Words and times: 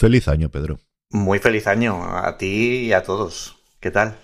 Feliz 0.00 0.28
año, 0.28 0.48
Pedro. 0.48 0.80
Muy 1.10 1.40
feliz 1.40 1.66
año 1.66 2.02
a 2.02 2.38
ti 2.38 2.86
y 2.86 2.92
a 2.94 3.02
todos. 3.02 3.58
¿Qué 3.80 3.90
tal? 3.90 4.16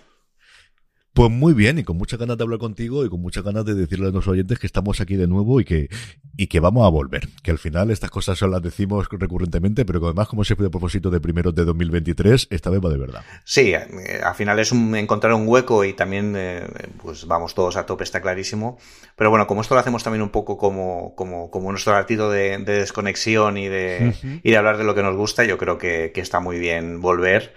Pues 1.17 1.31
muy 1.31 1.55
bien, 1.55 1.78
y 1.78 1.83
con 1.83 1.97
muchas 1.97 2.19
ganas 2.20 2.36
de 2.36 2.45
hablar 2.45 2.59
contigo 2.59 3.03
y 3.03 3.09
con 3.09 3.22
muchas 3.22 3.42
ganas 3.42 3.64
de 3.64 3.75
decirle 3.75 4.09
a 4.09 4.11
los 4.11 4.28
oyentes 4.28 4.59
que 4.59 4.67
estamos 4.67 5.00
aquí 5.00 5.17
de 5.17 5.27
nuevo 5.27 5.59
y 5.62 5.64
que, 5.64 5.89
y 6.36 6.47
que 6.48 6.61
vamos 6.61 6.84
a 6.84 6.91
volver. 6.91 7.27
Que 7.42 7.50
al 7.50 7.56
final 7.56 7.91
estas 7.91 8.11
cosas 8.11 8.36
son 8.36 8.50
las 8.50 8.61
decimos 8.61 9.09
recurrentemente, 9.11 9.87
pero 9.87 9.98
que 9.98 10.09
además, 10.09 10.28
como 10.28 10.44
siempre, 10.44 10.64
de 10.64 10.70
propósito 10.70 11.09
de 11.09 11.19
primeros 11.19 11.55
de 11.55 11.64
2023, 11.64 12.48
esta 12.50 12.69
vez 12.69 12.84
va 12.84 12.91
de 12.91 12.98
verdad. 12.98 13.22
Sí, 13.44 13.72
eh, 13.72 14.20
al 14.22 14.34
final 14.34 14.59
es 14.59 14.72
un, 14.72 14.94
encontrar 14.94 15.33
un 15.33 15.48
hueco 15.48 15.87
y 15.87 15.94
también, 15.94 16.34
eh, 16.37 16.67
pues 17.03 17.27
vamos 17.27 17.55
todos 17.55 17.78
a 17.78 17.87
tope, 17.87 18.05
está 18.05 18.20
clarísimo. 18.20 18.77
Pero 19.17 19.31
bueno, 19.31 19.47
como 19.47 19.62
esto 19.62 19.72
lo 19.72 19.81
hacemos 19.81 20.05
también 20.05 20.20
un 20.20 20.28
poco 20.28 20.59
como, 20.59 21.14
como, 21.14 21.50
como 21.50 21.70
nuestro 21.70 21.94
latido 21.94 22.31
de, 22.31 22.59
de 22.59 22.81
desconexión 22.81 23.56
y 23.56 23.69
de, 23.69 24.12
y 24.42 24.50
de 24.50 24.56
hablar 24.59 24.77
de 24.77 24.84
lo 24.84 24.94
que 24.94 25.03
nos 25.03 25.17
gusta, 25.17 25.44
yo 25.44 25.56
creo 25.56 25.78
que, 25.78 26.12
que 26.14 26.20
está 26.20 26.41
muy 26.41 26.59
bien 26.59 27.00
volver. 27.00 27.55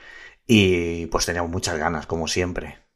Y 0.47 1.07
pues 1.07 1.25
teníamos 1.25 1.51
muchas 1.51 1.77
ganas, 1.77 2.05
como 2.05 2.29
siempre. 2.29 2.88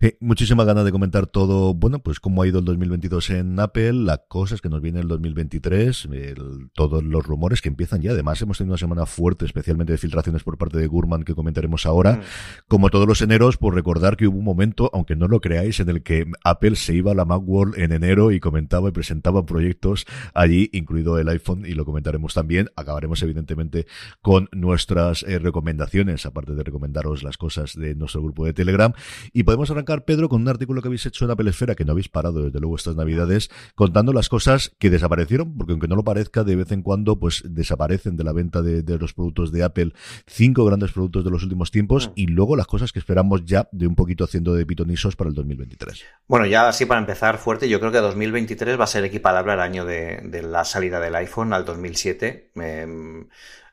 Eh, 0.00 0.16
muchísimas 0.20 0.64
ganas 0.64 0.84
de 0.84 0.92
comentar 0.92 1.26
todo, 1.26 1.74
bueno, 1.74 1.98
pues 1.98 2.20
cómo 2.20 2.42
ha 2.42 2.46
ido 2.46 2.60
el 2.60 2.64
2022 2.64 3.30
en 3.30 3.58
Apple, 3.58 3.94
las 3.94 4.20
cosas 4.28 4.60
que 4.60 4.68
nos 4.68 4.80
viene 4.80 5.00
el 5.00 5.08
2023, 5.08 6.08
el, 6.12 6.70
todos 6.72 7.02
los 7.02 7.26
rumores 7.26 7.60
que 7.60 7.68
empiezan 7.68 8.00
ya. 8.00 8.12
Además, 8.12 8.40
hemos 8.40 8.58
tenido 8.58 8.74
una 8.74 8.78
semana 8.78 9.06
fuerte, 9.06 9.44
especialmente 9.44 9.90
de 9.90 9.98
filtraciones 9.98 10.44
por 10.44 10.56
parte 10.56 10.78
de 10.78 10.86
Gurman, 10.86 11.24
que 11.24 11.34
comentaremos 11.34 11.84
ahora. 11.84 12.12
Mm. 12.12 12.20
Como 12.68 12.90
todos 12.90 13.08
los 13.08 13.22
eneros, 13.22 13.56
por 13.56 13.74
recordar 13.74 14.16
que 14.16 14.28
hubo 14.28 14.38
un 14.38 14.44
momento, 14.44 14.88
aunque 14.94 15.16
no 15.16 15.26
lo 15.26 15.40
creáis, 15.40 15.80
en 15.80 15.88
el 15.88 16.04
que 16.04 16.30
Apple 16.44 16.76
se 16.76 16.94
iba 16.94 17.10
a 17.10 17.14
la 17.16 17.24
Macworld 17.24 17.76
en 17.76 17.90
enero 17.90 18.30
y 18.30 18.38
comentaba 18.38 18.90
y 18.90 18.92
presentaba 18.92 19.46
proyectos 19.46 20.06
allí, 20.32 20.70
incluido 20.72 21.18
el 21.18 21.28
iPhone, 21.28 21.66
y 21.66 21.72
lo 21.72 21.84
comentaremos 21.84 22.34
también. 22.34 22.70
Acabaremos, 22.76 23.20
evidentemente, 23.24 23.88
con 24.22 24.48
nuestras 24.52 25.24
eh, 25.24 25.40
recomendaciones, 25.40 26.24
aparte 26.24 26.54
de 26.54 26.62
recomendaros 26.62 27.24
las 27.24 27.36
cosas 27.36 27.74
de 27.74 27.96
nuestro 27.96 28.22
grupo 28.22 28.46
de 28.46 28.52
Telegram. 28.52 28.92
Y 29.32 29.42
podemos 29.42 29.72
arrancar 29.72 29.87
Pedro, 30.04 30.28
con 30.28 30.42
un 30.42 30.48
artículo 30.48 30.82
que 30.82 30.88
habéis 30.88 31.06
hecho 31.06 31.24
en 31.24 31.30
Apple 31.30 31.50
Esfera, 31.50 31.74
que 31.74 31.84
no 31.84 31.92
habéis 31.92 32.08
parado 32.08 32.44
desde 32.44 32.60
luego 32.60 32.76
estas 32.76 32.96
navidades, 32.96 33.50
contando 33.74 34.12
las 34.12 34.28
cosas 34.28 34.72
que 34.78 34.90
desaparecieron, 34.90 35.56
porque 35.56 35.72
aunque 35.72 35.88
no 35.88 35.96
lo 35.96 36.04
parezca, 36.04 36.44
de 36.44 36.56
vez 36.56 36.72
en 36.72 36.82
cuando, 36.82 37.18
pues 37.18 37.42
desaparecen 37.44 38.16
de 38.16 38.24
la 38.24 38.32
venta 38.32 38.62
de, 38.62 38.82
de 38.82 38.98
los 38.98 39.14
productos 39.14 39.52
de 39.52 39.62
Apple 39.62 39.92
cinco 40.26 40.64
grandes 40.64 40.92
productos 40.92 41.24
de 41.24 41.30
los 41.30 41.42
últimos 41.42 41.70
tiempos 41.70 42.08
mm. 42.08 42.12
y 42.16 42.26
luego 42.26 42.56
las 42.56 42.66
cosas 42.66 42.92
que 42.92 42.98
esperamos 42.98 43.44
ya 43.44 43.68
de 43.72 43.86
un 43.86 43.94
poquito 43.94 44.24
haciendo 44.24 44.54
de 44.54 44.66
pitonisos 44.66 45.16
para 45.16 45.28
el 45.28 45.34
2023. 45.34 46.04
Bueno, 46.26 46.46
ya 46.46 46.68
así 46.68 46.86
para 46.86 47.00
empezar 47.00 47.38
fuerte, 47.38 47.68
yo 47.68 47.80
creo 47.80 47.92
que 47.92 47.98
2023 47.98 48.78
va 48.78 48.84
a 48.84 48.88
ser 48.88 49.04
equiparable 49.04 49.52
al 49.52 49.60
año 49.60 49.84
de, 49.84 50.20
de 50.24 50.42
la 50.42 50.64
salida 50.64 51.00
del 51.00 51.14
iPhone, 51.14 51.52
al 51.52 51.64
2007. 51.64 52.52
Eh, 52.56 53.26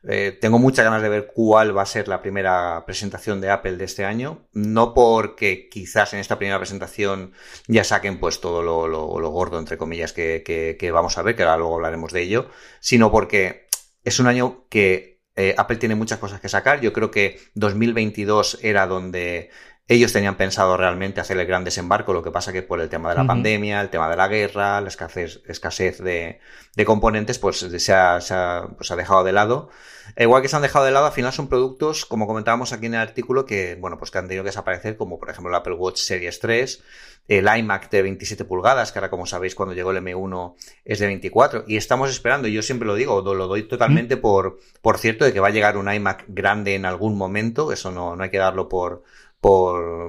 eh, 0.08 0.36
tengo 0.40 0.58
muchas 0.58 0.84
ganas 0.84 1.02
de 1.02 1.08
ver 1.08 1.26
cuál 1.26 1.76
va 1.76 1.82
a 1.82 1.86
ser 1.86 2.06
la 2.06 2.22
primera 2.22 2.84
presentación 2.86 3.40
de 3.40 3.50
Apple 3.50 3.76
de 3.76 3.84
este 3.84 4.04
año. 4.04 4.46
No 4.52 4.94
porque 4.94 5.68
quizás 5.68 6.14
en 6.14 6.20
esta 6.20 6.38
primera 6.38 6.58
presentación 6.58 7.32
ya 7.66 7.82
saquen 7.82 8.20
pues 8.20 8.40
todo 8.40 8.62
lo, 8.62 9.30
gordo, 9.30 9.58
entre 9.58 9.76
comillas, 9.76 10.12
que, 10.12 10.90
vamos 10.92 11.18
a 11.18 11.22
ver, 11.22 11.34
que 11.34 11.42
ahora 11.42 11.56
luego 11.56 11.74
hablaremos 11.74 12.12
de 12.12 12.22
ello, 12.22 12.50
sino 12.80 13.10
porque 13.10 13.66
es 14.04 14.20
un 14.20 14.28
año 14.28 14.66
que 14.68 15.22
eh, 15.34 15.54
Apple 15.58 15.76
tiene 15.76 15.96
muchas 15.96 16.18
cosas 16.18 16.40
que 16.40 16.48
sacar. 16.48 16.80
Yo 16.80 16.92
creo 16.92 17.10
que 17.10 17.40
2022 17.54 18.60
era 18.62 18.86
donde 18.86 19.50
ellos 19.88 20.12
tenían 20.12 20.36
pensado 20.36 20.76
realmente 20.76 21.20
hacer 21.20 21.38
el 21.38 21.46
gran 21.46 21.62
desembarco, 21.62 22.12
lo 22.12 22.22
que 22.22 22.32
pasa 22.32 22.52
que 22.52 22.62
por 22.62 22.80
el 22.80 22.88
tema 22.88 23.10
de 23.10 23.16
la 23.16 23.20
uh 23.22 23.24
-huh. 23.24 23.28
pandemia, 23.28 23.80
el 23.80 23.88
tema 23.88 24.10
de 24.10 24.16
la 24.16 24.26
guerra, 24.26 24.80
la 24.80 24.88
escasez, 24.88 25.42
escasez 25.46 25.98
de, 25.98 26.40
de 26.74 26.84
componentes, 26.84 27.38
pues 27.38 27.58
se 27.58 27.92
ha, 27.94 28.20
se 28.20 28.34
ha, 28.34 28.68
pues 28.76 28.90
ha 28.90 28.96
dejado 28.96 29.22
de 29.22 29.32
lado. 29.32 29.68
Igual 30.16 30.42
que 30.42 30.48
se 30.48 30.56
han 30.56 30.62
dejado 30.62 30.84
de 30.84 30.90
lado, 30.90 31.06
al 31.06 31.12
final 31.12 31.32
son 31.32 31.48
productos, 31.48 32.04
como 32.04 32.26
comentábamos 32.26 32.72
aquí 32.72 32.86
en 32.86 32.94
el 32.94 33.00
artículo, 33.00 33.44
que, 33.44 33.76
bueno, 33.76 33.96
pues 33.98 34.10
que 34.10 34.18
han 34.18 34.26
tenido 34.26 34.44
que 34.44 34.48
desaparecer, 34.48 34.96
como 34.96 35.18
por 35.18 35.30
ejemplo 35.30 35.50
el 35.50 35.56
Apple 35.56 35.74
Watch 35.74 35.98
Series 35.98 36.38
3, 36.40 36.82
el 37.28 37.48
iMac 37.58 37.90
de 37.90 38.02
27 38.02 38.44
pulgadas, 38.44 38.92
que 38.92 38.98
ahora 38.98 39.10
como 39.10 39.26
sabéis 39.26 39.54
cuando 39.54 39.74
llegó 39.74 39.90
el 39.90 39.98
M1 39.98 40.54
es 40.84 40.98
de 41.00 41.06
24, 41.06 41.64
y 41.66 41.76
estamos 41.76 42.10
esperando, 42.10 42.46
y 42.46 42.52
yo 42.52 42.62
siempre 42.62 42.86
lo 42.86 42.94
digo, 42.94 43.20
lo 43.34 43.46
doy 43.48 43.64
totalmente 43.64 44.16
por, 44.16 44.58
por 44.80 44.98
cierto 44.98 45.24
de 45.24 45.32
que 45.32 45.40
va 45.40 45.48
a 45.48 45.50
llegar 45.50 45.76
un 45.76 45.92
iMac 45.92 46.24
grande 46.28 46.74
en 46.74 46.86
algún 46.86 47.18
momento, 47.18 47.72
eso 47.72 47.90
no, 47.90 48.14
no 48.14 48.22
hay 48.22 48.30
que 48.30 48.38
darlo 48.38 48.68
por, 48.68 49.02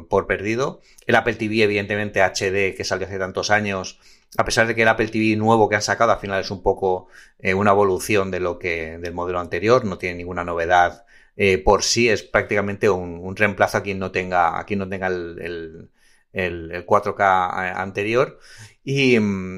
por, 0.09 0.27
perdido. 0.27 0.81
El 1.05 1.15
Apple 1.15 1.35
TV, 1.35 1.63
evidentemente, 1.63 2.21
HD, 2.21 2.75
que 2.75 2.83
salió 2.83 3.05
hace 3.07 3.19
tantos 3.19 3.51
años, 3.51 3.99
a 4.37 4.45
pesar 4.45 4.67
de 4.67 4.75
que 4.75 4.81
el 4.81 4.87
Apple 4.87 5.07
TV 5.09 5.35
nuevo 5.35 5.69
que 5.69 5.75
han 5.75 5.81
sacado 5.81 6.11
al 6.11 6.19
final 6.19 6.41
es 6.41 6.51
un 6.51 6.63
poco 6.63 7.07
eh, 7.39 7.53
una 7.53 7.71
evolución 7.71 8.31
de 8.31 8.39
lo 8.39 8.57
que 8.57 8.97
del 8.97 9.13
modelo 9.13 9.39
anterior, 9.39 9.85
no 9.85 9.97
tiene 9.97 10.15
ninguna 10.15 10.43
novedad 10.43 11.05
eh, 11.35 11.59
por 11.59 11.83
sí, 11.83 12.09
es 12.09 12.23
prácticamente 12.23 12.89
un, 12.89 13.35
reemplazo 13.35 13.77
a 13.77 13.83
quien 13.83 13.99
no 13.99 14.09
tenga, 14.09 14.57
a 14.57 14.65
quien 14.65 14.79
no 14.79 14.89
tenga 14.89 15.05
el, 15.05 15.37
el, 15.39 15.91
el, 16.33 16.71
el 16.71 16.85
4K 16.85 17.75
anterior. 17.75 18.39
Y, 18.83 19.17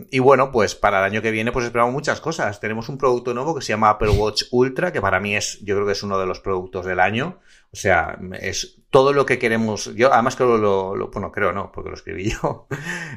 y, 0.09 0.19
bueno, 0.19 0.51
pues 0.51 0.75
para 0.75 0.99
el 0.99 1.05
año 1.05 1.21
que 1.21 1.31
viene, 1.31 1.53
pues 1.53 1.65
esperamos 1.65 1.93
muchas 1.93 2.19
cosas. 2.19 2.59
Tenemos 2.59 2.89
un 2.89 2.97
producto 2.97 3.33
nuevo 3.33 3.55
que 3.55 3.61
se 3.61 3.69
llama 3.69 3.91
Apple 3.91 4.09
Watch 4.09 4.43
Ultra, 4.51 4.91
que 4.91 4.99
para 4.99 5.21
mí 5.21 5.37
es, 5.37 5.59
yo 5.61 5.75
creo 5.75 5.85
que 5.85 5.93
es 5.93 6.03
uno 6.03 6.19
de 6.19 6.25
los 6.25 6.41
productos 6.41 6.85
del 6.85 6.99
año. 6.99 7.39
O 7.71 7.75
sea, 7.75 8.17
es 8.41 8.81
todo 8.89 9.13
lo 9.13 9.25
que 9.25 9.37
queremos. 9.37 9.93
Yo, 9.95 10.11
además, 10.11 10.35
creo 10.35 10.57
lo, 10.57 10.95
lo 10.95 11.09
bueno, 11.09 11.31
creo 11.31 11.51
no, 11.51 11.71
porque 11.71 11.89
lo 11.89 11.95
escribí 11.95 12.31
yo. 12.41 12.67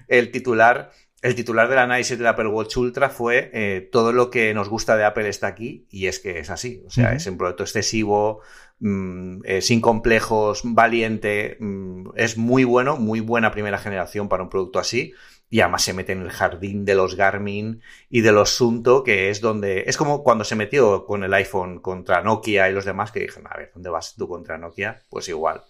El 0.09 0.31
titular 0.31 0.93
el 1.23 1.37
titular 1.37 1.69
del 1.69 1.79
análisis 1.79 2.19
del 2.19 2.27
Apple 2.27 2.49
Watch 2.49 2.77
Ultra 2.77 3.09
fue 3.09 3.49
eh, 3.55 3.89
todo 3.93 4.13
lo 4.13 4.29
que 4.29 4.53
nos 4.55 4.69
gusta 4.69 4.97
de 4.97 5.05
Apple 5.05 5.29
está 5.29 5.47
aquí 5.47 5.87
y 5.89 6.09
es 6.09 6.19
que 6.19 6.41
es 6.41 6.51
así. 6.51 6.83
O 6.85 6.91
sea, 6.91 7.11
uh 7.11 7.13
-huh. 7.13 7.17
es 7.17 7.27
un 7.29 7.39
producto 7.39 7.63
excesivo, 7.63 8.41
mmm, 8.81 9.39
eh, 9.45 9.61
sin 9.63 9.81
complejos, 9.81 10.63
valiente, 10.65 11.57
mmm, 11.61 12.09
es 12.17 12.37
muy 12.37 12.65
bueno, 12.65 12.97
muy 12.97 13.21
buena 13.21 13.53
primera 13.53 13.79
generación 13.79 14.29
para 14.29 14.43
un 14.43 14.51
producto 14.51 14.81
así 14.81 15.15
y 15.53 15.61
además 15.61 15.83
se 15.83 15.93
mete 15.93 16.13
en 16.13 16.23
el 16.23 16.31
jardín 16.31 16.87
de 16.87 16.95
los 16.95 17.15
Garmin 17.15 17.83
y 18.09 18.23
de 18.23 18.33
los 18.33 18.57
Sunto, 18.57 19.05
que 19.05 19.29
es 19.29 19.43
donde 19.43 19.85
es 19.87 19.99
como 19.99 20.25
cuando 20.25 20.45
se 20.45 20.57
metió 20.57 21.05
con 21.05 21.25
el 21.25 21.35
iPhone 21.35 21.81
contra 21.81 22.23
Nokia 22.23 22.71
y 22.71 22.73
los 22.73 22.87
demás 22.87 23.13
que 23.13 23.21
dijeron, 23.21 23.49
a 23.51 23.59
ver, 23.59 23.71
¿dónde 23.75 23.91
vas 23.91 24.15
tú 24.17 24.27
contra 24.27 24.57
Nokia? 24.57 25.03
Pues 25.11 25.29
igual. 25.29 25.63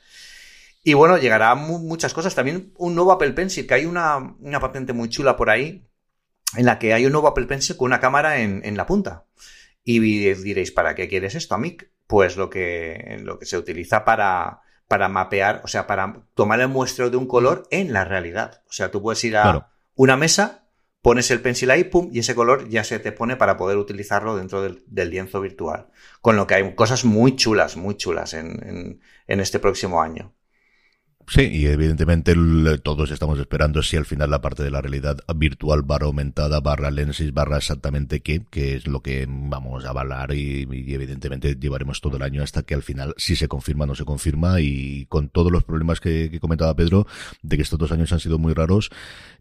Y 0.85 0.95
bueno, 0.95 1.19
llegará 1.19 1.57
muchas 1.57 2.15
cosas. 2.15 2.33
También 2.33 2.73
un 2.77 2.95
nuevo 2.95 3.11
Apple 3.11 3.33
Pencil, 3.33 3.67
que 3.67 3.75
hay 3.75 3.85
una, 3.85 4.37
una, 4.39 4.61
patente 4.61 4.93
muy 4.93 5.09
chula 5.09 5.37
por 5.37 5.51
ahí, 5.51 5.85
en 6.57 6.65
la 6.65 6.79
que 6.79 6.95
hay 6.95 7.05
un 7.05 7.11
nuevo 7.11 7.27
Apple 7.27 7.47
Pencil 7.47 7.77
con 7.77 7.87
una 7.87 7.99
cámara 7.99 8.39
en, 8.39 8.65
en 8.65 8.77
la 8.77 8.87
punta. 8.87 9.25
Y 9.83 9.99
diréis, 9.99 10.71
¿para 10.71 10.95
qué 10.95 11.09
quieres 11.09 11.35
esto, 11.35 11.57
Amic? 11.57 11.91
Pues 12.07 12.37
lo 12.37 12.49
que, 12.49 13.19
lo 13.25 13.37
que 13.37 13.47
se 13.47 13.59
utiliza 13.59 14.05
para, 14.05 14.61
para 14.87 15.09
mapear, 15.09 15.61
o 15.65 15.67
sea, 15.67 15.89
para 15.89 16.23
tomar 16.35 16.61
el 16.61 16.69
muestreo 16.69 17.11
de 17.11 17.17
un 17.17 17.27
color 17.27 17.67
en 17.73 17.93
la 17.93 18.05
realidad. 18.05 18.63
O 18.69 18.73
sea, 18.73 18.93
tú 18.93 19.03
puedes 19.03 19.25
ir 19.25 19.37
a. 19.37 19.72
una 19.95 20.17
mesa, 20.17 20.69
pones 21.01 21.31
el 21.31 21.41
pencil 21.41 21.71
ahí, 21.71 21.85
pum, 21.85 22.09
y 22.13 22.21
ese 22.21 22.35
color 22.35 22.69
ya 22.69 22.85
se 22.85 22.99
te 22.99 23.13
pone 23.13 23.37
para 23.37 23.57
poder 23.57 23.79
utilizarlo 23.79 24.37
dentro 24.37 24.63
del, 24.63 25.11
lienzo 25.11 25.41
virtual. 25.41 25.89
Con 26.21 26.37
lo 26.37 26.47
que 26.47 26.55
hay 26.55 26.75
cosas 26.75 27.05
muy 27.05 27.37
chulas, 27.37 27.77
muy 27.77 27.97
chulas 27.97 28.35
en 28.35 29.01
este 29.27 29.59
próximo 29.59 30.03
año. 30.03 30.35
Sí, 31.29 31.49
y 31.51 31.67
evidentemente 31.67 32.35
todos 32.83 33.11
estamos 33.11 33.39
esperando 33.39 33.83
si 33.83 33.97
al 33.97 34.05
final 34.05 34.31
la 34.31 34.41
parte 34.41 34.63
de 34.63 34.71
la 34.71 34.81
realidad 34.83 35.19
virtual 35.35 35.83
barra 35.83 36.07
aumentada, 36.07 36.61
barra 36.61 36.91
lenses, 36.91 37.33
barra 37.33 37.59
exactamente 37.59 38.21
qué, 38.21 38.43
que 38.51 38.75
es 38.75 38.87
lo 38.87 39.01
que 39.01 39.27
vamos 39.29 39.85
a 39.85 39.91
avalar 39.91 40.35
y, 40.35 40.63
evidentemente 40.63 41.57
llevaremos 41.59 42.01
todo 42.01 42.17
el 42.17 42.23
año 42.23 42.43
hasta 42.43 42.63
que 42.63 42.75
al 42.75 42.83
final 42.83 43.15
si 43.17 43.37
se 43.37 43.49
confirma 43.49 43.85
o 43.85 43.87
no 43.87 43.95
se 43.95 44.05
confirma 44.05 44.61
y 44.61 45.07
con 45.07 45.29
todos 45.29 45.51
los 45.51 45.65
problemas 45.65 46.01
que, 46.01 46.31
que 46.31 46.41
comentaba 46.41 46.75
Pedro 46.77 47.07
de 47.43 47.57
que 47.57 47.63
estos 47.63 47.79
dos 47.79 47.93
años 47.93 48.13
han 48.13 48.21
sido 48.21 48.39
muy 48.39 48.53
raros, 48.53 48.91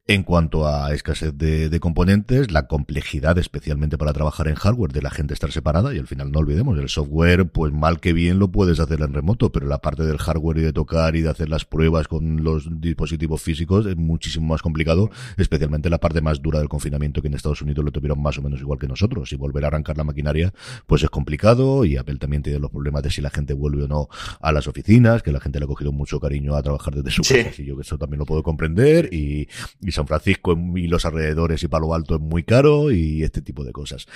en 0.08 0.24
cuanto 0.24 0.68
a 0.68 0.94
escasez 0.94 1.38
de, 1.38 1.80
componentes, 1.80 2.52
la 2.52 2.68
complejidad 2.68 3.38
especialmente 3.38 3.98
para 3.98 4.14
trabajar 4.14 4.48
en 4.48 4.56
hardware 4.56 4.92
de 4.92 5.02
la 5.02 5.12
gente 5.12 5.34
estar 5.34 5.52
separada 5.52 5.94
y 5.94 6.00
al 6.00 6.08
final 6.08 6.32
no 6.32 6.40
olvidemos, 6.40 6.78
el 6.80 6.90
software 6.90 7.48
pues 7.48 7.72
mal 7.72 8.00
que 8.00 8.12
bien 8.12 8.40
lo 8.40 8.50
puedes 8.52 8.80
hacer 8.80 9.02
en 9.02 9.14
remoto, 9.14 9.52
pero 9.52 9.68
la 9.68 9.80
parte 9.80 10.04
del 10.04 10.18
hardware 10.18 10.58
y 10.58 10.62
de 10.62 10.74
tocar 10.74 11.16
y 11.16 11.22
de 11.22 11.30
hacer 11.30 11.50
las 11.50 11.66
pruebas 11.72 12.10
con 12.10 12.44
los 12.44 12.68
dispositivos 12.82 13.42
físicos 13.42 13.86
es 13.86 13.96
muchísimo 13.96 14.46
más 14.46 14.62
complicado, 14.62 15.10
especialmente 15.38 15.90
la 15.90 16.00
parte 16.00 16.22
más 16.22 16.42
dura 16.42 16.60
del 16.60 16.68
confinamiento 16.68 17.22
que 17.22 17.30
en 17.30 17.34
Estados 17.34 17.62
Unidos 17.62 17.84
lo 17.86 17.92
tuvieron 17.92 18.22
más 18.22 18.38
o 18.38 18.42
menos 18.42 18.60
igual 18.60 18.78
que 18.78 18.88
nosotros 18.88 19.32
y 19.32 19.38
volver 19.38 19.64
a 19.64 19.68
arrancar 19.68 19.98
la 19.98 20.04
maquinaria 20.04 20.54
pues 20.86 21.02
es 21.02 21.10
complicado 21.10 21.86
y 21.86 21.96
Apple 21.96 22.18
también 22.18 22.44
tiene 22.44 22.60
los 22.60 22.70
problemas 22.70 23.04
de 23.04 23.10
si 23.10 23.22
la 23.22 23.30
gente 23.30 23.54
vuelve 23.54 23.84
o 23.84 23.88
no 23.88 24.10
a 24.42 24.52
las 24.52 24.68
oficinas, 24.68 25.24
que 25.24 25.32
la 25.32 25.40
gente 25.40 25.60
le 25.60 25.66
ha 25.66 25.68
cogido 25.68 25.94
mucho 25.94 26.20
cariño 26.20 26.56
a 26.56 26.62
trabajar 26.62 26.94
desde 26.94 27.10
su 27.10 27.22
casa 27.22 27.62
y 27.62 27.66
yo 27.66 27.78
que 27.78 27.84
eso 27.84 27.98
también 27.98 28.20
lo 28.20 28.26
puedo 28.26 28.44
comprender 28.44 29.10
y 29.14 29.48
San 29.92 30.08
Francisco 30.08 30.58
y 30.76 30.88
los 30.88 31.06
alrededores 31.06 31.64
y 31.64 31.70
Palo 31.70 31.94
Alto 31.94 32.16
es 32.16 32.22
muy 32.22 32.44
caro 32.44 32.92
y 32.92 33.24
este 33.24 33.42
tipo 33.42 33.64
de 33.64 33.72
cosas. 33.72 34.08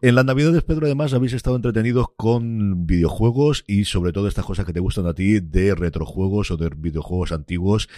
En 0.00 0.14
las 0.14 0.24
Navidades, 0.24 0.62
Pedro, 0.62 0.86
además 0.86 1.12
habéis 1.12 1.32
estado 1.32 1.56
entretenidos 1.56 2.06
con 2.16 2.86
videojuegos 2.86 3.64
y 3.66 3.84
sobre 3.84 4.12
todo 4.12 4.28
estas 4.28 4.44
cosas 4.44 4.64
que 4.64 4.72
te 4.72 4.80
gustan 4.80 5.06
a 5.06 5.14
ti 5.14 5.40
de 5.40 5.74
retrojuegos 5.74 6.52
o 6.52 6.56
de 6.56 6.68
videojuegos 6.68 6.99
antiguos 7.32 7.88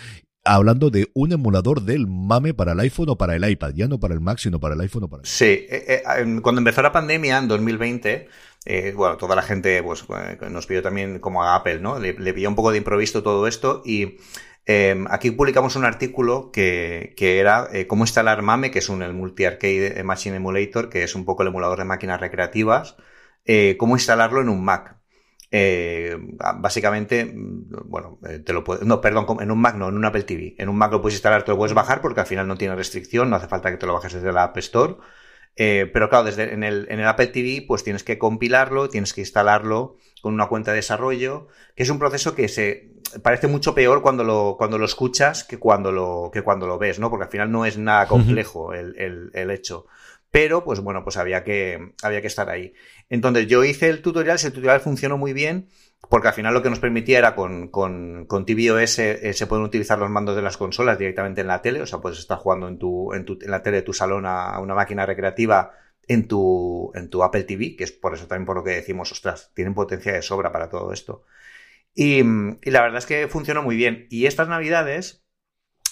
hablando 0.44 0.90
de 0.90 1.08
un 1.14 1.32
emulador 1.32 1.82
del 1.82 2.08
MAME 2.08 2.52
para 2.52 2.72
el 2.72 2.80
iPhone 2.80 3.10
o 3.10 3.16
para 3.16 3.36
el 3.36 3.48
iPad, 3.48 3.74
ya 3.74 3.86
no 3.86 4.00
para 4.00 4.14
el 4.14 4.20
Mac, 4.20 4.38
sino 4.38 4.58
para 4.58 4.74
el 4.74 4.80
iPhone 4.80 5.04
o 5.04 5.08
para 5.08 5.22
el 5.22 5.28
Sí, 5.28 5.44
eh, 5.44 6.02
eh, 6.06 6.40
cuando 6.42 6.60
empezó 6.60 6.82
la 6.82 6.90
pandemia 6.90 7.38
en 7.38 7.46
2020, 7.46 8.28
eh, 8.64 8.92
bueno, 8.96 9.16
toda 9.16 9.36
la 9.36 9.42
gente 9.42 9.80
pues, 9.84 10.04
nos 10.50 10.66
pidió 10.66 10.82
también 10.82 11.20
como 11.20 11.44
a 11.44 11.54
Apple, 11.54 11.78
¿no? 11.78 12.00
Le, 12.00 12.14
le 12.14 12.48
un 12.48 12.56
poco 12.56 12.72
de 12.72 12.78
improviso 12.78 13.22
todo 13.22 13.46
esto 13.46 13.82
y 13.84 14.16
Em, 14.64 15.06
aquí 15.10 15.32
publicamos 15.32 15.74
un 15.74 15.84
artículo 15.84 16.50
que, 16.52 17.14
era 17.18 17.68
eh, 17.72 17.86
cómo 17.86 18.04
instalar 18.04 18.42
MAME, 18.42 18.70
que 18.70 18.78
es 18.78 18.88
un 18.88 19.02
el 19.02 19.12
Multi-Arcade 19.12 20.02
Machine 20.04 20.36
Emulator, 20.36 20.88
que 20.88 21.02
es 21.02 21.14
un 21.14 21.24
poco 21.24 21.42
el 21.42 21.48
emulador 21.48 21.78
de 21.78 21.84
máquinas 21.84 22.20
recreativas, 22.20 22.96
eh, 23.44 23.76
cómo 23.78 23.96
instalarlo 23.96 24.40
en 24.40 24.48
un 24.48 24.64
Mac. 24.64 25.00
Eh, 25.54 26.16
básicamente, 26.56 27.26
mm, 27.26 27.66
bueno, 27.84 28.18
te 28.44 28.52
lo 28.54 28.64
puedes, 28.64 28.84
no, 28.86 29.02
perdón, 29.02 29.26
en 29.40 29.50
un 29.50 29.60
Mac 29.60 29.76
no, 29.76 29.90
en 29.90 29.96
un 29.96 30.04
Apple 30.04 30.22
TV. 30.22 30.54
En 30.58 30.70
un 30.70 30.76
Mac 30.78 30.90
lo 30.90 31.02
puedes 31.02 31.16
instalar, 31.16 31.42
te 31.44 31.50
lo 31.50 31.58
puedes 31.58 31.74
bajar 31.74 32.00
porque 32.00 32.20
al 32.20 32.26
final 32.26 32.48
no 32.48 32.56
tiene 32.56 32.74
restricción, 32.74 33.28
no 33.28 33.36
hace 33.36 33.48
falta 33.48 33.70
que 33.70 33.76
te 33.76 33.86
lo 33.86 33.92
bajes 33.92 34.14
desde 34.14 34.32
la 34.32 34.44
App 34.44 34.56
Store. 34.56 34.96
pero 35.54 36.08
claro, 36.08 36.24
desde 36.24 36.54
en 36.54 36.64
el, 36.64 36.86
en 36.88 37.00
el 37.00 37.06
Apple 37.06 37.26
TV, 37.26 37.64
pues 37.68 37.84
tienes 37.84 38.02
que 38.02 38.18
compilarlo, 38.18 38.88
tienes 38.88 39.12
que 39.12 39.20
instalarlo 39.20 39.96
con 40.22 40.32
una 40.32 40.48
cuenta 40.48 40.70
de 40.70 40.76
desarrollo, 40.76 41.48
que 41.76 41.82
es 41.82 41.90
un 41.90 41.98
proceso 41.98 42.34
que 42.34 42.48
se 42.48 42.92
parece 43.22 43.46
mucho 43.46 43.74
peor 43.74 44.00
cuando 44.00 44.24
lo, 44.24 44.54
cuando 44.56 44.78
lo 44.78 44.86
escuchas 44.86 45.44
que 45.44 45.58
cuando 45.58 45.92
lo, 45.92 46.30
que 46.32 46.42
cuando 46.42 46.66
lo 46.66 46.78
ves, 46.78 46.98
¿no? 46.98 47.10
Porque 47.10 47.24
al 47.24 47.30
final 47.30 47.52
no 47.52 47.66
es 47.66 47.76
nada 47.76 48.06
complejo 48.06 48.72
el, 48.72 48.94
el, 48.98 49.30
el 49.34 49.50
hecho. 49.50 49.86
Pero, 50.32 50.64
pues 50.64 50.80
bueno, 50.80 51.04
pues 51.04 51.18
había 51.18 51.44
que, 51.44 51.92
había 52.02 52.22
que 52.22 52.26
estar 52.26 52.48
ahí. 52.48 52.72
Entonces, 53.10 53.46
yo 53.46 53.62
hice 53.64 53.90
el 53.90 54.02
tutorial, 54.02 54.36
ese 54.36 54.50
tutorial 54.50 54.80
funcionó 54.80 55.18
muy 55.18 55.34
bien, 55.34 55.68
porque 56.08 56.28
al 56.28 56.34
final 56.34 56.54
lo 56.54 56.62
que 56.62 56.70
nos 56.70 56.80
permitía 56.80 57.18
era 57.18 57.34
con, 57.36 57.68
con, 57.68 58.24
con 58.26 58.46
tvOS 58.46 58.98
eh, 58.98 59.32
se 59.34 59.46
pueden 59.46 59.64
utilizar 59.64 59.98
los 59.98 60.10
mandos 60.10 60.34
de 60.34 60.42
las 60.42 60.56
consolas 60.56 60.98
directamente 60.98 61.42
en 61.42 61.48
la 61.48 61.62
tele, 61.62 61.82
o 61.82 61.86
sea, 61.86 62.00
puedes 62.00 62.18
estar 62.18 62.38
jugando 62.38 62.66
en 62.66 62.78
tu, 62.78 63.12
en 63.12 63.26
tu, 63.26 63.38
en 63.42 63.50
la 63.50 63.62
tele 63.62 63.76
de 63.76 63.82
tu 63.82 63.92
salón 63.92 64.24
a 64.26 64.58
una 64.58 64.74
máquina 64.74 65.04
recreativa 65.06 65.72
en 66.08 66.26
tu, 66.26 66.90
en 66.94 67.10
tu 67.10 67.22
Apple 67.22 67.44
TV, 67.44 67.76
que 67.76 67.84
es 67.84 67.92
por 67.92 68.14
eso 68.14 68.26
también 68.26 68.46
por 68.46 68.56
lo 68.56 68.64
que 68.64 68.70
decimos, 68.70 69.12
ostras, 69.12 69.52
tienen 69.54 69.74
potencia 69.74 70.12
de 70.14 70.22
sobra 70.22 70.50
para 70.50 70.70
todo 70.70 70.92
esto. 70.92 71.24
Y, 71.94 72.20
y 72.20 72.70
la 72.70 72.80
verdad 72.80 72.98
es 72.98 73.06
que 73.06 73.28
funcionó 73.28 73.62
muy 73.62 73.76
bien. 73.76 74.06
Y 74.10 74.26
estas 74.26 74.48
navidades, 74.48 75.24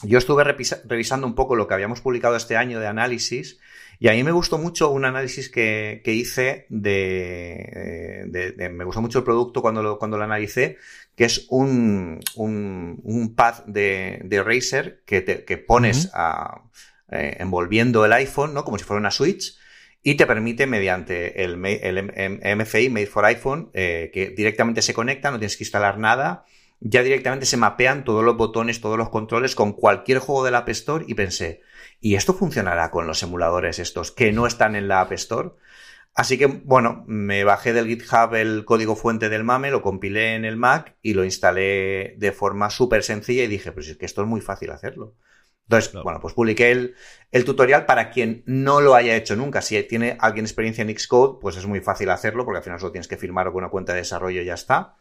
yo 0.03 0.19
estuve 0.19 0.45
revisando 0.45 1.27
un 1.27 1.35
poco 1.35 1.57
lo 1.57 1.69
que 1.69 1.75
habíamos 1.75 2.01
publicado 2.01 2.37
este 2.37 2.57
año 2.57 2.81
de 2.81 2.87
análisis 2.87 3.61
y 4.01 4.09
a 4.09 4.13
mí 4.13 4.25
me 4.25 4.33
gustó 4.33 4.57
mucho 4.57 4.91
un 4.91 5.05
análisis 5.05 5.51
que, 5.51 6.01
que 6.03 6.15
hice 6.15 6.65
de, 6.71 8.25
de, 8.57 8.69
Me 8.71 8.85
gustó 8.85 9.03
mucho 9.03 9.19
el 9.19 9.25
producto 9.25 9.61
cuando 9.61 9.83
lo, 9.83 9.99
cuando 9.99 10.17
lo 10.17 10.25
analicé, 10.25 10.79
que 11.15 11.27
es 11.27 11.47
un, 11.51 12.19
un, 12.35 12.99
un 13.05 13.35
pad 13.35 13.65
de, 13.67 14.23
de 14.25 14.43
Razer 14.43 15.03
que, 15.05 15.21
te, 15.21 15.45
que 15.45 15.59
pones 15.59 16.11
a, 16.15 16.63
eh, 17.11 17.37
envolviendo 17.41 18.07
el 18.07 18.15
iPhone, 18.15 18.55
¿no? 18.55 18.65
Como 18.65 18.79
si 18.79 18.85
fuera 18.85 19.01
una 19.01 19.11
Switch 19.11 19.59
y 20.03 20.15
te 20.15 20.27
permite 20.27 20.67
mediante 20.67 21.45
el, 21.45 21.63
el 21.67 22.57
MFI, 22.57 22.89
Made 22.89 23.07
for 23.07 23.27
iPhone, 23.27 23.71
eh, 23.75 24.11
que 24.15 24.31
directamente 24.31 24.81
se 24.81 24.95
conecta, 24.95 25.31
no 25.31 25.39
tienes 25.39 25.59
que 25.59 25.65
instalar 25.65 25.99
nada, 25.99 26.47
ya 26.81 27.03
directamente 27.03 27.45
se 27.45 27.59
mapean 27.59 28.05
todos 28.05 28.25
los 28.25 28.39
botones, 28.39 28.81
todos 28.81 28.97
los 28.97 29.11
controles 29.11 29.55
con 29.55 29.75
cualquier 29.75 30.21
juego 30.21 30.43
de 30.43 30.53
la 30.53 30.59
App 30.59 30.71
Store 30.71 31.05
y 31.07 31.13
pensé, 31.13 31.61
¿y 32.01 32.15
esto 32.15 32.35
funcionará 32.35 32.91
con 32.91 33.07
los 33.07 33.23
emuladores 33.23 33.79
estos 33.79 34.11
que 34.11 34.33
no 34.33 34.47
están 34.47 34.75
en 34.77 34.89
la 34.89 35.01
App 35.01 35.13
Store? 35.13 35.51
Así 36.15 36.39
que, 36.39 36.47
bueno, 36.47 37.05
me 37.07 37.45
bajé 37.45 37.73
del 37.73 37.87
GitHub 37.87 38.35
el 38.35 38.65
código 38.65 38.97
fuente 38.97 39.29
del 39.29 39.45
MAME, 39.45 39.71
lo 39.71 39.83
compilé 39.83 40.35
en 40.35 40.45
el 40.45 40.57
Mac 40.57 40.97
y 41.03 41.15
lo 41.15 41.25
instalé 41.25 42.15
de 42.19 42.33
forma 42.33 42.69
súper 42.71 43.03
sencilla 43.05 43.45
y 43.45 43.47
dije, 43.47 43.73
pues 43.73 43.89
es 43.89 43.97
que 43.97 44.07
esto 44.07 44.23
es 44.23 44.29
muy 44.29 44.41
fácil 44.41 44.71
hacerlo. 44.71 45.15
Entonces, 45.71 45.93
bueno, 46.03 46.19
pues 46.21 46.35
publiqué 46.35 46.73
el, 46.73 46.97
el, 47.31 47.45
tutorial 47.45 47.87
para 47.87 48.11
quien 48.11 48.43
no 48.45 48.81
lo 48.81 48.97
haya 48.97 49.15
hecho 49.15 49.37
nunca. 49.37 49.63
Si 49.63 49.81
tiene 49.85 50.17
alguien 50.21 50.45
experiencia 50.45 50.83
en 50.83 50.99
Xcode, 50.99 51.39
pues 51.41 51.57
es 51.57 51.67
muy 51.67 51.81
fácil 51.81 52.11
hacerlo 52.11 52.45
porque 52.45 52.59
al 52.59 52.65
final 52.65 52.81
solo 52.81 52.91
tienes 52.91 53.07
que 53.07 53.17
firmar 53.17 53.47
con 53.47 53.59
una 53.59 53.69
cuenta 53.71 53.93
de 53.93 54.01
desarrollo 54.01 54.43
y 54.43 54.47
ya 54.47 54.55
está. 54.55 54.97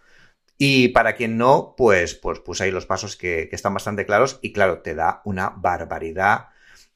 Y 0.59 0.89
para 0.89 1.15
quien 1.15 1.37
no, 1.37 1.73
pues, 1.75 2.13
pues 2.13 2.39
puse 2.39 2.65
ahí 2.65 2.71
los 2.71 2.85
pasos 2.85 3.15
que, 3.15 3.47
que 3.49 3.55
están 3.55 3.73
bastante 3.73 4.05
claros 4.05 4.37
y 4.43 4.53
claro, 4.53 4.81
te 4.81 4.93
da 4.93 5.21
una 5.25 5.49
barbaridad 5.49 6.49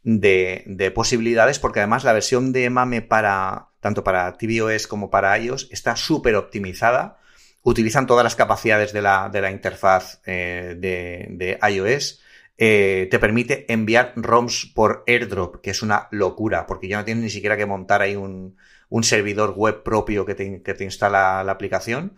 de, 0.04 0.64
de, 0.66 0.92
posibilidades 0.92 1.60
porque 1.60 1.80
además 1.80 2.04
la 2.04 2.14
versión 2.14 2.52
de 2.52 2.70
MAME 2.70 3.02
para, 3.02 3.70
tanto 3.80 4.04
para 4.04 4.34
tvOS 4.38 4.88
como 4.88 5.10
para 5.10 5.38
iOS 5.38 5.70
está 5.72 5.96
súper 5.96 6.36
optimizada. 6.36 7.20
Utilizan 7.62 8.08
todas 8.08 8.24
las 8.24 8.36
capacidades 8.36 8.92
de 8.94 9.02
la, 9.02 9.30
de 9.30 9.42
la 9.42 9.52
interfaz 9.52 10.22
eh, 10.26 10.76
de, 10.78 11.28
de 11.30 11.60
iOS 11.70 12.22
eh, 12.58 13.08
te 13.10 13.20
permite 13.20 13.72
enviar 13.72 14.14
ROMs 14.16 14.72
por 14.76 15.04
airdrop, 15.08 15.62
que 15.62 15.72
es 15.72 15.82
una 15.82 16.08
locura, 16.12 16.68
porque 16.68 16.88
ya 16.88 16.98
no 16.98 17.06
tienes 17.06 17.24
ni 17.24 17.30
siquiera 17.30 17.58
que 17.58 17.66
montar 17.66 18.02
ahí 18.02 18.16
un, 18.16 18.58
un 18.90 19.04
servidor 19.04 19.54
web 19.56 19.84
propio 19.84 20.26
que 20.26 20.36
te, 20.36 20.62
que 20.62 20.74
te, 20.74 20.84
instala 20.84 21.44
la 21.44 21.52
aplicación. 21.52 22.16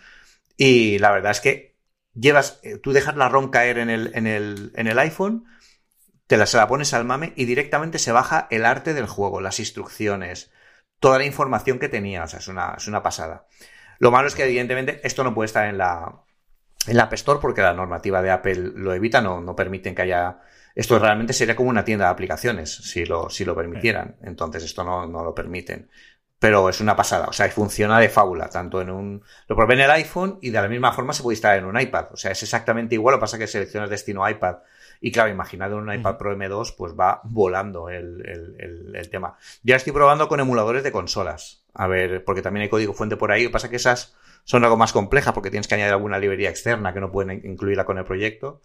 Y 0.57 0.99
la 0.99 1.11
verdad 1.11 1.31
es 1.31 1.41
que 1.41 1.75
llevas, 2.13 2.59
eh, 2.63 2.77
tú 2.77 2.91
dejas 2.91 3.15
la 3.15 3.29
ROM 3.29 3.49
caer 3.49 3.77
en 3.77 3.89
el, 3.89 4.11
en 4.13 4.27
el, 4.27 4.71
en 4.75 4.87
el 4.87 4.99
iPhone, 4.99 5.45
te 6.27 6.37
la, 6.37 6.45
se 6.45 6.57
la 6.57 6.67
pones 6.67 6.93
al 6.93 7.05
mame 7.05 7.33
y 7.35 7.45
directamente 7.45 7.99
se 7.99 8.11
baja 8.11 8.47
el 8.49 8.65
arte 8.65 8.93
del 8.93 9.07
juego, 9.07 9.41
las 9.41 9.59
instrucciones, 9.59 10.51
toda 10.99 11.17
la 11.17 11.25
información 11.25 11.79
que 11.79 11.89
tenía. 11.89 12.23
O 12.23 12.27
sea, 12.27 12.39
es 12.39 12.47
una, 12.47 12.75
es 12.77 12.87
una 12.87 13.03
pasada. 13.03 13.47
Lo 13.99 14.11
malo 14.11 14.27
es 14.27 14.35
que, 14.35 14.43
evidentemente, 14.43 15.01
esto 15.03 15.23
no 15.23 15.33
puede 15.33 15.45
estar 15.45 15.67
en 15.67 15.77
la, 15.77 16.23
en 16.87 16.97
la 16.97 17.03
App 17.03 17.13
Store 17.13 17.39
porque 17.39 17.61
la 17.61 17.73
normativa 17.73 18.21
de 18.21 18.31
Apple 18.31 18.71
lo 18.75 18.93
evita, 18.93 19.21
no, 19.21 19.41
no 19.41 19.55
permiten 19.55 19.95
que 19.95 20.03
haya... 20.03 20.39
Esto 20.73 20.99
realmente 20.99 21.31
sería 21.31 21.55
como 21.55 21.69
una 21.69 21.85
tienda 21.85 22.05
de 22.05 22.11
aplicaciones, 22.11 22.75
si 22.75 23.05
lo, 23.05 23.29
si 23.29 23.45
lo 23.45 23.55
permitieran. 23.55 24.17
Entonces 24.21 24.63
esto 24.65 24.83
no, 24.83 25.07
no 25.07 25.23
lo 25.23 25.33
permiten. 25.33 25.89
Pero 26.37 26.67
es 26.67 26.81
una 26.81 26.97
pasada, 26.97 27.27
o 27.27 27.33
sea, 27.33 27.49
funciona 27.49 27.97
de 27.97 28.09
fábula, 28.09 28.49
tanto 28.49 28.81
en 28.81 28.89
un... 28.89 29.23
Lo 29.47 29.55
probé 29.55 29.75
en 29.75 29.79
el 29.81 29.91
iPhone 29.91 30.37
y 30.41 30.49
de 30.49 30.61
la 30.61 30.67
misma 30.67 30.91
forma 30.91 31.13
se 31.13 31.23
puede 31.23 31.35
instalar 31.35 31.59
en 31.59 31.65
un 31.65 31.79
iPad. 31.79 32.07
O 32.11 32.17
sea, 32.17 32.31
es 32.31 32.43
exactamente 32.43 32.95
igual, 32.95 33.13
lo 33.13 33.19
que 33.19 33.21
pasa 33.21 33.37
es 33.37 33.39
que 33.39 33.47
seleccionas 33.47 33.89
destino 33.89 34.29
iPad. 34.29 34.57
Y 35.01 35.11
claro, 35.11 35.29
imaginado 35.29 35.77
en 35.77 35.87
un 35.87 35.93
iPad 35.93 36.17
Pro 36.17 36.35
M2, 36.35 36.75
pues 36.77 36.93
va 36.93 37.21
volando 37.23 37.89
el, 37.89 38.21
el, 38.25 38.55
el, 38.59 38.95
el 38.95 39.09
tema. 39.09 39.35
Ya 39.63 39.75
estoy 39.75 39.93
probando 39.93 40.27
con 40.27 40.39
emuladores 40.39 40.83
de 40.83 40.91
consolas. 40.91 41.63
A 41.73 41.87
ver, 41.87 42.23
porque 42.23 42.41
también 42.41 42.63
hay 42.63 42.69
código 42.69 42.93
fuente 42.93 43.17
por 43.17 43.31
ahí. 43.31 43.43
Lo 43.43 43.49
que 43.49 43.53
pasa 43.53 43.67
es 43.67 43.71
que 43.71 43.77
esas 43.77 44.15
son 44.45 44.63
algo 44.63 44.77
más 44.77 44.93
complejas 44.93 45.33
porque 45.33 45.49
tienes 45.49 45.67
que 45.67 45.75
añadir 45.75 45.93
alguna 45.93 46.19
librería 46.19 46.49
externa 46.49 46.93
que 46.93 47.01
no 47.01 47.11
pueden 47.11 47.41
incluirla 47.43 47.85
con 47.85 47.97
el 47.97 48.05
proyecto. 48.05 48.61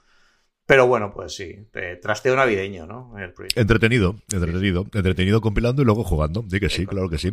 Pero 0.71 0.87
bueno, 0.87 1.11
pues 1.12 1.35
sí, 1.35 1.67
trasteo 2.00 2.37
navideño, 2.37 2.87
¿no? 2.87 3.12
entretenido, 3.57 4.23
entretenido, 4.33 4.87
entretenido 4.95 5.41
compilando 5.41 5.83
y 5.83 5.85
luego 5.85 6.05
jugando. 6.05 6.45
Sí 6.49 6.61
que 6.61 6.69
sí, 6.69 6.87
claro 6.87 7.11
que 7.11 7.19
sí. 7.19 7.33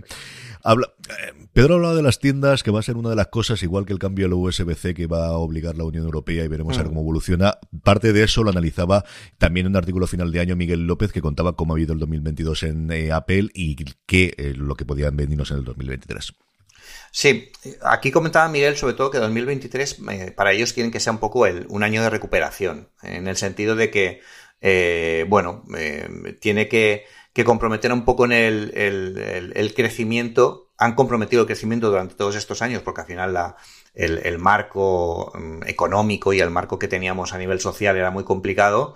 Habla, 0.63 0.91
eh, 1.07 1.33
Pedro 1.53 1.75
hablaba 1.75 1.93
de 1.93 2.01
las 2.01 2.17
tiendas, 2.17 2.63
que 2.63 2.71
va 2.71 2.79
a 2.79 2.81
ser 2.81 2.97
una 2.97 3.11
de 3.11 3.15
las 3.15 3.27
cosas, 3.27 3.61
igual 3.61 3.85
que 3.85 3.93
el 3.93 3.99
cambio 3.99 4.25
del 4.25 4.33
USB-C 4.33 4.95
que 4.95 5.05
va 5.05 5.27
a 5.27 5.33
obligar 5.33 5.77
la 5.77 5.83
Unión 5.83 6.05
Europea 6.05 6.45
y 6.45 6.47
veremos 6.47 6.79
a 6.79 6.79
ver 6.79 6.87
mm. 6.87 6.89
cómo 6.89 7.01
evoluciona. 7.01 7.59
Parte 7.83 8.11
de 8.11 8.23
eso 8.23 8.41
lo 8.41 8.49
analizaba 8.49 9.05
también 9.37 9.67
en 9.67 9.73
un 9.73 9.77
artículo 9.77 10.07
final 10.07 10.31
de 10.31 10.39
año 10.39 10.55
Miguel 10.55 10.87
López 10.87 11.11
que 11.11 11.21
contaba 11.21 11.55
cómo 11.55 11.73
ha 11.73 11.75
habido 11.75 11.93
el 11.93 11.99
2022 11.99 12.63
en 12.63 12.91
eh, 12.91 13.11
Apple 13.11 13.49
y 13.53 13.75
qué 14.07 14.33
eh, 14.39 14.55
lo 14.57 14.73
que 14.73 14.85
podían 14.85 15.15
venirnos 15.15 15.51
en 15.51 15.57
el 15.57 15.63
2023. 15.63 16.33
Sí, 17.11 17.51
aquí 17.81 18.11
comentaba 18.11 18.47
Miguel 18.47 18.77
sobre 18.77 18.93
todo 18.93 19.11
que 19.11 19.17
2023 19.17 19.99
eh, 20.09 20.31
para 20.31 20.51
ellos 20.51 20.73
quieren 20.73 20.91
que 20.91 20.99
sea 20.99 21.13
un 21.13 21.19
poco 21.19 21.45
el, 21.45 21.65
un 21.69 21.83
año 21.83 22.03
de 22.03 22.09
recuperación, 22.09 22.89
en 23.01 23.27
el 23.27 23.37
sentido 23.37 23.75
de 23.75 23.89
que, 23.89 24.21
eh, 24.61 25.25
bueno, 25.27 25.63
eh, 25.77 26.37
tiene 26.39 26.67
que, 26.67 27.05
comprometer 27.45 27.93
un 27.93 28.03
poco 28.03 28.25
en 28.25 28.31
el, 28.31 29.73
crecimiento, 29.75 30.71
han 30.77 30.95
comprometido 30.95 31.41
el 31.43 31.47
crecimiento 31.47 31.89
durante 31.89 32.15
todos 32.15 32.35
estos 32.35 32.61
años, 32.63 32.81
porque 32.81 33.01
al 33.01 33.07
final 33.07 33.33
la, 33.33 33.55
el, 33.93 34.39
marco 34.39 35.31
mm, 35.35 35.63
económico 35.67 36.33
y 36.33 36.39
el 36.39 36.49
marco 36.49 36.79
que 36.79 36.87
teníamos 36.87 37.33
a 37.33 37.37
nivel 37.37 37.59
social 37.59 37.95
era 37.97 38.11
muy 38.11 38.23
complicado 38.23 38.95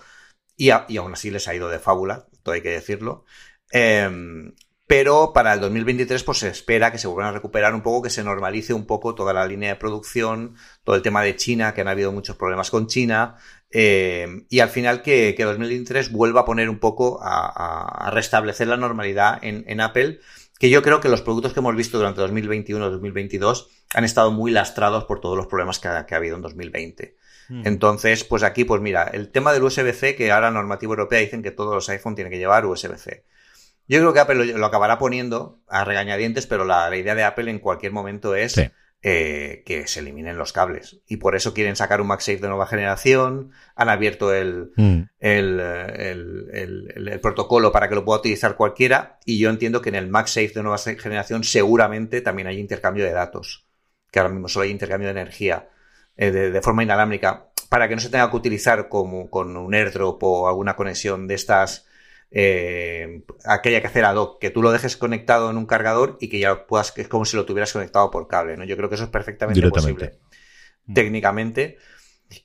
y, 0.58 0.72
y 0.88 0.98
aún 0.98 1.14
así 1.14 1.32
les 1.32 1.48
ha 1.48 1.56
ido 1.56 1.70
de 1.70 1.80
fábula, 1.80 2.28
todo 2.44 2.56
hay 2.56 2.62
que 2.62 2.70
decirlo. 2.70 3.26
Em, 3.72 4.54
pero 4.92 5.32
para 5.32 5.54
el 5.54 5.62
2023 5.62 6.22
pues 6.26 6.40
se 6.40 6.50
espera 6.50 6.92
que 6.92 6.98
se 6.98 7.08
vuelvan 7.08 7.30
a 7.30 7.32
recuperar 7.32 7.74
un 7.74 7.82
poco, 7.82 8.02
que 8.02 8.10
se 8.10 8.26
normalice 8.26 8.74
un 8.74 8.86
poco 8.86 9.16
toda 9.16 9.32
la 9.32 9.48
línea 9.48 9.70
de 9.70 9.76
producción, 9.78 10.56
todo 10.84 10.98
el 10.98 11.02
tema 11.02 11.24
de 11.24 11.38
China, 11.38 11.74
que 11.74 11.80
han 11.80 11.88
habido 11.88 12.12
muchos 12.12 12.36
problemas 12.36 12.70
con 12.70 12.88
China, 12.88 13.38
eh, 13.70 14.28
y 14.50 14.60
al 14.60 14.68
final 14.68 15.02
que, 15.02 15.34
que, 15.34 15.46
2023 15.46 16.12
vuelva 16.12 16.42
a 16.42 16.46
poner 16.46 16.70
un 16.70 16.80
poco 16.80 17.22
a, 17.24 18.12
restablecer 18.12 18.68
la 18.68 18.76
normalidad 18.76 19.40
en, 19.42 19.80
Apple, 19.80 20.20
que 20.60 20.70
yo 20.70 20.82
creo 20.82 21.00
que 21.00 21.08
los 21.08 21.22
productos 21.22 21.54
que 21.54 21.62
hemos 21.62 21.78
visto 21.78 21.98
durante 21.98 22.20
2021-2022 22.24 23.68
han 23.94 24.04
estado 24.04 24.32
muy 24.32 24.52
lastrados 24.52 25.06
por 25.06 25.22
todos 25.22 25.38
los 25.38 25.48
problemas 25.48 25.80
que 25.80 25.88
ha, 25.88 26.06
habido 26.12 26.36
en 26.36 26.42
2020. 26.42 27.16
Hmm. 27.48 27.62
Entonces, 27.66 28.26
pues 28.26 28.44
aquí, 28.44 28.66
pues 28.66 28.82
mira, 28.82 29.04
el 29.04 29.32
tema 29.32 29.54
del 29.54 29.64
USB-C, 29.64 30.18
que 30.18 30.34
ahora 30.34 30.52
normativa 30.52 30.92
europea 30.92 31.22
dicen 31.22 31.44
que 31.44 31.52
todos 31.52 31.74
los 31.74 31.88
iPhone 31.88 32.16
tienen 32.16 32.30
que 32.30 32.40
llevar 32.40 32.66
USB-C. 32.66 33.24
Yo 33.92 34.00
creo 34.00 34.14
que 34.14 34.22
Apple 34.22 34.46
lo, 34.46 34.66
acabará 34.66 34.98
poniendo 34.98 35.60
a 35.68 35.84
regañadientes, 35.84 36.48
pero 36.48 36.64
la, 36.64 36.96
idea 36.96 37.14
de 37.14 37.26
Apple 37.26 37.52
en 37.52 37.60
cualquier 37.60 37.92
momento 37.92 38.36
es 38.36 38.58
eh, 39.02 39.64
que 39.66 39.86
se 39.86 40.00
eliminen 40.00 40.38
los 40.38 40.54
cables. 40.54 41.02
Y 41.10 41.18
por 41.18 41.36
eso 41.36 41.54
quieren 41.54 41.76
sacar 41.76 42.00
un 42.00 42.08
MagSafe 42.08 42.38
de 42.38 42.48
nueva 42.48 42.68
generación, 42.68 43.52
han 43.76 43.90
abierto 43.90 44.34
el, 44.34 44.72
mm. 44.78 45.02
el, 45.20 45.60
el, 46.54 47.20
protocolo 47.22 47.74
para 47.74 47.90
que 47.90 47.96
lo 47.96 48.06
pueda 48.06 48.20
utilizar 48.20 48.56
cualquiera, 48.56 49.20
y 49.26 49.40
yo 49.40 49.50
entiendo 49.50 49.82
que 49.82 49.90
en 49.90 49.96
el 49.96 50.08
MagSafe 50.08 50.54
de 50.56 50.64
nueva 50.64 50.78
generación 50.78 51.44
seguramente 51.44 52.22
también 52.22 52.48
hay 52.48 52.60
intercambio 52.60 53.04
de 53.04 53.12
datos, 53.12 53.66
que 54.10 54.20
ahora 54.20 54.32
mismo 54.32 54.48
solo 54.48 54.64
hay 54.64 54.72
intercambio 54.72 55.10
de 55.10 55.20
energía 55.20 55.68
eh, 56.16 56.32
de, 56.32 56.50
de, 56.50 56.62
forma 56.62 56.84
inalámbrica, 56.84 57.48
para 57.68 57.90
que 57.90 57.96
no 57.96 58.02
se 58.02 58.10
tenga 58.10 58.32
que 58.32 58.38
utilizar 58.38 58.88
como 58.88 59.30
con 59.30 59.58
un 59.58 59.76
airdrop 59.76 60.24
o 60.24 60.48
alguna 60.48 60.78
conexión 60.78 61.28
de 61.28 61.36
estas 61.36 61.91
eh, 62.34 63.24
aquella 63.46 63.82
que 63.82 63.88
hacer 63.88 64.06
ad 64.06 64.16
hoc, 64.16 64.40
que 64.40 64.50
tú 64.50 64.62
lo 64.62 64.72
dejes 64.72 64.96
conectado 64.96 65.50
en 65.50 65.58
un 65.58 65.66
cargador 65.66 66.18
y 66.22 66.30
que 66.30 66.40
ya 66.40 66.66
puedas, 66.66 66.94
que 66.94 67.02
es 67.02 67.10
como 67.10 67.26
si 67.26 67.36
lo 67.36 67.46
tuvieras 67.46 67.74
conectado 67.74 68.10
por 68.10 68.28
cable, 68.28 68.56
¿no? 68.56 68.64
Yo 68.64 68.78
creo 68.78 68.88
que 68.88 68.96
eso 68.96 69.04
es 69.04 69.10
perfectamente 69.10 69.70
posible 69.70 70.20
mm. 70.86 70.94
técnicamente. 70.94 71.78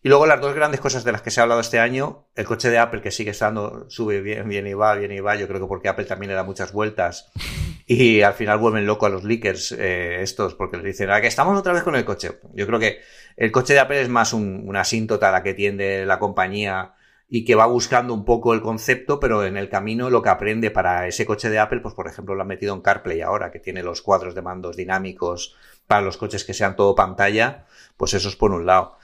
Y 0.02 0.08
luego 0.08 0.26
las 0.26 0.40
dos 0.40 0.52
grandes 0.52 0.80
cosas 0.80 1.04
de 1.04 1.12
las 1.12 1.22
que 1.22 1.30
se 1.30 1.38
ha 1.38 1.44
hablado 1.44 1.60
este 1.60 1.78
año, 1.78 2.26
el 2.34 2.44
coche 2.44 2.70
de 2.70 2.78
Apple 2.78 3.00
que 3.00 3.12
sigue 3.12 3.30
estando, 3.30 3.88
sube 3.88 4.20
bien, 4.20 4.48
bien 4.48 4.66
y 4.66 4.74
va, 4.74 4.96
bien 4.96 5.12
y 5.12 5.20
va, 5.20 5.36
yo 5.36 5.46
creo 5.46 5.60
que 5.60 5.68
porque 5.68 5.88
Apple 5.88 6.06
también 6.06 6.30
le 6.30 6.34
da 6.34 6.42
muchas 6.42 6.72
vueltas 6.72 7.30
y 7.86 8.22
al 8.22 8.34
final 8.34 8.58
vuelven 8.58 8.84
loco 8.84 9.06
a 9.06 9.10
los 9.10 9.22
leakers 9.22 9.70
eh, 9.70 10.22
estos 10.22 10.56
porque 10.56 10.78
les 10.78 10.86
dicen, 10.86 11.10
ah, 11.10 11.20
que 11.20 11.28
estamos 11.28 11.56
otra 11.56 11.72
vez 11.72 11.84
con 11.84 11.94
el 11.94 12.04
coche. 12.04 12.32
Yo 12.52 12.66
creo 12.66 12.80
que 12.80 12.98
el 13.36 13.52
coche 13.52 13.74
de 13.74 13.78
Apple 13.78 14.00
es 14.00 14.08
más 14.08 14.32
un, 14.32 14.64
una 14.66 14.80
asíntota 14.80 15.28
a 15.28 15.32
la 15.32 15.44
que 15.44 15.54
tiende 15.54 16.04
la 16.04 16.18
compañía 16.18 16.95
y 17.28 17.44
que 17.44 17.56
va 17.56 17.66
buscando 17.66 18.14
un 18.14 18.24
poco 18.24 18.54
el 18.54 18.62
concepto, 18.62 19.18
pero 19.18 19.44
en 19.44 19.56
el 19.56 19.68
camino 19.68 20.10
lo 20.10 20.22
que 20.22 20.28
aprende 20.28 20.70
para 20.70 21.06
ese 21.08 21.26
coche 21.26 21.50
de 21.50 21.58
Apple, 21.58 21.80
pues 21.80 21.94
por 21.94 22.06
ejemplo 22.06 22.34
lo 22.34 22.42
han 22.42 22.48
metido 22.48 22.74
en 22.74 22.82
CarPlay 22.82 23.20
ahora, 23.20 23.50
que 23.50 23.58
tiene 23.58 23.82
los 23.82 24.02
cuadros 24.02 24.34
de 24.34 24.42
mandos 24.42 24.76
dinámicos 24.76 25.56
para 25.86 26.02
los 26.02 26.16
coches 26.16 26.44
que 26.44 26.54
sean 26.54 26.76
todo 26.76 26.94
pantalla, 26.94 27.66
pues 27.96 28.14
eso 28.14 28.28
es 28.28 28.36
por 28.36 28.52
un 28.52 28.66
lado. 28.66 28.96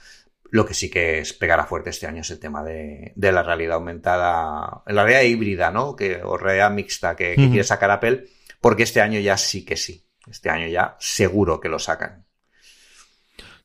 Lo 0.49 0.65
que 0.65 0.73
sí 0.73 0.89
que 0.89 1.19
es 1.19 1.33
pegará 1.33 1.65
fuerte 1.65 1.89
este 1.89 2.05
año 2.05 2.21
es 2.21 2.29
el 2.29 2.39
tema 2.39 2.63
de, 2.63 3.11
de 3.15 3.31
la 3.31 3.43
realidad 3.43 3.75
aumentada, 3.75 4.83
la 4.85 5.03
realidad 5.03 5.23
híbrida, 5.23 5.71
¿no? 5.71 5.95
Que, 5.95 6.21
o 6.23 6.37
realidad 6.37 6.71
mixta 6.71 7.15
que, 7.15 7.35
que 7.35 7.47
quiere 7.47 7.63
sacar 7.63 7.89
Apple, 7.89 8.27
porque 8.61 8.83
este 8.83 9.01
año 9.01 9.19
ya 9.19 9.35
sí 9.35 9.65
que 9.65 9.75
sí. 9.75 10.07
Este 10.29 10.49
año 10.49 10.67
ya 10.67 10.95
seguro 10.99 11.59
que 11.59 11.69
lo 11.69 11.79
sacan. 11.79 12.25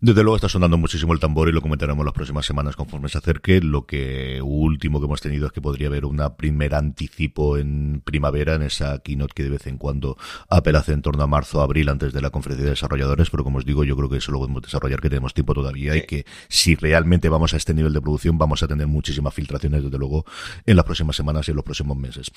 Desde 0.01 0.23
luego 0.23 0.37
está 0.37 0.49
sonando 0.49 0.79
muchísimo 0.79 1.13
el 1.13 1.19
tambor 1.19 1.49
y 1.49 1.53
lo 1.53 1.61
comentaremos 1.61 2.05
las 2.05 2.15
próximas 2.15 2.47
semanas 2.47 2.77
conforme 2.77 3.09
se 3.09 3.19
acerque. 3.19 3.61
Lo 3.61 3.85
que 3.85 4.41
último 4.41 5.01
que 5.01 5.07
hemos 5.07 5.21
tenido 5.21 5.49
es 5.49 5.53
que 5.53 5.61
podría 5.61 5.89
haber 5.89 6.05
una 6.05 6.37
primer 6.37 6.77
anticipo 6.77 7.59
en 7.59 8.01
primavera 8.05 8.55
en 8.55 8.63
esa 8.63 9.01
keynote 9.01 9.35
que 9.35 9.43
de 9.43 9.51
vez 9.51 9.67
en 9.67 9.77
cuando 9.77 10.17
Apple 10.49 10.79
hace 10.79 10.93
en 10.93 11.03
torno 11.03 11.25
a 11.25 11.27
marzo, 11.27 11.63
abril 11.63 11.89
antes 11.89 12.13
de 12.13 12.21
la 12.21 12.31
conferencia 12.31 12.67
de 12.67 12.71
desarrolladores, 12.71 13.29
pero 13.29 13.43
como 13.43 13.59
os 13.59 13.65
digo, 13.65 13.83
yo 13.83 13.97
creo 13.97 14.09
que 14.09 14.19
eso 14.19 14.31
lo 14.31 14.39
podemos 14.39 14.63
desarrollar, 14.63 15.01
que 15.01 15.09
tenemos 15.09 15.35
tiempo 15.35 15.53
todavía 15.53 15.97
y 15.97 16.03
que 16.03 16.25
si 16.47 16.77
realmente 16.77 17.29
vamos 17.29 17.53
a 17.55 17.57
este 17.57 17.75
nivel 17.75 17.93
de 17.93 18.01
producción 18.01 18.39
vamos 18.39 18.63
a 18.63 18.69
tener 18.69 18.87
muchísimas 18.87 19.35
filtraciones 19.35 19.83
desde 19.83 19.99
luego 19.99 20.25
en 20.65 20.77
las 20.77 20.85
próximas 20.85 21.17
semanas 21.17 21.49
y 21.49 21.51
en 21.51 21.57
los 21.57 21.65
próximos 21.65 21.97
meses. 21.97 22.31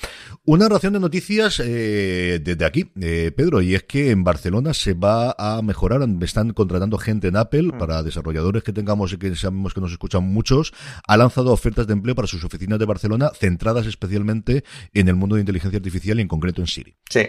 Una 0.46 0.68
ración 0.68 0.94
de 0.94 1.00
noticias 1.00 1.62
eh, 1.64 2.42
desde 2.44 2.66
aquí, 2.66 2.92
eh, 3.00 3.32
Pedro, 3.38 3.62
y 3.62 3.76
es 3.76 3.84
que 3.84 4.10
en 4.10 4.24
Barcelona 4.24 4.74
se 4.74 4.96
va 4.96 5.36
a 5.38 5.62
mejorar, 5.62 6.02
están 6.24 6.54
contratando 6.54 6.98
gente 6.98 7.28
en 7.28 7.36
Apple 7.36 7.51
Mm. 7.52 7.78
para 7.78 8.04
desarrolladores 8.04 8.64
que 8.64 8.74
tengamos 8.74 9.14
y 9.14 9.18
que 9.18 9.36
sabemos 9.36 9.74
que 9.74 9.82
nos 9.82 9.92
escuchan 9.92 10.24
muchos, 10.24 10.74
ha 11.06 11.18
lanzado 11.18 11.52
ofertas 11.52 11.88
de 11.88 11.94
empleo 11.94 12.16
para 12.16 12.28
sus 12.28 12.44
oficinas 12.44 12.80
de 12.80 12.86
Barcelona 12.86 13.32
centradas 13.38 13.86
especialmente 13.88 14.64
en 14.94 15.08
el 15.08 15.16
mundo 15.16 15.36
de 15.36 15.42
inteligencia 15.42 15.78
artificial 15.78 16.20
y 16.20 16.22
en 16.22 16.28
concreto 16.28 16.62
en 16.62 16.68
Siri. 16.68 16.96
Sí. 17.10 17.28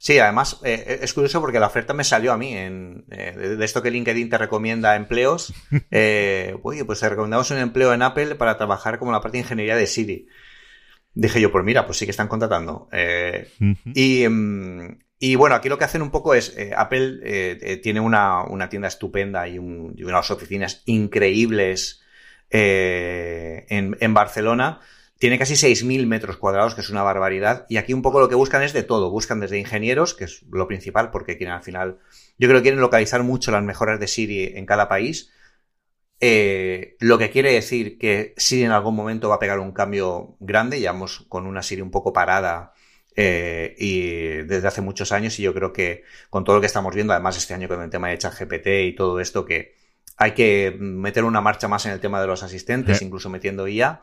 Sí, 0.00 0.20
además 0.20 0.60
eh, 0.64 1.00
es 1.02 1.12
curioso 1.12 1.40
porque 1.40 1.58
la 1.58 1.66
oferta 1.66 1.92
me 1.92 2.04
salió 2.04 2.32
a 2.32 2.38
mí 2.38 2.54
en, 2.56 3.04
eh, 3.10 3.36
de 3.36 3.64
esto 3.64 3.82
que 3.82 3.90
LinkedIn 3.90 4.30
te 4.30 4.38
recomienda 4.38 4.96
empleos. 4.96 5.52
Eh, 5.90 6.56
oye, 6.62 6.84
pues 6.84 7.00
te 7.00 7.08
recomendamos 7.08 7.50
un 7.50 7.58
empleo 7.58 7.92
en 7.92 8.02
Apple 8.02 8.34
para 8.36 8.56
trabajar 8.56 8.98
como 8.98 9.10
la 9.10 9.20
parte 9.20 9.38
de 9.38 9.42
ingeniería 9.42 9.74
de 9.74 9.86
Siri. 9.86 10.28
Dije 11.14 11.40
yo, 11.40 11.50
pues 11.50 11.64
mira, 11.64 11.86
pues 11.86 11.98
sí 11.98 12.04
que 12.04 12.10
están 12.12 12.28
contratando. 12.28 12.88
Y, 13.94 14.28
mm, 14.28 14.98
y 15.20 15.34
bueno, 15.34 15.56
aquí 15.56 15.68
lo 15.68 15.78
que 15.78 15.84
hacen 15.84 16.02
un 16.02 16.10
poco 16.10 16.34
es, 16.34 16.56
eh, 16.56 16.72
Apple 16.76 17.20
eh, 17.24 17.58
eh, 17.60 17.76
tiene 17.78 18.00
una, 18.00 18.44
una, 18.44 18.68
tienda 18.68 18.86
estupenda 18.88 19.48
y, 19.48 19.58
unas 19.58 20.30
oficinas 20.30 20.82
increíbles 20.86 22.02
en, 22.50 24.14
Barcelona. 24.14 24.80
Tiene 25.18 25.38
casi 25.38 25.54
6.000 25.54 26.06
metros 26.06 26.36
cuadrados, 26.36 26.76
que 26.76 26.82
es 26.82 26.90
una 26.90 27.02
barbaridad. 27.02 27.66
Y 27.68 27.78
aquí 27.78 27.92
un 27.92 28.02
poco 28.02 28.20
lo 28.20 28.28
que 28.28 28.36
buscan 28.36 28.62
es 28.62 28.72
de 28.72 28.84
todo. 28.84 29.10
Buscan 29.10 29.40
desde 29.40 29.58
ingenieros, 29.58 30.14
que 30.14 30.24
es 30.24 30.42
lo 30.50 30.68
principal, 30.68 31.10
porque 31.10 31.36
quieren 31.36 31.56
al 31.56 31.64
final, 31.64 31.98
yo 32.38 32.48
creo 32.48 32.60
que 32.60 32.62
quieren 32.62 32.80
localizar 32.80 33.24
mucho 33.24 33.50
las 33.50 33.64
mejoras 33.64 33.98
de 33.98 34.06
Siri 34.06 34.52
en 34.54 34.66
cada 34.66 34.88
país. 34.88 35.32
lo 36.20 37.18
que 37.18 37.30
quiere 37.30 37.52
decir 37.52 37.98
que 37.98 38.34
Siri 38.36 38.64
en 38.64 38.70
algún 38.72 38.94
momento 38.94 39.28
va 39.28 39.36
a 39.36 39.40
pegar 39.40 39.58
un 39.58 39.72
cambio 39.72 40.36
grande, 40.38 40.80
ya 40.80 40.92
vamos 40.92 41.26
con 41.28 41.46
una 41.46 41.62
Siri 41.62 41.82
un 41.82 41.90
poco 41.90 42.12
parada 42.12 42.72
eh, 43.20 43.74
y 43.78 44.46
desde 44.46 44.68
hace 44.68 44.80
muchos 44.80 45.10
años 45.10 45.36
y 45.40 45.42
yo 45.42 45.52
creo 45.52 45.72
que 45.72 46.04
con 46.30 46.44
todo 46.44 46.54
lo 46.54 46.60
que 46.60 46.68
estamos 46.68 46.94
viendo, 46.94 47.12
además 47.12 47.36
este 47.36 47.52
año 47.52 47.66
con 47.66 47.82
el 47.82 47.90
tema 47.90 48.10
de 48.10 48.18
ChatGPT 48.18 48.66
y 48.84 48.94
todo 48.94 49.18
esto, 49.18 49.44
que 49.44 49.74
hay 50.16 50.34
que 50.34 50.76
meter 50.78 51.24
una 51.24 51.40
marcha 51.40 51.66
más 51.66 51.84
en 51.86 51.90
el 51.90 51.98
tema 51.98 52.20
de 52.20 52.28
los 52.28 52.44
asistentes, 52.44 53.02
incluso 53.02 53.28
metiendo 53.28 53.66
IA. 53.66 54.02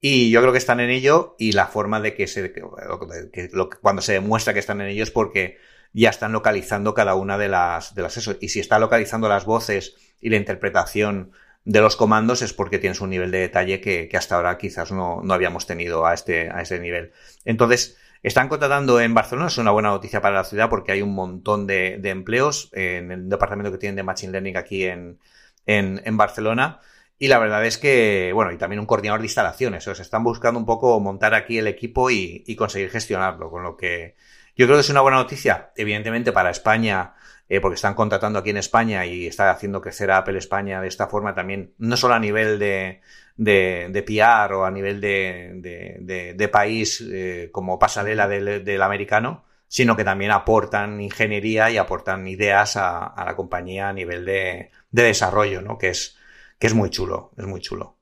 Y 0.00 0.30
yo 0.30 0.40
creo 0.40 0.52
que 0.52 0.58
están 0.58 0.80
en 0.80 0.88
ello 0.88 1.36
y 1.38 1.52
la 1.52 1.66
forma 1.66 2.00
de 2.00 2.14
que 2.14 2.26
se, 2.26 2.52
que, 2.52 3.50
cuando 3.82 4.00
se 4.00 4.14
demuestra 4.14 4.54
que 4.54 4.60
están 4.60 4.80
en 4.80 4.88
ello 4.88 5.02
es 5.02 5.10
porque 5.10 5.58
ya 5.92 6.08
están 6.08 6.32
localizando 6.32 6.94
cada 6.94 7.16
una 7.16 7.36
de 7.36 7.48
las, 7.48 7.94
de 7.94 8.00
las 8.00 8.16
eso. 8.16 8.34
Y 8.40 8.48
si 8.48 8.60
está 8.60 8.78
localizando 8.78 9.28
las 9.28 9.44
voces 9.44 9.94
y 10.22 10.30
la 10.30 10.36
interpretación 10.36 11.32
de 11.66 11.82
los 11.82 11.96
comandos 11.96 12.40
es 12.40 12.54
porque 12.54 12.78
tienes 12.78 13.02
un 13.02 13.10
nivel 13.10 13.30
de 13.30 13.40
detalle 13.40 13.82
que, 13.82 14.08
que 14.08 14.16
hasta 14.16 14.36
ahora 14.36 14.56
quizás 14.56 14.90
no, 14.90 15.20
no, 15.22 15.34
habíamos 15.34 15.66
tenido 15.66 16.06
a 16.06 16.14
este, 16.14 16.48
a 16.50 16.62
este 16.62 16.80
nivel. 16.80 17.12
Entonces, 17.44 17.98
están 18.24 18.48
contratando 18.48 19.00
en 19.00 19.12
Barcelona, 19.12 19.48
es 19.48 19.58
una 19.58 19.70
buena 19.70 19.90
noticia 19.90 20.22
para 20.22 20.36
la 20.36 20.44
ciudad 20.44 20.70
porque 20.70 20.92
hay 20.92 21.02
un 21.02 21.14
montón 21.14 21.66
de, 21.66 22.00
empleos 22.04 22.70
en 22.72 23.12
el 23.12 23.28
departamento 23.28 23.70
que 23.70 23.76
tienen 23.76 23.96
de 23.96 24.02
Machine 24.02 24.32
Learning 24.32 24.56
aquí 24.56 24.84
en, 24.84 25.20
en, 25.66 26.16
Barcelona. 26.16 26.80
Y 27.18 27.28
la 27.28 27.38
verdad 27.38 27.66
es 27.66 27.76
que, 27.76 28.30
bueno, 28.32 28.50
y 28.50 28.56
también 28.56 28.80
un 28.80 28.86
coordinador 28.86 29.20
de 29.20 29.26
instalaciones. 29.26 29.86
O 29.86 29.94
sea, 29.94 30.02
están 30.02 30.24
buscando 30.24 30.58
un 30.58 30.64
poco 30.64 30.98
montar 31.00 31.34
aquí 31.34 31.58
el 31.58 31.66
equipo 31.66 32.10
y, 32.10 32.42
y, 32.46 32.56
conseguir 32.56 32.88
gestionarlo. 32.90 33.50
Con 33.50 33.62
lo 33.62 33.76
que 33.76 34.16
yo 34.56 34.64
creo 34.64 34.78
que 34.78 34.80
es 34.80 34.90
una 34.90 35.02
buena 35.02 35.18
noticia, 35.18 35.72
evidentemente, 35.76 36.32
para 36.32 36.48
España, 36.50 37.16
eh, 37.50 37.60
porque 37.60 37.74
están 37.74 37.92
contratando 37.92 38.38
aquí 38.38 38.50
en 38.50 38.56
España 38.56 39.04
y 39.04 39.26
está 39.26 39.50
haciendo 39.50 39.82
crecer 39.82 40.10
a 40.10 40.18
Apple 40.18 40.38
España 40.38 40.80
de 40.80 40.88
esta 40.88 41.08
forma 41.08 41.34
también, 41.34 41.74
no 41.76 41.98
solo 41.98 42.14
a 42.14 42.18
nivel 42.18 42.58
de, 42.58 43.02
de, 43.36 43.88
de 43.90 44.02
PR 44.02 44.52
o 44.54 44.64
a 44.64 44.70
nivel 44.70 45.00
de, 45.00 46.34
de, 46.36 46.48
país 46.48 47.00
eh, 47.00 47.48
como 47.52 47.78
pasarela 47.78 48.28
del, 48.28 48.82
americano, 48.82 49.44
sino 49.68 49.96
que 49.96 50.04
también 50.04 50.30
aportan 50.30 51.00
ingeniería 51.00 51.70
y 51.70 51.78
aportan 51.78 52.26
ideas 52.28 52.76
a, 52.76 53.06
a 53.06 53.24
la 53.24 53.36
compañía 53.36 53.88
a 53.88 53.92
nivel 53.92 54.24
de, 54.24 54.70
desarrollo, 54.90 55.62
¿no? 55.62 55.78
Que 55.78 55.88
es, 55.90 56.16
que 56.58 56.68
es 56.68 56.74
muy 56.74 56.90
chulo, 56.90 57.32
es 57.36 57.46
muy 57.46 57.60
chulo. 57.60 57.93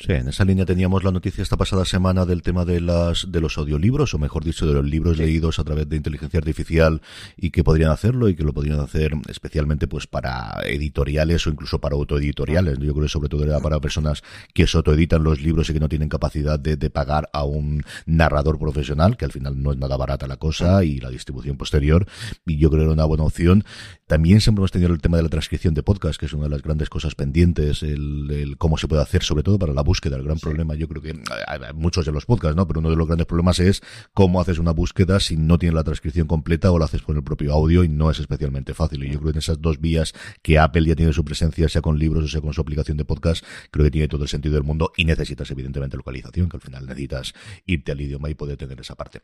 Sí, 0.00 0.12
en 0.12 0.28
esa 0.28 0.44
línea 0.44 0.64
teníamos 0.64 1.02
la 1.02 1.10
noticia 1.10 1.42
esta 1.42 1.56
pasada 1.56 1.84
semana 1.84 2.24
del 2.24 2.42
tema 2.42 2.64
de 2.64 2.80
las 2.80 3.32
de 3.32 3.40
los 3.40 3.58
audiolibros, 3.58 4.14
o 4.14 4.18
mejor 4.18 4.44
dicho, 4.44 4.64
de 4.64 4.72
los 4.74 4.84
libros 4.84 5.18
leídos 5.18 5.58
a 5.58 5.64
través 5.64 5.88
de 5.88 5.96
inteligencia 5.96 6.38
artificial 6.38 7.02
y 7.36 7.50
que 7.50 7.64
podrían 7.64 7.90
hacerlo 7.90 8.28
y 8.28 8.36
que 8.36 8.44
lo 8.44 8.52
podrían 8.52 8.78
hacer 8.78 9.10
especialmente 9.28 9.88
pues 9.88 10.06
para 10.06 10.60
editoriales 10.64 11.44
o 11.48 11.50
incluso 11.50 11.80
para 11.80 11.96
autoeditoriales. 11.96 12.78
Yo 12.78 12.92
creo 12.92 13.06
que 13.06 13.08
sobre 13.08 13.28
todo 13.28 13.42
era 13.42 13.58
para 13.58 13.80
personas 13.80 14.22
que 14.54 14.66
autoeditan 14.72 15.24
los 15.24 15.40
libros 15.40 15.68
y 15.68 15.72
que 15.72 15.80
no 15.80 15.88
tienen 15.88 16.08
capacidad 16.08 16.60
de, 16.60 16.76
de 16.76 16.90
pagar 16.90 17.28
a 17.32 17.42
un 17.42 17.82
narrador 18.06 18.56
profesional, 18.60 19.16
que 19.16 19.24
al 19.24 19.32
final 19.32 19.60
no 19.60 19.72
es 19.72 19.78
nada 19.78 19.96
barata 19.96 20.28
la 20.28 20.36
cosa, 20.36 20.84
y 20.84 21.00
la 21.00 21.10
distribución 21.10 21.56
posterior. 21.56 22.06
Y 22.46 22.58
yo 22.58 22.70
creo 22.70 22.82
que 22.82 22.84
era 22.84 22.92
una 22.92 23.04
buena 23.04 23.24
opción. 23.24 23.64
También 24.06 24.40
siempre 24.40 24.60
hemos 24.60 24.70
tenido 24.70 24.92
el 24.92 25.00
tema 25.00 25.16
de 25.16 25.24
la 25.24 25.28
transcripción 25.28 25.74
de 25.74 25.82
podcast, 25.82 26.20
que 26.20 26.26
es 26.26 26.32
una 26.32 26.44
de 26.44 26.50
las 26.50 26.62
grandes 26.62 26.88
cosas 26.88 27.16
pendientes, 27.16 27.82
el, 27.82 28.30
el 28.30 28.58
cómo 28.58 28.78
se 28.78 28.86
puede 28.86 29.02
hacer, 29.02 29.24
sobre 29.24 29.42
todo 29.42 29.58
para 29.58 29.72
la 29.72 29.82
búsqueda. 29.88 30.16
El 30.16 30.24
gran 30.24 30.38
problema, 30.38 30.74
yo 30.74 30.86
creo 30.86 31.00
que 31.00 31.18
hay 31.46 31.60
muchos 31.74 32.04
de 32.04 32.12
los 32.12 32.26
podcasts, 32.26 32.54
¿no? 32.54 32.68
Pero 32.68 32.80
uno 32.80 32.90
de 32.90 32.96
los 32.96 33.06
grandes 33.06 33.26
problemas 33.26 33.58
es 33.58 33.82
cómo 34.12 34.38
haces 34.38 34.58
una 34.58 34.72
búsqueda 34.72 35.18
si 35.18 35.38
no 35.38 35.58
tienes 35.58 35.74
la 35.74 35.82
transcripción 35.82 36.26
completa 36.26 36.70
o 36.70 36.78
lo 36.78 36.84
haces 36.84 37.00
por 37.00 37.16
el 37.16 37.22
propio 37.22 37.54
audio 37.54 37.84
y 37.84 37.88
no 37.88 38.10
es 38.10 38.20
especialmente 38.20 38.74
fácil. 38.74 39.02
Y 39.04 39.10
yo 39.10 39.18
creo 39.18 39.32
que 39.32 39.38
en 39.38 39.38
esas 39.38 39.62
dos 39.62 39.80
vías 39.80 40.12
que 40.42 40.58
Apple 40.58 40.86
ya 40.86 40.94
tiene 40.94 41.14
su 41.14 41.24
presencia, 41.24 41.70
sea 41.70 41.80
con 41.80 41.98
libros 41.98 42.24
o 42.24 42.28
sea 42.28 42.42
con 42.42 42.52
su 42.52 42.60
aplicación 42.60 42.98
de 42.98 43.06
podcast, 43.06 43.42
creo 43.70 43.84
que 43.84 43.90
tiene 43.90 44.08
todo 44.08 44.24
el 44.24 44.28
sentido 44.28 44.54
del 44.54 44.64
mundo 44.64 44.92
y 44.94 45.06
necesitas 45.06 45.50
evidentemente 45.50 45.96
localización, 45.96 46.50
que 46.50 46.58
al 46.58 46.60
final 46.60 46.86
necesitas 46.86 47.32
irte 47.64 47.92
al 47.92 48.00
idioma 48.02 48.28
y 48.28 48.34
poder 48.34 48.58
tener 48.58 48.78
esa 48.80 48.94
parte. 48.94 49.22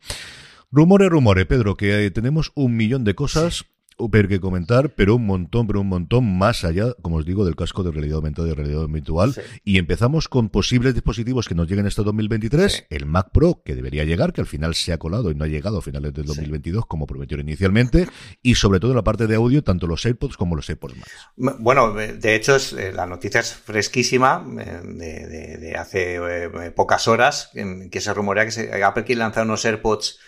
Rumores, 0.71 1.09
rumores, 1.09 1.45
Pedro, 1.45 1.75
que 1.75 2.05
eh, 2.05 2.11
tenemos 2.11 2.51
un 2.55 2.75
millón 2.75 3.03
de 3.03 3.13
cosas 3.13 3.65
ver 3.97 4.27
que 4.27 4.39
comentar, 4.39 4.93
pero 4.95 5.15
un 5.15 5.25
montón, 5.25 5.67
pero 5.67 5.81
un 5.81 5.87
montón 5.87 6.37
más 6.37 6.63
allá, 6.65 6.93
como 7.01 7.17
os 7.17 7.25
digo, 7.25 7.45
del 7.45 7.55
casco 7.55 7.83
de 7.83 7.91
realidad 7.91 8.17
aumentada 8.17 8.47
y 8.49 8.53
realidad 8.53 8.87
virtual. 8.87 9.35
Y 9.63 9.77
empezamos 9.77 10.27
con 10.27 10.49
posibles 10.49 10.93
dispositivos 10.93 11.47
que 11.47 11.55
nos 11.55 11.67
lleguen 11.67 11.87
este 11.87 12.03
2023. 12.03 12.87
El 12.89 13.05
Mac 13.05 13.29
Pro, 13.31 13.61
que 13.63 13.75
debería 13.75 14.03
llegar, 14.03 14.33
que 14.33 14.41
al 14.41 14.47
final 14.47 14.75
se 14.75 14.93
ha 14.93 14.97
colado 14.97 15.31
y 15.31 15.35
no 15.35 15.43
ha 15.43 15.47
llegado 15.47 15.77
a 15.77 15.81
finales 15.81 16.13
del 16.13 16.25
2022, 16.25 16.85
como 16.85 17.07
prometió 17.07 17.39
inicialmente. 17.39 18.07
Y 18.41 18.55
sobre 18.55 18.79
todo 18.79 18.91
en 18.91 18.97
la 18.97 19.03
parte 19.03 19.27
de 19.27 19.35
audio, 19.35 19.63
tanto 19.63 19.87
los 19.87 20.05
AirPods 20.05 20.37
como 20.37 20.55
los 20.55 20.69
AirPods 20.69 20.97
Max. 20.97 21.11
Bueno, 21.35 21.93
de 21.93 22.35
hecho, 22.35 22.55
eh, 22.55 22.91
la 22.93 23.05
noticia 23.05 23.39
es 23.39 23.53
fresquísima, 23.53 24.45
eh, 24.59 24.81
de, 24.83 25.57
de, 25.57 25.75
hace 25.75 26.15
eh, 26.15 26.71
pocas 26.71 27.07
horas, 27.07 27.51
que 27.91 28.01
se 28.01 28.13
rumorea 28.13 28.45
que 28.45 28.51
se, 28.51 28.83
Apple 28.83 29.03
quiere 29.03 29.19
lanzar 29.19 29.45
unos 29.45 29.63
AirPods 29.65 30.19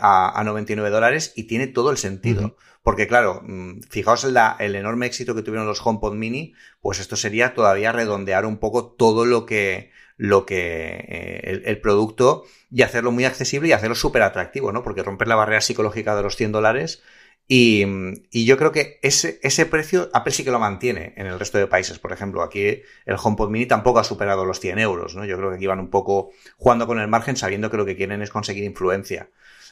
a, 0.00 0.40
a, 0.40 0.44
99 0.44 0.90
dólares 0.90 1.32
y 1.36 1.44
tiene 1.44 1.66
todo 1.68 1.90
el 1.90 1.98
sentido. 1.98 2.56
Porque 2.86 3.08
claro, 3.08 3.42
mm, 3.44 3.80
fijaos 3.90 4.22
la, 4.26 4.54
el 4.60 4.76
enorme 4.76 5.06
éxito 5.06 5.34
que 5.34 5.42
tuvieron 5.42 5.66
los 5.66 5.84
HomePod 5.84 6.14
Mini, 6.14 6.54
pues 6.80 7.00
esto 7.00 7.16
sería 7.16 7.52
todavía 7.52 7.90
redondear 7.90 8.46
un 8.46 8.58
poco 8.58 8.92
todo 8.92 9.26
lo 9.26 9.44
que, 9.44 9.90
lo 10.16 10.46
que 10.46 11.04
eh, 11.08 11.62
el, 11.64 11.80
producto 11.80 12.44
y 12.70 12.82
hacerlo 12.82 13.10
muy 13.10 13.24
accesible 13.24 13.66
y 13.70 13.72
hacerlo 13.72 13.96
súper 13.96 14.22
atractivo, 14.22 14.70
¿no? 14.70 14.84
Porque 14.84 15.02
romper 15.02 15.26
la 15.26 15.34
barrera 15.34 15.62
psicológica 15.62 16.14
de 16.14 16.22
los 16.22 16.36
100 16.36 16.52
dólares 16.52 17.02
y, 17.48 17.84
y, 18.30 18.44
yo 18.44 18.56
creo 18.56 18.70
que 18.70 19.00
ese, 19.02 19.40
ese 19.42 19.66
precio 19.66 20.08
Apple 20.12 20.32
sí 20.32 20.44
que 20.44 20.52
lo 20.52 20.60
mantiene 20.60 21.12
en 21.16 21.26
el 21.26 21.40
resto 21.40 21.58
de 21.58 21.66
países. 21.66 21.98
Por 21.98 22.12
ejemplo, 22.12 22.40
aquí 22.44 22.82
el 23.04 23.16
HomePod 23.20 23.50
Mini 23.50 23.66
tampoco 23.66 23.98
ha 23.98 24.04
superado 24.04 24.44
los 24.44 24.60
100 24.60 24.78
euros, 24.78 25.16
¿no? 25.16 25.24
Yo 25.24 25.36
creo 25.36 25.50
que 25.50 25.56
aquí 25.56 25.66
van 25.66 25.80
un 25.80 25.90
poco 25.90 26.30
jugando 26.56 26.86
con 26.86 27.00
el 27.00 27.08
margen 27.08 27.36
sabiendo 27.36 27.68
que 27.68 27.78
lo 27.78 27.84
que 27.84 27.96
quieren 27.96 28.22
es 28.22 28.30
conseguir 28.30 28.62
influencia 28.62 29.28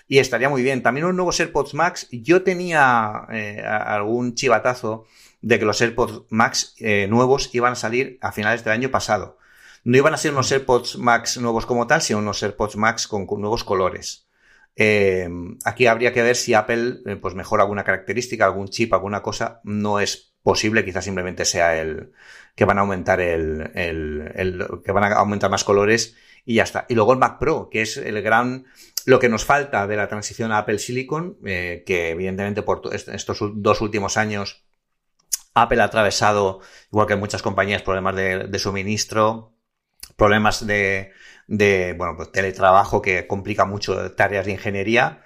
y 0.06 0.18
estaría 0.18 0.48
muy 0.48 0.62
bien. 0.62 0.82
También 0.82 1.06
un 1.06 1.16
nuevos 1.16 1.40
AirPods 1.40 1.74
Max. 1.74 2.08
Yo 2.10 2.42
tenía 2.42 3.26
eh, 3.30 3.62
algún 3.64 4.34
chivatazo 4.34 5.06
de 5.40 5.58
que 5.58 5.64
los 5.64 5.80
AirPods 5.80 6.22
Max 6.30 6.74
eh, 6.78 7.06
nuevos 7.08 7.54
iban 7.54 7.72
a 7.72 7.76
salir 7.76 8.18
a 8.20 8.32
finales 8.32 8.64
del 8.64 8.72
año 8.72 8.90
pasado. 8.90 9.38
No 9.84 9.96
iban 9.96 10.14
a 10.14 10.18
ser 10.18 10.32
unos 10.32 10.50
AirPods 10.50 10.98
Max 10.98 11.36
nuevos 11.38 11.66
como 11.66 11.86
tal, 11.86 12.02
sino 12.02 12.18
unos 12.18 12.42
AirPods 12.42 12.76
Max 12.76 13.06
con, 13.06 13.26
nuevos 13.38 13.64
colores. 13.64 14.26
Eh, 14.76 15.28
aquí 15.64 15.86
habría 15.86 16.12
que 16.12 16.22
ver 16.22 16.36
si 16.36 16.54
Apple 16.54 17.18
pues 17.20 17.34
mejora 17.34 17.62
alguna 17.62 17.84
característica, 17.84 18.44
algún 18.44 18.68
chip, 18.68 18.92
alguna 18.92 19.22
cosa. 19.22 19.60
No 19.64 20.00
es 20.00 20.34
posible, 20.42 20.84
quizás 20.84 21.04
simplemente 21.04 21.44
sea 21.44 21.80
el 21.80 22.12
que 22.54 22.64
van 22.64 22.78
a 22.78 22.82
aumentar 22.82 23.20
el, 23.20 23.70
el, 23.74 24.32
el 24.34 24.66
que 24.84 24.92
van 24.92 25.04
a 25.04 25.16
aumentar 25.16 25.50
más 25.50 25.64
colores 25.64 26.16
y 26.44 26.56
ya 26.56 26.62
está. 26.62 26.86
Y 26.88 26.94
luego 26.94 27.12
el 27.12 27.18
Mac 27.18 27.38
Pro, 27.38 27.68
que 27.70 27.82
es 27.82 27.96
el 27.96 28.22
gran 28.22 28.66
lo 29.06 29.18
que 29.18 29.28
nos 29.28 29.44
falta 29.44 29.86
de 29.86 29.96
la 29.96 30.08
transición 30.08 30.52
a 30.52 30.58
Apple 30.58 30.78
Silicon, 30.78 31.38
eh, 31.44 31.82
que 31.86 32.10
evidentemente 32.10 32.62
por 32.62 32.82
estos 32.92 33.38
dos 33.54 33.80
últimos 33.80 34.16
años 34.16 34.64
Apple 35.54 35.80
ha 35.80 35.84
atravesado, 35.84 36.60
igual 36.90 37.06
que 37.06 37.16
muchas 37.16 37.42
compañías, 37.42 37.82
problemas 37.82 38.16
de, 38.16 38.58
suministro, 38.58 39.54
problemas 40.16 40.66
de, 40.66 41.12
de 41.46 41.94
bueno, 41.96 42.16
pues 42.16 42.32
teletrabajo 42.32 43.00
que 43.00 43.26
complica 43.26 43.64
mucho 43.64 44.12
tareas 44.12 44.46
de 44.46 44.52
ingeniería. 44.52 45.22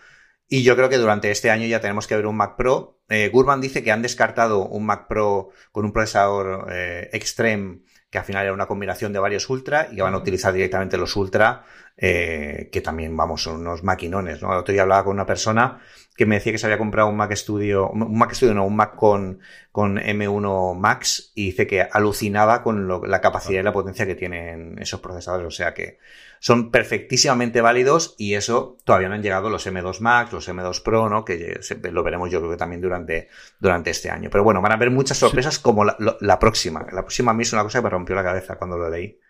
Y 0.48 0.62
yo 0.62 0.76
creo 0.76 0.88
que 0.88 0.98
durante 0.98 1.30
este 1.30 1.50
año 1.50 1.66
ya 1.66 1.80
tenemos 1.80 2.06
que 2.06 2.16
ver 2.16 2.26
un 2.26 2.36
Mac 2.36 2.56
Pro. 2.56 3.00
Eh, 3.08 3.28
Gurman 3.32 3.60
dice 3.60 3.82
que 3.82 3.92
han 3.92 4.02
descartado 4.02 4.66
un 4.66 4.86
Mac 4.86 5.06
Pro 5.08 5.50
con 5.72 5.84
un 5.84 5.92
procesador 5.92 6.68
eh, 6.72 7.10
Extreme 7.12 7.80
que 8.10 8.18
al 8.18 8.24
final 8.24 8.44
era 8.44 8.52
una 8.52 8.66
combinación 8.66 9.12
de 9.12 9.18
varios 9.18 9.48
Ultra 9.50 9.88
y 9.90 9.96
que 9.96 10.02
van 10.02 10.14
a 10.14 10.18
utilizar 10.18 10.52
directamente 10.52 10.96
los 10.96 11.14
Ultra, 11.16 11.64
eh, 11.96 12.68
que 12.72 12.80
también, 12.80 13.16
vamos, 13.16 13.42
son 13.42 13.60
unos 13.60 13.82
maquinones, 13.82 14.40
¿no? 14.42 14.52
El 14.52 14.58
otro 14.58 14.72
día 14.72 14.82
hablaba 14.82 15.04
con 15.04 15.14
una 15.14 15.26
persona 15.26 15.80
que 16.18 16.26
me 16.26 16.34
decía 16.34 16.50
que 16.50 16.58
se 16.58 16.66
había 16.66 16.78
comprado 16.78 17.08
un 17.08 17.16
Mac 17.16 17.32
Studio, 17.32 17.90
un 17.90 18.18
Mac 18.18 18.32
Studio, 18.32 18.52
no, 18.52 18.66
un 18.66 18.74
Mac 18.74 18.96
con, 18.96 19.38
con 19.70 19.98
M1 19.98 20.74
Max 20.76 21.30
y 21.36 21.46
dice 21.46 21.68
que 21.68 21.80
alucinaba 21.80 22.64
con 22.64 23.08
la 23.08 23.20
capacidad 23.20 23.60
y 23.60 23.62
la 23.62 23.72
potencia 23.72 24.04
que 24.04 24.16
tienen 24.16 24.76
esos 24.80 24.98
procesadores, 24.98 25.46
o 25.46 25.52
sea 25.52 25.74
que 25.74 26.00
son 26.40 26.72
perfectísimamente 26.72 27.60
válidos 27.60 28.16
y 28.18 28.34
eso 28.34 28.78
todavía 28.82 29.08
no 29.08 29.14
han 29.14 29.22
llegado 29.22 29.48
los 29.48 29.64
M2 29.64 30.00
Max, 30.00 30.32
los 30.32 30.48
M2 30.48 30.82
Pro, 30.82 31.08
¿no? 31.08 31.24
Que 31.24 31.60
lo 31.92 32.02
veremos 32.02 32.32
yo 32.32 32.40
creo 32.40 32.50
que 32.50 32.56
también 32.56 32.80
durante, 32.80 33.28
durante 33.60 33.90
este 33.90 34.10
año. 34.10 34.28
Pero 34.28 34.42
bueno, 34.42 34.60
van 34.60 34.72
a 34.72 34.74
haber 34.74 34.90
muchas 34.90 35.18
sorpresas 35.18 35.60
como 35.60 35.84
la, 35.84 35.96
la, 36.20 36.38
próxima. 36.40 36.84
La 36.92 37.02
próxima 37.02 37.30
a 37.30 37.34
mí 37.34 37.42
es 37.44 37.52
una 37.52 37.62
cosa 37.62 37.78
que 37.78 37.84
me 37.84 37.90
rompió 37.90 38.16
la 38.16 38.24
cabeza 38.24 38.56
cuando 38.56 38.76
lo 38.76 38.90
leí. 38.90 39.20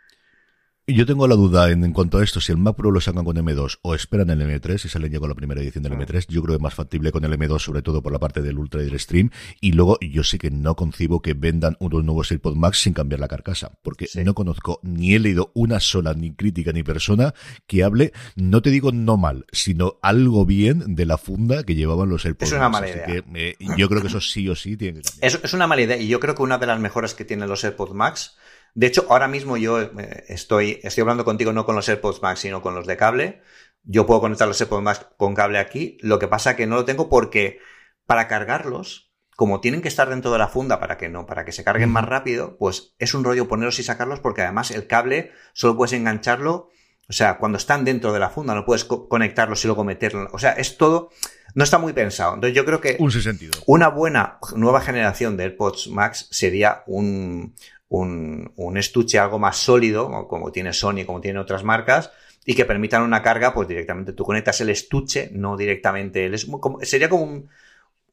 Yo 0.90 1.04
tengo 1.04 1.28
la 1.28 1.34
duda 1.34 1.70
en, 1.70 1.92
cuanto 1.92 2.16
a 2.16 2.24
esto, 2.24 2.40
si 2.40 2.50
el 2.50 2.56
Mac 2.56 2.74
Pro 2.74 2.90
lo 2.90 3.02
sacan 3.02 3.22
con 3.22 3.36
M2 3.36 3.80
o 3.82 3.94
esperan 3.94 4.30
el 4.30 4.40
M3 4.40 4.86
y 4.86 4.88
salen 4.88 5.12
ya 5.12 5.20
con 5.20 5.28
la 5.28 5.34
primera 5.34 5.60
edición 5.60 5.84
del 5.84 5.92
M3, 5.92 6.28
yo 6.28 6.40
creo 6.40 6.54
que 6.54 6.56
es 6.56 6.62
más 6.62 6.72
factible 6.72 7.12
con 7.12 7.26
el 7.26 7.38
M2, 7.38 7.58
sobre 7.58 7.82
todo 7.82 8.02
por 8.02 8.10
la 8.10 8.18
parte 8.18 8.40
del 8.40 8.56
Ultra 8.56 8.80
y 8.80 8.86
del 8.86 8.98
Stream. 8.98 9.28
Y 9.60 9.72
luego 9.72 9.98
yo 10.00 10.24
sí 10.24 10.38
que 10.38 10.50
no 10.50 10.76
concibo 10.76 11.20
que 11.20 11.34
vendan 11.34 11.76
unos 11.78 12.02
nuevos 12.04 12.30
AirPods 12.32 12.56
Max 12.56 12.78
sin 12.78 12.94
cambiar 12.94 13.20
la 13.20 13.28
carcasa, 13.28 13.72
porque 13.82 14.08
no 14.24 14.34
conozco 14.34 14.80
ni 14.82 15.14
he 15.14 15.18
leído 15.18 15.52
una 15.54 15.78
sola 15.78 16.14
ni 16.14 16.34
crítica 16.34 16.72
ni 16.72 16.82
persona 16.82 17.34
que 17.66 17.84
hable, 17.84 18.14
no 18.34 18.62
te 18.62 18.70
digo 18.70 18.90
no 18.90 19.18
mal, 19.18 19.44
sino 19.52 19.98
algo 20.00 20.46
bien 20.46 20.94
de 20.94 21.04
la 21.04 21.18
funda 21.18 21.64
que 21.64 21.74
llevaban 21.74 22.08
los 22.08 22.24
AirPods 22.24 22.50
Es 22.50 22.56
una 22.56 22.70
mala 22.70 22.88
idea. 22.88 23.04
Que, 23.04 23.24
eh, 23.34 23.56
yo 23.76 23.90
creo 23.90 24.00
que 24.00 24.08
eso 24.08 24.22
sí 24.22 24.48
o 24.48 24.56
sí 24.56 24.78
tiene 24.78 25.02
que 25.02 25.10
cambiar. 25.10 25.26
Es, 25.34 25.40
es 25.44 25.52
una 25.52 25.66
mala 25.66 25.82
idea 25.82 25.98
y 25.98 26.08
yo 26.08 26.18
creo 26.18 26.34
que 26.34 26.42
una 26.42 26.56
de 26.56 26.66
las 26.66 26.80
mejoras 26.80 27.12
que 27.12 27.26
tienen 27.26 27.46
los 27.46 27.62
AirPods 27.62 27.92
Max 27.92 28.38
de 28.74 28.86
hecho, 28.86 29.06
ahora 29.10 29.28
mismo 29.28 29.56
yo 29.56 29.80
eh, 29.80 30.24
estoy, 30.28 30.80
estoy 30.82 31.02
hablando 31.02 31.24
contigo 31.24 31.52
no 31.52 31.66
con 31.66 31.74
los 31.74 31.88
AirPods 31.88 32.22
Max, 32.22 32.40
sino 32.40 32.62
con 32.62 32.74
los 32.74 32.86
de 32.86 32.96
cable. 32.96 33.42
Yo 33.82 34.06
puedo 34.06 34.20
conectar 34.20 34.46
los 34.46 34.60
AirPods 34.60 34.82
Max 34.82 35.06
con 35.16 35.34
cable 35.34 35.58
aquí. 35.58 35.98
Lo 36.00 36.18
que 36.18 36.28
pasa 36.28 36.50
es 36.50 36.56
que 36.56 36.66
no 36.66 36.76
lo 36.76 36.84
tengo 36.84 37.08
porque 37.08 37.58
para 38.06 38.28
cargarlos, 38.28 39.12
como 39.36 39.60
tienen 39.60 39.82
que 39.82 39.88
estar 39.88 40.08
dentro 40.08 40.32
de 40.32 40.38
la 40.38 40.48
funda 40.48 40.80
para 40.80 40.96
que 40.96 41.08
no, 41.08 41.26
para 41.26 41.44
que 41.44 41.52
se 41.52 41.64
carguen 41.64 41.90
más 41.90 42.04
rápido, 42.04 42.56
pues 42.58 42.94
es 42.98 43.14
un 43.14 43.24
rollo 43.24 43.48
ponerlos 43.48 43.78
y 43.78 43.82
sacarlos 43.82 44.20
porque 44.20 44.42
además 44.42 44.70
el 44.70 44.86
cable 44.86 45.32
solo 45.52 45.76
puedes 45.76 45.92
engancharlo, 45.92 46.70
o 47.08 47.12
sea, 47.12 47.38
cuando 47.38 47.56
están 47.56 47.84
dentro 47.84 48.12
de 48.12 48.18
la 48.18 48.30
funda, 48.30 48.54
no 48.54 48.66
puedes 48.66 48.84
conectarlos 48.84 49.64
y 49.64 49.68
luego 49.68 49.82
meterlo. 49.82 50.28
O 50.32 50.38
sea, 50.38 50.52
es 50.52 50.76
todo, 50.76 51.10
no 51.54 51.64
está 51.64 51.78
muy 51.78 51.92
pensado. 51.92 52.34
Entonces 52.34 52.54
yo 52.54 52.64
creo 52.64 52.80
que 52.80 52.96
un 52.98 53.10
sentido. 53.10 53.52
una 53.66 53.88
buena 53.88 54.38
nueva 54.54 54.80
generación 54.80 55.36
de 55.36 55.44
AirPods 55.44 55.88
Max 55.88 56.28
sería 56.30 56.82
un, 56.86 57.54
un, 57.88 58.52
un 58.56 58.76
estuche 58.76 59.18
algo 59.18 59.38
más 59.38 59.56
sólido, 59.56 60.28
como 60.28 60.52
tiene 60.52 60.72
Sony, 60.72 61.04
como 61.06 61.20
tiene 61.20 61.38
otras 61.38 61.64
marcas, 61.64 62.12
y 62.44 62.54
que 62.54 62.64
permitan 62.64 63.02
una 63.02 63.22
carga, 63.22 63.54
pues 63.54 63.68
directamente. 63.68 64.12
Tú 64.12 64.24
conectas 64.24 64.60
el 64.60 64.70
estuche, 64.70 65.30
no 65.32 65.56
directamente. 65.56 66.24
El, 66.24 66.38
sería 66.82 67.08
como 67.08 67.24
un, 67.24 67.48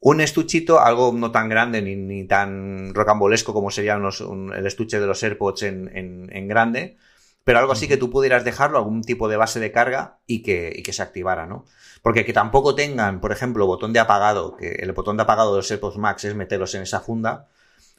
un 0.00 0.20
estuchito, 0.20 0.80
algo 0.80 1.12
no 1.12 1.30
tan 1.30 1.48
grande 1.48 1.82
ni, 1.82 1.96
ni 1.96 2.24
tan 2.24 2.94
rocambolesco 2.94 3.52
como 3.52 3.70
sería 3.70 3.96
unos, 3.96 4.20
el 4.20 4.66
estuche 4.66 5.00
de 5.00 5.06
los 5.06 5.22
AirPods 5.22 5.62
en, 5.62 5.90
en, 5.96 6.28
en, 6.32 6.48
grande, 6.48 6.96
pero 7.44 7.58
algo 7.58 7.72
así 7.72 7.88
que 7.88 7.96
tú 7.96 8.10
pudieras 8.10 8.44
dejarlo, 8.44 8.78
algún 8.78 9.02
tipo 9.02 9.28
de 9.28 9.36
base 9.36 9.60
de 9.60 9.72
carga 9.72 10.18
y 10.26 10.42
que, 10.42 10.72
y 10.74 10.82
que 10.82 10.92
se 10.92 11.02
activara, 11.02 11.46
¿no? 11.46 11.64
Porque 12.02 12.24
que 12.24 12.32
tampoco 12.32 12.74
tengan, 12.74 13.20
por 13.20 13.32
ejemplo, 13.32 13.66
botón 13.66 13.92
de 13.92 14.00
apagado, 14.00 14.56
que 14.56 14.72
el 14.72 14.92
botón 14.92 15.16
de 15.16 15.24
apagado 15.24 15.52
de 15.52 15.58
los 15.58 15.70
AirPods 15.70 15.96
Max 15.96 16.24
es 16.24 16.34
meterlos 16.34 16.74
en 16.74 16.82
esa 16.82 17.00
funda, 17.00 17.48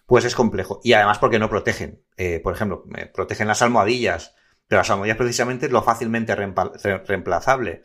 pues 0.07 0.25
es 0.25 0.33
complejo. 0.33 0.81
Y 0.83 0.93
además 0.93 1.19
porque 1.19 1.37
no 1.37 1.49
protegen. 1.49 2.01
Eh, 2.17 2.39
por 2.39 2.55
ejemplo, 2.55 2.83
protegen 3.13 3.47
las 3.47 3.61
almohadillas, 3.61 4.33
pero 4.67 4.79
las 4.79 4.89
almohadillas 4.89 5.17
precisamente 5.17 5.67
es 5.67 5.71
lo 5.71 5.83
fácilmente 5.83 6.35
reemplazable. 6.35 7.83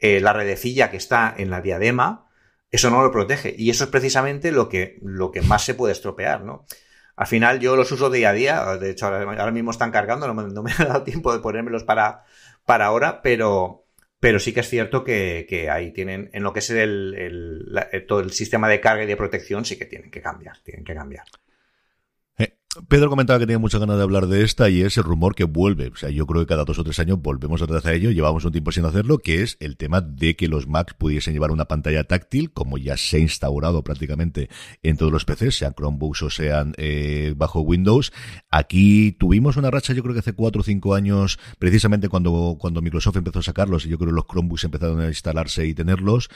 Eh, 0.00 0.20
la 0.20 0.32
redecilla 0.32 0.90
que 0.90 0.96
está 0.96 1.32
en 1.36 1.50
la 1.50 1.60
diadema, 1.60 2.26
eso 2.70 2.90
no 2.90 3.02
lo 3.02 3.12
protege. 3.12 3.54
Y 3.56 3.70
eso 3.70 3.84
es 3.84 3.90
precisamente 3.90 4.50
lo 4.50 4.68
que, 4.68 4.98
lo 5.02 5.30
que 5.30 5.42
más 5.42 5.64
se 5.64 5.74
puede 5.74 5.92
estropear, 5.92 6.42
¿no? 6.42 6.64
al 7.18 7.26
final 7.26 7.58
yo 7.58 7.74
los 7.74 7.90
uso 7.90 8.10
día 8.10 8.30
a 8.30 8.32
día, 8.32 8.76
de 8.76 8.90
hecho 8.90 9.06
ahora, 9.06 9.50
mismo 9.50 9.72
están 9.72 9.90
cargando, 9.90 10.28
no 10.28 10.34
me, 10.34 10.44
no 10.44 10.62
ha 10.78 10.84
dado 10.84 11.02
tiempo 11.02 11.32
de 11.32 11.40
ponérmelos 11.40 11.82
para, 11.82 12.22
para 12.64 12.86
ahora, 12.86 13.22
pero, 13.22 13.86
pero 14.20 14.38
sí 14.38 14.52
que 14.52 14.60
es 14.60 14.68
cierto 14.68 15.02
que, 15.02 15.44
que 15.48 15.68
ahí 15.68 15.90
tienen, 15.92 16.30
en 16.32 16.44
lo 16.44 16.52
que 16.52 16.60
es 16.60 16.70
el, 16.70 17.66
todo 18.06 18.20
el 18.20 18.30
sistema 18.30 18.68
de 18.68 18.80
carga 18.80 19.02
y 19.02 19.06
de 19.08 19.16
protección, 19.16 19.64
sí 19.64 19.76
que 19.76 19.86
tienen 19.86 20.12
que 20.12 20.22
cambiar, 20.22 20.60
tienen 20.62 20.84
que 20.84 20.94
cambiar. 20.94 21.24
Pedro 22.86 23.08
comentaba 23.08 23.38
que 23.38 23.46
tenía 23.46 23.58
muchas 23.58 23.80
ganas 23.80 23.96
de 23.96 24.02
hablar 24.02 24.26
de 24.26 24.44
esta 24.44 24.68
y 24.68 24.82
es 24.82 24.98
el 24.98 25.04
rumor 25.04 25.34
que 25.34 25.44
vuelve. 25.44 25.88
O 25.88 25.96
sea, 25.96 26.10
yo 26.10 26.26
creo 26.26 26.42
que 26.42 26.46
cada 26.46 26.64
dos 26.64 26.78
o 26.78 26.84
tres 26.84 26.98
años 26.98 27.18
volvemos 27.20 27.66
vez 27.66 27.86
a 27.86 27.94
ello. 27.94 28.10
Llevamos 28.10 28.44
un 28.44 28.52
tiempo 28.52 28.72
sin 28.72 28.84
hacerlo, 28.84 29.18
que 29.18 29.42
es 29.42 29.56
el 29.60 29.78
tema 29.78 30.02
de 30.02 30.36
que 30.36 30.48
los 30.48 30.68
Macs 30.68 30.92
pudiesen 30.92 31.32
llevar 31.32 31.50
una 31.50 31.64
pantalla 31.64 32.04
táctil, 32.04 32.52
como 32.52 32.76
ya 32.76 32.98
se 32.98 33.16
ha 33.16 33.20
instaurado 33.20 33.82
prácticamente 33.82 34.50
en 34.82 34.98
todos 34.98 35.10
los 35.10 35.24
PCs, 35.24 35.56
sean 35.56 35.72
Chromebooks 35.74 36.22
o 36.22 36.30
sean 36.30 36.74
eh, 36.76 37.32
bajo 37.36 37.62
Windows. 37.62 38.12
Aquí 38.50 39.12
tuvimos 39.12 39.56
una 39.56 39.70
racha, 39.70 39.94
yo 39.94 40.02
creo 40.02 40.12
que 40.12 40.20
hace 40.20 40.34
cuatro 40.34 40.60
o 40.60 40.64
cinco 40.64 40.94
años, 40.94 41.38
precisamente 41.58 42.10
cuando, 42.10 42.58
cuando 42.60 42.82
Microsoft 42.82 43.16
empezó 43.16 43.38
a 43.38 43.42
sacarlos 43.42 43.86
y 43.86 43.88
yo 43.88 43.96
creo 43.96 44.10
que 44.10 44.16
los 44.16 44.26
Chromebooks 44.26 44.64
empezaron 44.64 45.00
a 45.00 45.08
instalarse 45.08 45.66
y 45.66 45.72
tenerlos. 45.72 46.28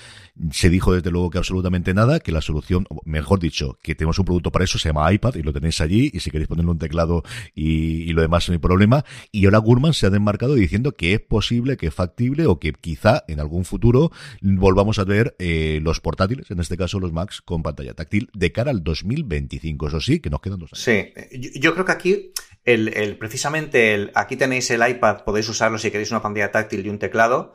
Se 0.50 0.70
dijo 0.70 0.94
desde 0.94 1.10
luego 1.10 1.28
que 1.28 1.38
absolutamente 1.38 1.92
nada, 1.92 2.20
que 2.20 2.32
la 2.32 2.40
solución, 2.40 2.86
mejor 3.04 3.38
dicho, 3.38 3.78
que 3.82 3.94
tenemos 3.94 4.18
un 4.18 4.24
producto 4.24 4.50
para 4.50 4.64
eso, 4.64 4.78
se 4.78 4.88
llama 4.88 5.12
iPad 5.12 5.34
y 5.34 5.42
lo 5.42 5.52
tenéis 5.52 5.80
allí 5.82 6.10
y 6.12 6.21
si 6.22 6.30
queréis 6.30 6.48
ponerle 6.48 6.70
un 6.70 6.78
teclado 6.78 7.22
y, 7.54 8.12
lo 8.12 8.22
demás 8.22 8.48
no 8.48 8.52
hay 8.52 8.58
problema. 8.58 9.04
Y 9.30 9.46
ahora 9.46 9.58
Gurman 9.58 9.94
se 9.94 10.06
ha 10.06 10.10
desmarcado 10.10 10.54
diciendo 10.54 10.92
que 10.92 11.14
es 11.14 11.20
posible, 11.20 11.76
que 11.76 11.86
es 11.86 11.94
factible 11.94 12.46
o 12.46 12.58
que 12.58 12.72
quizá 12.72 13.24
en 13.28 13.40
algún 13.40 13.64
futuro 13.64 14.10
volvamos 14.40 14.98
a 14.98 15.04
ver 15.04 15.34
eh, 15.38 15.80
los 15.82 16.00
portátiles, 16.00 16.50
en 16.50 16.60
este 16.60 16.76
caso 16.76 17.00
los 17.00 17.12
Macs, 17.12 17.40
con 17.40 17.62
pantalla 17.62 17.94
táctil 17.94 18.28
de 18.34 18.52
cara 18.52 18.70
al 18.70 18.82
2025. 18.82 19.88
Eso 19.88 20.00
sí, 20.00 20.20
que 20.20 20.30
nos 20.30 20.40
quedan 20.40 20.58
dos 20.58 20.72
años. 20.72 20.82
Sí, 20.82 21.12
yo, 21.58 21.72
creo 21.72 21.84
que 21.84 21.92
aquí 21.92 22.32
el, 22.64 23.16
precisamente 23.18 23.94
el, 23.94 24.10
aquí 24.14 24.36
tenéis 24.36 24.70
el 24.70 24.86
iPad, 24.86 25.24
podéis 25.24 25.48
usarlo 25.48 25.78
si 25.78 25.90
queréis 25.90 26.10
una 26.10 26.22
pantalla 26.22 26.50
táctil 26.50 26.86
y 26.86 26.88
un 26.88 26.98
teclado. 26.98 27.54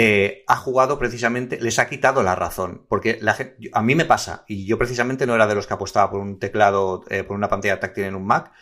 Eh, 0.00 0.44
ha 0.46 0.54
jugado 0.54 0.96
precisamente, 0.96 1.60
les 1.60 1.80
ha 1.80 1.88
quitado 1.88 2.22
la 2.22 2.36
razón. 2.36 2.86
Porque 2.88 3.18
la 3.20 3.36
a 3.72 3.82
mí 3.82 3.96
me 3.96 4.04
pasa, 4.04 4.44
y 4.46 4.64
yo 4.64 4.78
precisamente 4.78 5.26
no 5.26 5.34
era 5.34 5.48
de 5.48 5.56
los 5.56 5.66
que 5.66 5.74
apostaba 5.74 6.08
por 6.08 6.20
un 6.20 6.38
teclado, 6.38 7.02
eh, 7.10 7.24
por 7.24 7.36
una 7.36 7.48
pantalla 7.48 7.80
táctil 7.80 8.04
en 8.04 8.14
un 8.14 8.24
Mac. 8.24 8.52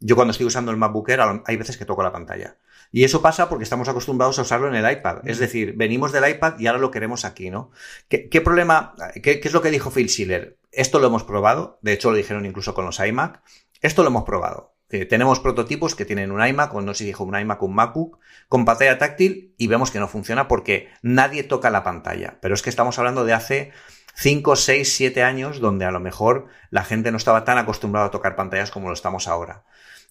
Yo 0.00 0.16
cuando 0.16 0.32
estoy 0.32 0.46
usando 0.46 0.70
el 0.70 0.78
MacBook 0.78 1.10
Air 1.10 1.20
hay 1.44 1.56
veces 1.56 1.76
que 1.76 1.84
toco 1.84 2.02
la 2.02 2.12
pantalla. 2.12 2.56
Y 2.92 3.04
eso 3.04 3.20
pasa 3.20 3.48
porque 3.50 3.64
estamos 3.64 3.88
acostumbrados 3.90 4.38
a 4.38 4.42
usarlo 4.42 4.68
en 4.68 4.74
el 4.74 4.90
iPad. 4.90 5.18
Es 5.28 5.38
decir, 5.38 5.74
venimos 5.76 6.12
del 6.12 6.30
iPad 6.30 6.58
y 6.58 6.66
ahora 6.66 6.78
lo 6.78 6.90
queremos 6.90 7.26
aquí, 7.26 7.50
¿no? 7.50 7.70
¿Qué, 8.08 8.40
problema, 8.40 8.94
qué, 9.22 9.40
qué, 9.40 9.48
es 9.48 9.52
lo 9.52 9.60
que 9.60 9.70
dijo 9.70 9.90
Phil 9.90 10.08
Schiller? 10.08 10.58
Esto 10.72 10.98
lo 10.98 11.08
hemos 11.08 11.24
probado, 11.24 11.78
de 11.82 11.92
hecho 11.92 12.10
lo 12.10 12.16
dijeron 12.16 12.46
incluso 12.46 12.72
con 12.74 12.86
los 12.86 13.00
iMac. 13.00 13.42
Esto 13.82 14.02
lo 14.02 14.08
hemos 14.08 14.24
probado 14.24 14.75
tenemos 14.88 15.40
prototipos 15.40 15.94
que 15.94 16.04
tienen 16.04 16.30
un 16.30 16.46
iMac, 16.46 16.72
o 16.74 16.80
no 16.80 16.94
sé 16.94 16.98
si 16.98 17.04
dijo 17.06 17.24
un 17.24 17.38
iMac 17.38 17.62
un 17.62 17.74
MacBook, 17.74 18.18
con 18.48 18.64
pantalla 18.64 18.98
táctil 18.98 19.54
y 19.58 19.66
vemos 19.66 19.90
que 19.90 19.98
no 19.98 20.08
funciona 20.08 20.46
porque 20.46 20.88
nadie 21.02 21.42
toca 21.42 21.70
la 21.70 21.82
pantalla. 21.82 22.38
Pero 22.40 22.54
es 22.54 22.62
que 22.62 22.70
estamos 22.70 22.98
hablando 22.98 23.24
de 23.24 23.32
hace 23.32 23.72
5, 24.14 24.54
6, 24.56 24.92
7 24.96 25.22
años 25.22 25.60
donde 25.60 25.84
a 25.84 25.90
lo 25.90 26.00
mejor 26.00 26.46
la 26.70 26.84
gente 26.84 27.10
no 27.10 27.16
estaba 27.16 27.44
tan 27.44 27.58
acostumbrada 27.58 28.06
a 28.06 28.10
tocar 28.10 28.36
pantallas 28.36 28.70
como 28.70 28.88
lo 28.88 28.94
estamos 28.94 29.26
ahora. 29.28 29.64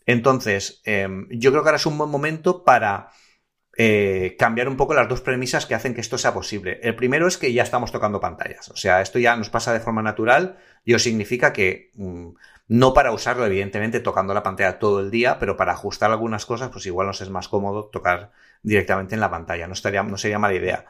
Entonces, 0.05 0.81
em, 0.83 1.27
yo 1.31 1.51
creo 1.51 1.63
que 1.63 1.69
ahora 1.69 1.77
es 1.77 1.85
un 1.85 1.97
buen 1.97 2.11
momento 2.11 2.63
para 2.63 3.09
eh, 3.77 4.35
cambiar 4.37 4.69
un 4.69 4.77
poco 4.77 4.93
las 4.93 5.09
dos 5.09 5.21
premisas 5.21 5.65
que 5.65 5.75
hacen 5.75 5.93
que 5.93 6.01
esto 6.01 6.17
sea 6.17 6.33
posible. 6.33 6.79
El 6.83 6.95
primero 6.95 7.27
es 7.27 7.37
que 7.37 7.51
ya 7.51 7.63
estamos 7.63 7.91
tocando 7.91 8.19
pantallas. 8.19 8.69
O 8.69 8.75
sea, 8.75 9.01
esto 9.01 9.19
ya 9.19 9.35
nos 9.35 9.49
pasa 9.49 9.73
de 9.73 9.79
forma 9.79 10.01
natural 10.01 10.57
y 10.83 10.93
os 10.93 11.03
significa 11.03 11.53
que... 11.53 11.91
Mm, 11.95 12.29
no 12.67 12.93
para 12.93 13.11
usarlo, 13.11 13.45
evidentemente, 13.45 13.99
tocando 13.99 14.33
la 14.33 14.43
pantalla 14.43 14.79
todo 14.79 14.99
el 14.99 15.11
día, 15.11 15.37
pero 15.39 15.55
para 15.55 15.73
ajustar 15.73 16.11
algunas 16.11 16.45
cosas, 16.45 16.69
pues 16.69 16.85
igual 16.85 17.07
nos 17.07 17.21
es 17.21 17.29
más 17.29 17.47
cómodo 17.47 17.89
tocar 17.89 18.31
directamente 18.63 19.15
en 19.15 19.21
la 19.21 19.29
pantalla. 19.29 19.67
No, 19.67 19.73
no 20.03 20.17
sería 20.17 20.39
mala 20.39 20.55
idea. 20.55 20.85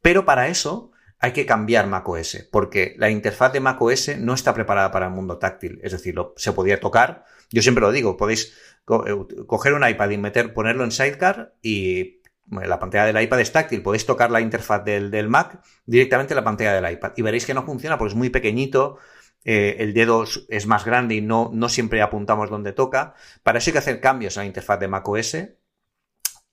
Pero 0.00 0.24
para 0.24 0.48
eso 0.48 0.92
hay 1.18 1.32
que 1.32 1.44
cambiar 1.44 1.86
macOS, 1.86 2.48
porque 2.50 2.94
la 2.96 3.10
interfaz 3.10 3.52
de 3.52 3.60
macOS 3.60 4.16
no 4.18 4.32
está 4.32 4.54
preparada 4.54 4.90
para 4.90 5.06
el 5.06 5.12
mundo 5.12 5.38
táctil. 5.38 5.78
Es 5.82 5.92
decir, 5.92 6.14
se 6.36 6.52
podía 6.52 6.80
tocar. 6.80 7.24
Yo 7.50 7.60
siempre 7.60 7.82
lo 7.82 7.92
digo, 7.92 8.16
podéis 8.16 8.56
eh, 8.88 9.44
coger 9.46 9.74
un 9.74 9.86
iPad 9.86 10.10
y 10.10 10.18
meter, 10.18 10.54
ponerlo 10.54 10.84
en 10.84 10.90
Sidecar 10.90 11.54
y 11.60 12.20
la 12.50 12.78
pantalla 12.78 13.04
del 13.04 13.22
iPad 13.22 13.40
es 13.40 13.52
táctil, 13.52 13.82
podéis 13.82 14.06
tocar 14.06 14.30
la 14.30 14.40
interfaz 14.40 14.84
del, 14.84 15.10
del 15.10 15.28
Mac 15.28 15.60
directamente 15.86 16.34
en 16.34 16.36
la 16.36 16.44
pantalla 16.44 16.72
del 16.72 16.92
iPad 16.92 17.12
y 17.16 17.22
veréis 17.22 17.46
que 17.46 17.54
no 17.54 17.64
funciona 17.64 17.96
porque 17.96 18.12
es 18.12 18.16
muy 18.16 18.30
pequeñito, 18.30 18.98
eh, 19.44 19.76
el 19.78 19.94
dedo 19.94 20.24
es 20.48 20.66
más 20.66 20.84
grande 20.84 21.14
y 21.14 21.20
no, 21.20 21.50
no 21.52 21.68
siempre 21.68 22.02
apuntamos 22.02 22.50
donde 22.50 22.72
toca. 22.72 23.14
Para 23.42 23.58
eso 23.58 23.70
hay 23.70 23.72
que 23.72 23.78
hacer 23.78 24.00
cambios 24.00 24.36
a 24.36 24.40
la 24.40 24.46
interfaz 24.46 24.80
de 24.80 24.88
macOS. 24.88 25.36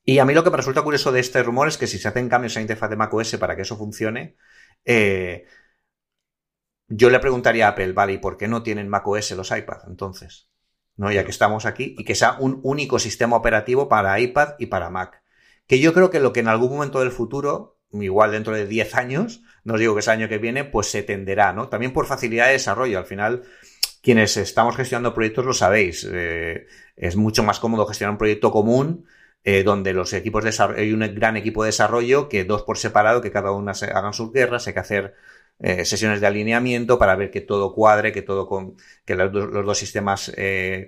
Y 0.04 0.18
a 0.18 0.24
mí 0.24 0.32
lo 0.32 0.42
que 0.42 0.50
me 0.50 0.56
resulta 0.56 0.82
curioso 0.82 1.12
de 1.12 1.20
este 1.20 1.42
rumor 1.42 1.68
es 1.68 1.76
que 1.76 1.86
si 1.86 1.98
se 1.98 2.08
hacen 2.08 2.28
cambios 2.28 2.56
a 2.56 2.60
la 2.60 2.62
interfaz 2.62 2.90
de 2.90 2.96
macOS 2.96 3.36
para 3.36 3.56
que 3.56 3.62
eso 3.62 3.76
funcione, 3.76 4.36
eh, 4.84 5.44
yo 6.88 7.10
le 7.10 7.20
preguntaría 7.20 7.66
a 7.66 7.70
Apple, 7.70 7.92
vale, 7.92 8.14
¿y 8.14 8.18
por 8.18 8.38
qué 8.38 8.48
no 8.48 8.62
tienen 8.62 8.88
macOS 8.88 9.32
los 9.32 9.50
iPads 9.50 9.84
entonces? 9.86 10.48
¿No? 10.96 11.12
Ya 11.12 11.24
que 11.24 11.30
estamos 11.30 11.66
aquí 11.66 11.94
y 11.98 12.04
que 12.04 12.14
sea 12.14 12.36
un 12.40 12.60
único 12.62 12.98
sistema 12.98 13.36
operativo 13.36 13.88
para 13.88 14.18
iPad 14.18 14.54
y 14.58 14.66
para 14.66 14.90
Mac. 14.90 15.22
Que 15.66 15.78
yo 15.80 15.92
creo 15.92 16.10
que 16.10 16.20
lo 16.20 16.32
que 16.32 16.40
en 16.40 16.48
algún 16.48 16.70
momento 16.70 17.00
del 17.00 17.12
futuro, 17.12 17.77
igual 17.92 18.32
dentro 18.32 18.54
de 18.54 18.66
10 18.66 18.94
años, 18.94 19.42
no 19.64 19.74
os 19.74 19.80
digo 19.80 19.94
que 19.94 20.00
es 20.00 20.06
el 20.08 20.14
año 20.14 20.28
que 20.28 20.38
viene, 20.38 20.64
pues 20.64 20.90
se 20.90 21.02
tenderá, 21.02 21.52
¿no? 21.52 21.68
También 21.68 21.92
por 21.92 22.06
facilidad 22.06 22.46
de 22.46 22.52
desarrollo. 22.52 22.98
Al 22.98 23.06
final, 23.06 23.42
quienes 24.02 24.36
estamos 24.36 24.76
gestionando 24.76 25.14
proyectos 25.14 25.44
lo 25.44 25.52
sabéis. 25.52 26.08
Eh, 26.10 26.66
es 26.96 27.16
mucho 27.16 27.42
más 27.42 27.60
cómodo 27.60 27.86
gestionar 27.86 28.12
un 28.12 28.18
proyecto 28.18 28.50
común 28.50 29.06
eh, 29.44 29.62
donde 29.62 29.92
los 29.92 30.12
equipos 30.12 30.44
de 30.44 30.50
desarrollo, 30.50 30.80
hay 30.80 30.92
un 30.92 31.14
gran 31.14 31.36
equipo 31.36 31.62
de 31.62 31.68
desarrollo 31.68 32.28
que 32.28 32.44
dos 32.44 32.62
por 32.62 32.78
separado, 32.78 33.20
que 33.20 33.30
cada 33.30 33.52
una 33.52 33.74
se, 33.74 33.86
hagan 33.86 34.12
sus 34.12 34.32
guerras, 34.32 34.66
hay 34.66 34.74
que 34.74 34.80
hacer 34.80 35.14
eh, 35.60 35.84
sesiones 35.84 36.20
de 36.20 36.26
alineamiento 36.26 36.98
para 36.98 37.16
ver 37.16 37.30
que 37.30 37.40
todo 37.40 37.74
cuadre, 37.74 38.12
que 38.12 38.22
todo 38.22 38.46
con, 38.46 38.76
que 39.04 39.14
los, 39.14 39.32
dos 39.32 39.78
sistemas 39.78 40.32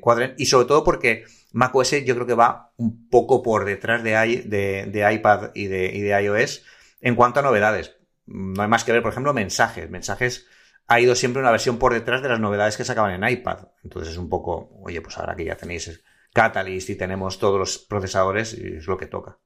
cuadren 0.00 0.34
y 0.38 0.46
sobre 0.46 0.66
todo 0.66 0.84
porque 0.84 1.24
macOS 1.52 2.04
yo 2.04 2.14
creo 2.14 2.26
que 2.26 2.34
va 2.34 2.72
un 2.76 3.08
poco 3.08 3.42
por 3.42 3.64
detrás 3.64 4.02
de, 4.02 4.12
de, 4.90 5.12
iPad 5.14 5.50
y 5.54 5.66
de 5.66 6.22
iOS 6.22 6.64
en 7.00 7.14
cuanto 7.14 7.40
a 7.40 7.42
novedades 7.42 8.00
no 8.30 8.62
hay 8.62 8.68
más 8.68 8.84
que 8.84 8.92
ver, 8.92 9.02
por 9.02 9.10
ejemplo, 9.10 9.34
mensajes. 9.34 9.90
Mensajes 9.90 10.46
ha 10.86 11.00
ido 11.00 11.14
siempre 11.14 11.42
una 11.42 11.50
versión 11.50 11.78
por 11.78 11.92
detrás 11.92 12.22
de 12.22 12.28
las 12.28 12.40
novedades 12.40 12.76
que 12.76 12.84
sacaban 12.84 13.12
en 13.12 13.28
iPad. 13.28 13.68
Entonces 13.82 14.12
es 14.12 14.18
un 14.18 14.28
poco, 14.28 14.70
oye, 14.82 15.00
pues 15.00 15.18
ahora 15.18 15.34
que 15.34 15.44
ya 15.44 15.56
tenéis 15.56 16.02
Catalyst 16.32 16.90
y 16.90 16.96
tenemos 16.96 17.38
todos 17.38 17.58
los 17.58 17.78
procesadores, 17.78 18.52
es 18.54 18.86
lo 18.86 18.96
que 18.96 19.06
toca. 19.06 19.38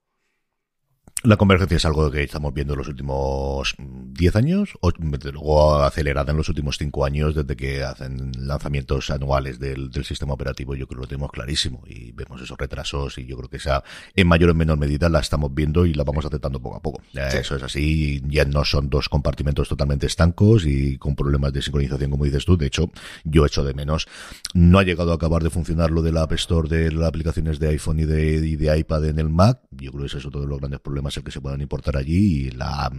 La 1.25 1.39
convergencia 1.39 1.79
es 1.79 1.87
algo 1.87 2.11
que 2.11 2.23
estamos 2.23 2.53
viendo 2.53 2.75
en 2.75 2.81
los 2.81 2.89
últimos 2.89 3.75
10 3.79 4.37
años, 4.37 4.75
o 4.83 4.91
luego 4.99 5.77
acelerada 5.77 6.33
en 6.33 6.37
los 6.37 6.51
últimos 6.51 6.77
5 6.77 7.03
años, 7.03 7.35
desde 7.35 7.57
que 7.57 7.83
hacen 7.83 8.31
lanzamientos 8.37 9.09
anuales 9.09 9.59
del, 9.59 9.91
sistema 10.05 10.35
operativo. 10.35 10.75
Yo 10.75 10.87
creo 10.87 10.99
que 10.99 11.05
lo 11.05 11.09
tenemos 11.09 11.33
clarísimo 11.33 11.83
y 11.87 12.13
vemos 12.13 12.43
esos 12.43 12.59
retrasos 12.59 13.17
y 13.17 13.25
yo 13.25 13.39
creo 13.39 13.49
que 13.49 13.57
esa, 13.57 13.83
en 14.15 14.29
mayor 14.29 14.51
o 14.51 14.55
menor 14.55 14.77
medida, 14.77 15.09
la 15.09 15.21
estamos 15.21 15.55
viendo 15.55 15.87
y 15.87 15.95
la 15.95 16.05
vamos 16.05 16.27
aceptando 16.27 16.61
poco 16.61 16.77
a 16.77 16.83
poco. 16.83 17.01
Eso 17.15 17.57
es 17.57 17.63
así, 17.63 18.21
ya 18.27 18.45
no 18.45 18.63
son 18.67 18.91
dos 18.91 19.09
compartimentos 19.09 19.67
totalmente 19.67 20.07
estancos 20.07 20.67
y 20.67 20.99
con 20.99 21.17
problemas 21.17 21.55
de 21.55 21.63
sincronización, 21.63 22.11
como 22.11 22.27
dices 22.27 22.45
tú. 22.45 22.59
De 22.59 22.67
hecho, 22.67 22.91
yo 23.25 23.47
echo 23.47 23.65
de 23.65 23.73
menos. 23.73 24.09
No 24.53 24.79
ha 24.79 24.83
llegado 24.83 25.13
a 25.13 25.15
acabar 25.15 25.43
de 25.43 25.49
funcionar 25.49 25.91
lo 25.91 26.03
de 26.03 26.13
la 26.13 26.25
App 26.25 26.33
Store 26.33 26.69
de 26.69 26.93
las 26.93 27.09
aplicaciones 27.09 27.59
de 27.59 27.69
iPhone 27.69 28.01
y 28.01 28.05
de, 28.05 28.47
y 28.47 28.57
de 28.57 28.79
iPad 28.79 29.07
en 29.07 29.19
el 29.19 29.31
Mac. 29.31 29.61
Yo 29.71 29.91
creo 29.91 30.03
que 30.03 30.09
ese 30.09 30.19
es 30.19 30.25
uno 30.27 30.41
de 30.41 30.47
los 30.47 30.59
grandes 30.59 30.81
problemas 30.81 31.13
el 31.16 31.24
que 31.24 31.31
se 31.31 31.40
puedan 31.40 31.61
importar 31.61 31.96
allí 31.96 32.46
y 32.46 32.50
la, 32.50 32.90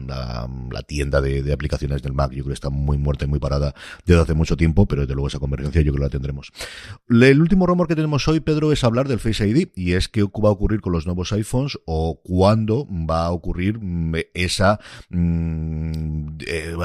la, 0.71 0.81
tienda 0.83 1.21
de, 1.21 1.51
aplicaciones 1.51 2.01
del 2.01 2.13
Mac 2.13 2.31
yo 2.31 2.43
creo 2.43 2.47
que 2.47 2.53
está 2.53 2.69
muy 2.69 2.97
muerta 2.97 3.25
y 3.25 3.27
muy 3.27 3.39
parada 3.39 3.73
desde 4.05 4.21
hace 4.21 4.33
mucho 4.33 4.55
tiempo, 4.57 4.85
pero 4.87 5.01
desde 5.01 5.13
luego 5.13 5.27
esa 5.27 5.39
convergencia 5.39 5.81
yo 5.81 5.91
creo 5.91 6.01
que 6.01 6.05
la 6.05 6.09
tendremos. 6.09 6.51
El 7.09 7.41
último 7.41 7.65
rumor 7.65 7.87
que 7.87 7.95
tenemos 7.95 8.27
hoy, 8.27 8.39
Pedro, 8.39 8.71
es 8.71 8.83
hablar 8.83 9.07
del 9.07 9.19
Face 9.19 9.47
ID 9.47 9.69
y 9.75 9.93
es 9.93 10.07
qué 10.07 10.23
va 10.23 10.49
a 10.49 10.51
ocurrir 10.51 10.81
con 10.81 10.93
los 10.93 11.05
nuevos 11.05 11.31
iPhones 11.33 11.77
o 11.85 12.21
cuándo 12.23 12.87
va 12.87 13.25
a 13.25 13.31
ocurrir 13.31 13.79
mm, 13.79 14.15
esa 14.33 14.79
mm, 15.09 16.37
eh, 16.47 16.75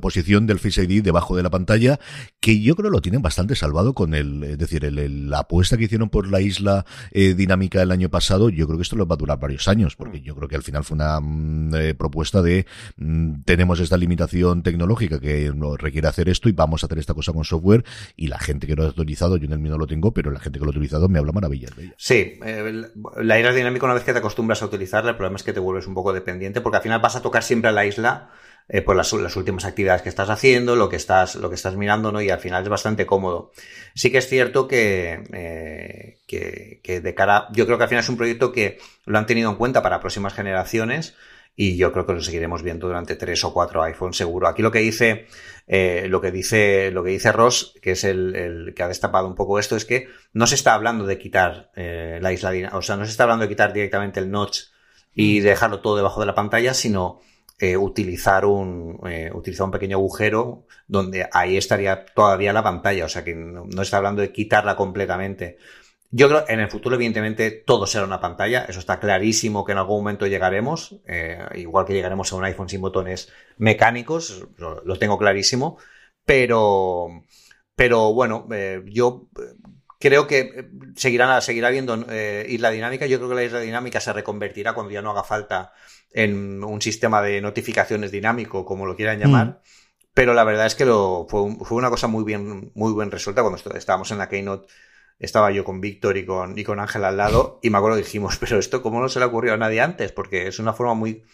posición 0.00 0.46
del 0.46 0.58
Face 0.58 0.82
ID 0.82 1.02
debajo 1.02 1.36
de 1.36 1.42
la 1.42 1.50
pantalla 1.50 1.98
que 2.40 2.60
yo 2.60 2.74
creo 2.74 2.90
lo 2.90 3.00
tienen 3.00 3.22
bastante 3.22 3.54
salvado 3.54 3.94
con 3.94 4.14
el, 4.14 4.42
es 4.44 4.58
decir, 4.58 4.82
la 4.92 5.40
apuesta 5.40 5.76
que 5.76 5.84
hicieron 5.84 6.08
por 6.08 6.28
la 6.28 6.40
isla 6.40 6.84
eh, 7.12 7.34
dinámica 7.34 7.82
el 7.82 7.90
año 7.90 8.08
pasado, 8.08 8.48
yo 8.50 8.66
creo 8.66 8.78
que 8.78 8.82
esto 8.82 8.96
lo 8.96 9.06
va 9.06 9.14
a 9.14 9.18
durar 9.18 9.38
varios 9.38 9.68
años 9.68 9.96
porque 9.96 10.20
yo 10.20 10.34
creo 10.34 10.41
que 10.48 10.56
al 10.56 10.62
final 10.62 10.84
fue 10.84 10.94
una 10.94 11.20
mm, 11.20 11.74
eh, 11.74 11.94
propuesta 11.94 12.42
de 12.42 12.66
mm, 12.96 13.42
tenemos 13.44 13.80
esta 13.80 13.96
limitación 13.96 14.62
tecnológica 14.62 15.20
que 15.20 15.52
nos 15.54 15.78
requiere 15.78 16.08
hacer 16.08 16.28
esto 16.28 16.48
y 16.48 16.52
vamos 16.52 16.82
a 16.82 16.86
hacer 16.86 16.98
esta 16.98 17.14
cosa 17.14 17.32
con 17.32 17.44
software 17.44 17.84
y 18.16 18.28
la 18.28 18.38
gente 18.38 18.66
que 18.66 18.76
lo 18.76 18.84
ha 18.84 18.88
utilizado, 18.88 19.36
yo 19.36 19.46
en 19.46 19.52
el 19.52 19.58
mío 19.58 19.72
no 19.72 19.78
lo 19.78 19.86
tengo, 19.86 20.12
pero 20.12 20.30
la 20.30 20.40
gente 20.40 20.58
que 20.58 20.64
lo 20.64 20.70
ha 20.70 20.72
utilizado 20.72 21.08
me 21.08 21.18
habla 21.18 21.32
maravillas 21.32 21.74
de 21.76 21.84
ella. 21.84 21.94
Sí, 21.96 22.38
eh, 22.44 22.90
la 23.16 23.38
isla 23.38 23.52
dinámica 23.52 23.84
una 23.86 23.94
vez 23.94 24.04
que 24.04 24.12
te 24.12 24.18
acostumbras 24.18 24.62
a 24.62 24.66
utilizarla, 24.66 25.10
el 25.10 25.16
problema 25.16 25.36
es 25.36 25.42
que 25.42 25.52
te 25.52 25.60
vuelves 25.60 25.86
un 25.86 25.94
poco 25.94 26.12
dependiente 26.12 26.60
porque 26.60 26.76
al 26.76 26.82
final 26.82 27.00
vas 27.00 27.16
a 27.16 27.22
tocar 27.22 27.42
siempre 27.42 27.68
a 27.68 27.72
la 27.72 27.86
isla 27.86 28.30
eh, 28.68 28.82
pues 28.82 28.96
las, 28.96 29.12
las, 29.12 29.36
últimas 29.36 29.64
actividades 29.64 30.02
que 30.02 30.08
estás 30.08 30.30
haciendo, 30.30 30.76
lo 30.76 30.88
que 30.88 30.96
estás, 30.96 31.34
lo 31.36 31.48
que 31.48 31.56
estás 31.56 31.76
mirando, 31.76 32.12
¿no? 32.12 32.20
Y 32.20 32.30
al 32.30 32.40
final 32.40 32.62
es 32.62 32.68
bastante 32.68 33.06
cómodo. 33.06 33.52
Sí 33.94 34.10
que 34.10 34.18
es 34.18 34.28
cierto 34.28 34.68
que, 34.68 35.24
eh, 35.32 36.20
que, 36.26 36.80
que, 36.82 37.00
de 37.00 37.14
cara, 37.14 37.48
yo 37.52 37.66
creo 37.66 37.78
que 37.78 37.84
al 37.84 37.88
final 37.88 38.04
es 38.04 38.08
un 38.08 38.16
proyecto 38.16 38.52
que 38.52 38.78
lo 39.04 39.18
han 39.18 39.26
tenido 39.26 39.50
en 39.50 39.56
cuenta 39.56 39.82
para 39.82 40.00
próximas 40.00 40.34
generaciones 40.34 41.14
y 41.54 41.76
yo 41.76 41.92
creo 41.92 42.06
que 42.06 42.14
lo 42.14 42.20
seguiremos 42.20 42.62
viendo 42.62 42.86
durante 42.86 43.16
tres 43.16 43.44
o 43.44 43.52
cuatro 43.52 43.82
iPhones 43.82 44.16
seguro. 44.16 44.48
Aquí 44.48 44.62
lo 44.62 44.70
que 44.70 44.78
dice, 44.78 45.26
eh, 45.66 46.06
lo 46.08 46.20
que 46.20 46.30
dice, 46.30 46.90
lo 46.90 47.04
que 47.04 47.10
dice 47.10 47.30
Ross, 47.32 47.74
que 47.82 47.92
es 47.92 48.04
el, 48.04 48.34
el, 48.34 48.74
que 48.74 48.82
ha 48.82 48.88
destapado 48.88 49.26
un 49.26 49.34
poco 49.34 49.58
esto, 49.58 49.76
es 49.76 49.84
que 49.84 50.08
no 50.32 50.46
se 50.46 50.54
está 50.54 50.74
hablando 50.74 51.04
de 51.06 51.18
quitar 51.18 51.70
eh, 51.76 52.18
la 52.22 52.32
isla, 52.32 52.52
o 52.72 52.82
sea, 52.82 52.96
no 52.96 53.04
se 53.04 53.10
está 53.10 53.24
hablando 53.24 53.42
de 53.44 53.50
quitar 53.50 53.72
directamente 53.72 54.20
el 54.20 54.30
notch 54.30 54.60
y 55.14 55.40
mm. 55.40 55.44
dejarlo 55.44 55.80
todo 55.80 55.96
debajo 55.96 56.20
de 56.20 56.26
la 56.26 56.34
pantalla, 56.34 56.72
sino 56.72 57.20
eh, 57.62 57.76
utilizar 57.76 58.44
un 58.44 58.98
eh, 59.06 59.30
utilizar 59.32 59.66
un 59.66 59.70
pequeño 59.70 59.96
agujero 59.98 60.66
donde 60.88 61.28
ahí 61.32 61.56
estaría 61.56 62.04
todavía 62.04 62.52
la 62.52 62.64
pantalla, 62.64 63.04
o 63.04 63.08
sea 63.08 63.22
que 63.22 63.36
no, 63.36 63.68
está 63.80 63.98
hablando 63.98 64.20
de 64.20 64.32
quitarla 64.32 64.74
completamente. 64.74 65.58
Yo 66.10 66.28
creo 66.28 66.44
en 66.48 66.58
el 66.58 66.68
futuro, 66.68 66.96
evidentemente, 66.96 67.52
todo 67.52 67.86
será 67.86 68.04
una 68.04 68.20
pantalla. 68.20 68.64
Eso 68.64 68.80
está 68.80 68.98
clarísimo 68.98 69.64
que 69.64 69.70
en 69.70 69.78
algún 69.78 69.98
momento 69.98 70.26
llegaremos. 70.26 70.96
Eh, 71.06 71.38
igual 71.54 71.86
que 71.86 71.92
llegaremos 71.92 72.32
a 72.32 72.36
un 72.36 72.44
iPhone 72.44 72.68
sin 72.68 72.80
botones 72.80 73.32
mecánicos, 73.58 74.44
lo, 74.56 74.98
tengo 74.98 75.16
clarísimo. 75.16 75.78
Pero, 76.24 77.24
pero 77.76 78.12
bueno, 78.12 78.48
yo 78.86 79.28
creo 80.02 80.26
que 80.26 80.68
seguirán, 80.96 81.40
seguirá 81.40 81.68
habiendo 81.68 82.04
eh, 82.10 82.44
isla 82.48 82.70
dinámica. 82.70 83.06
Yo 83.06 83.18
creo 83.18 83.28
que 83.28 83.36
la 83.36 83.44
isla 83.44 83.60
dinámica 83.60 84.00
se 84.00 84.12
reconvertirá 84.12 84.74
cuando 84.74 84.92
ya 84.92 85.00
no 85.00 85.12
haga 85.12 85.22
falta 85.22 85.72
en 86.10 86.64
un 86.64 86.82
sistema 86.82 87.22
de 87.22 87.40
notificaciones 87.40 88.10
dinámico, 88.10 88.64
como 88.64 88.84
lo 88.84 88.96
quieran 88.96 89.20
llamar. 89.20 89.46
Mm. 89.46 89.56
Pero 90.12 90.34
la 90.34 90.44
verdad 90.44 90.66
es 90.66 90.74
que 90.74 90.84
lo, 90.84 91.26
fue, 91.30 91.56
fue, 91.64 91.78
una 91.78 91.88
cosa 91.88 92.08
muy 92.08 92.24
bien, 92.24 92.72
muy 92.74 92.92
bien 92.94 93.12
resuelta 93.12 93.42
cuando 93.42 93.60
estábamos 93.74 94.10
en 94.10 94.18
la 94.18 94.28
Keynote 94.28 94.66
estaba 95.20 95.52
yo 95.52 95.62
con 95.64 95.80
Víctor 95.80 96.16
y 96.16 96.26
con, 96.26 96.58
y 96.58 96.64
con 96.64 96.80
Ángel 96.80 97.04
al 97.04 97.16
lado 97.16 97.60
y 97.62 97.70
me 97.70 97.78
acuerdo 97.78 97.96
que 97.96 98.02
dijimos, 98.02 98.36
pero 98.38 98.58
esto 98.58 98.82
cómo 98.82 99.00
no 99.00 99.08
se 99.08 99.20
le 99.20 99.26
ocurrió 99.26 99.54
a 99.54 99.56
nadie 99.56 99.80
antes, 99.80 100.10
porque 100.10 100.48
es 100.48 100.58
una 100.58 100.72
forma 100.72 100.94
muy, 100.94 101.24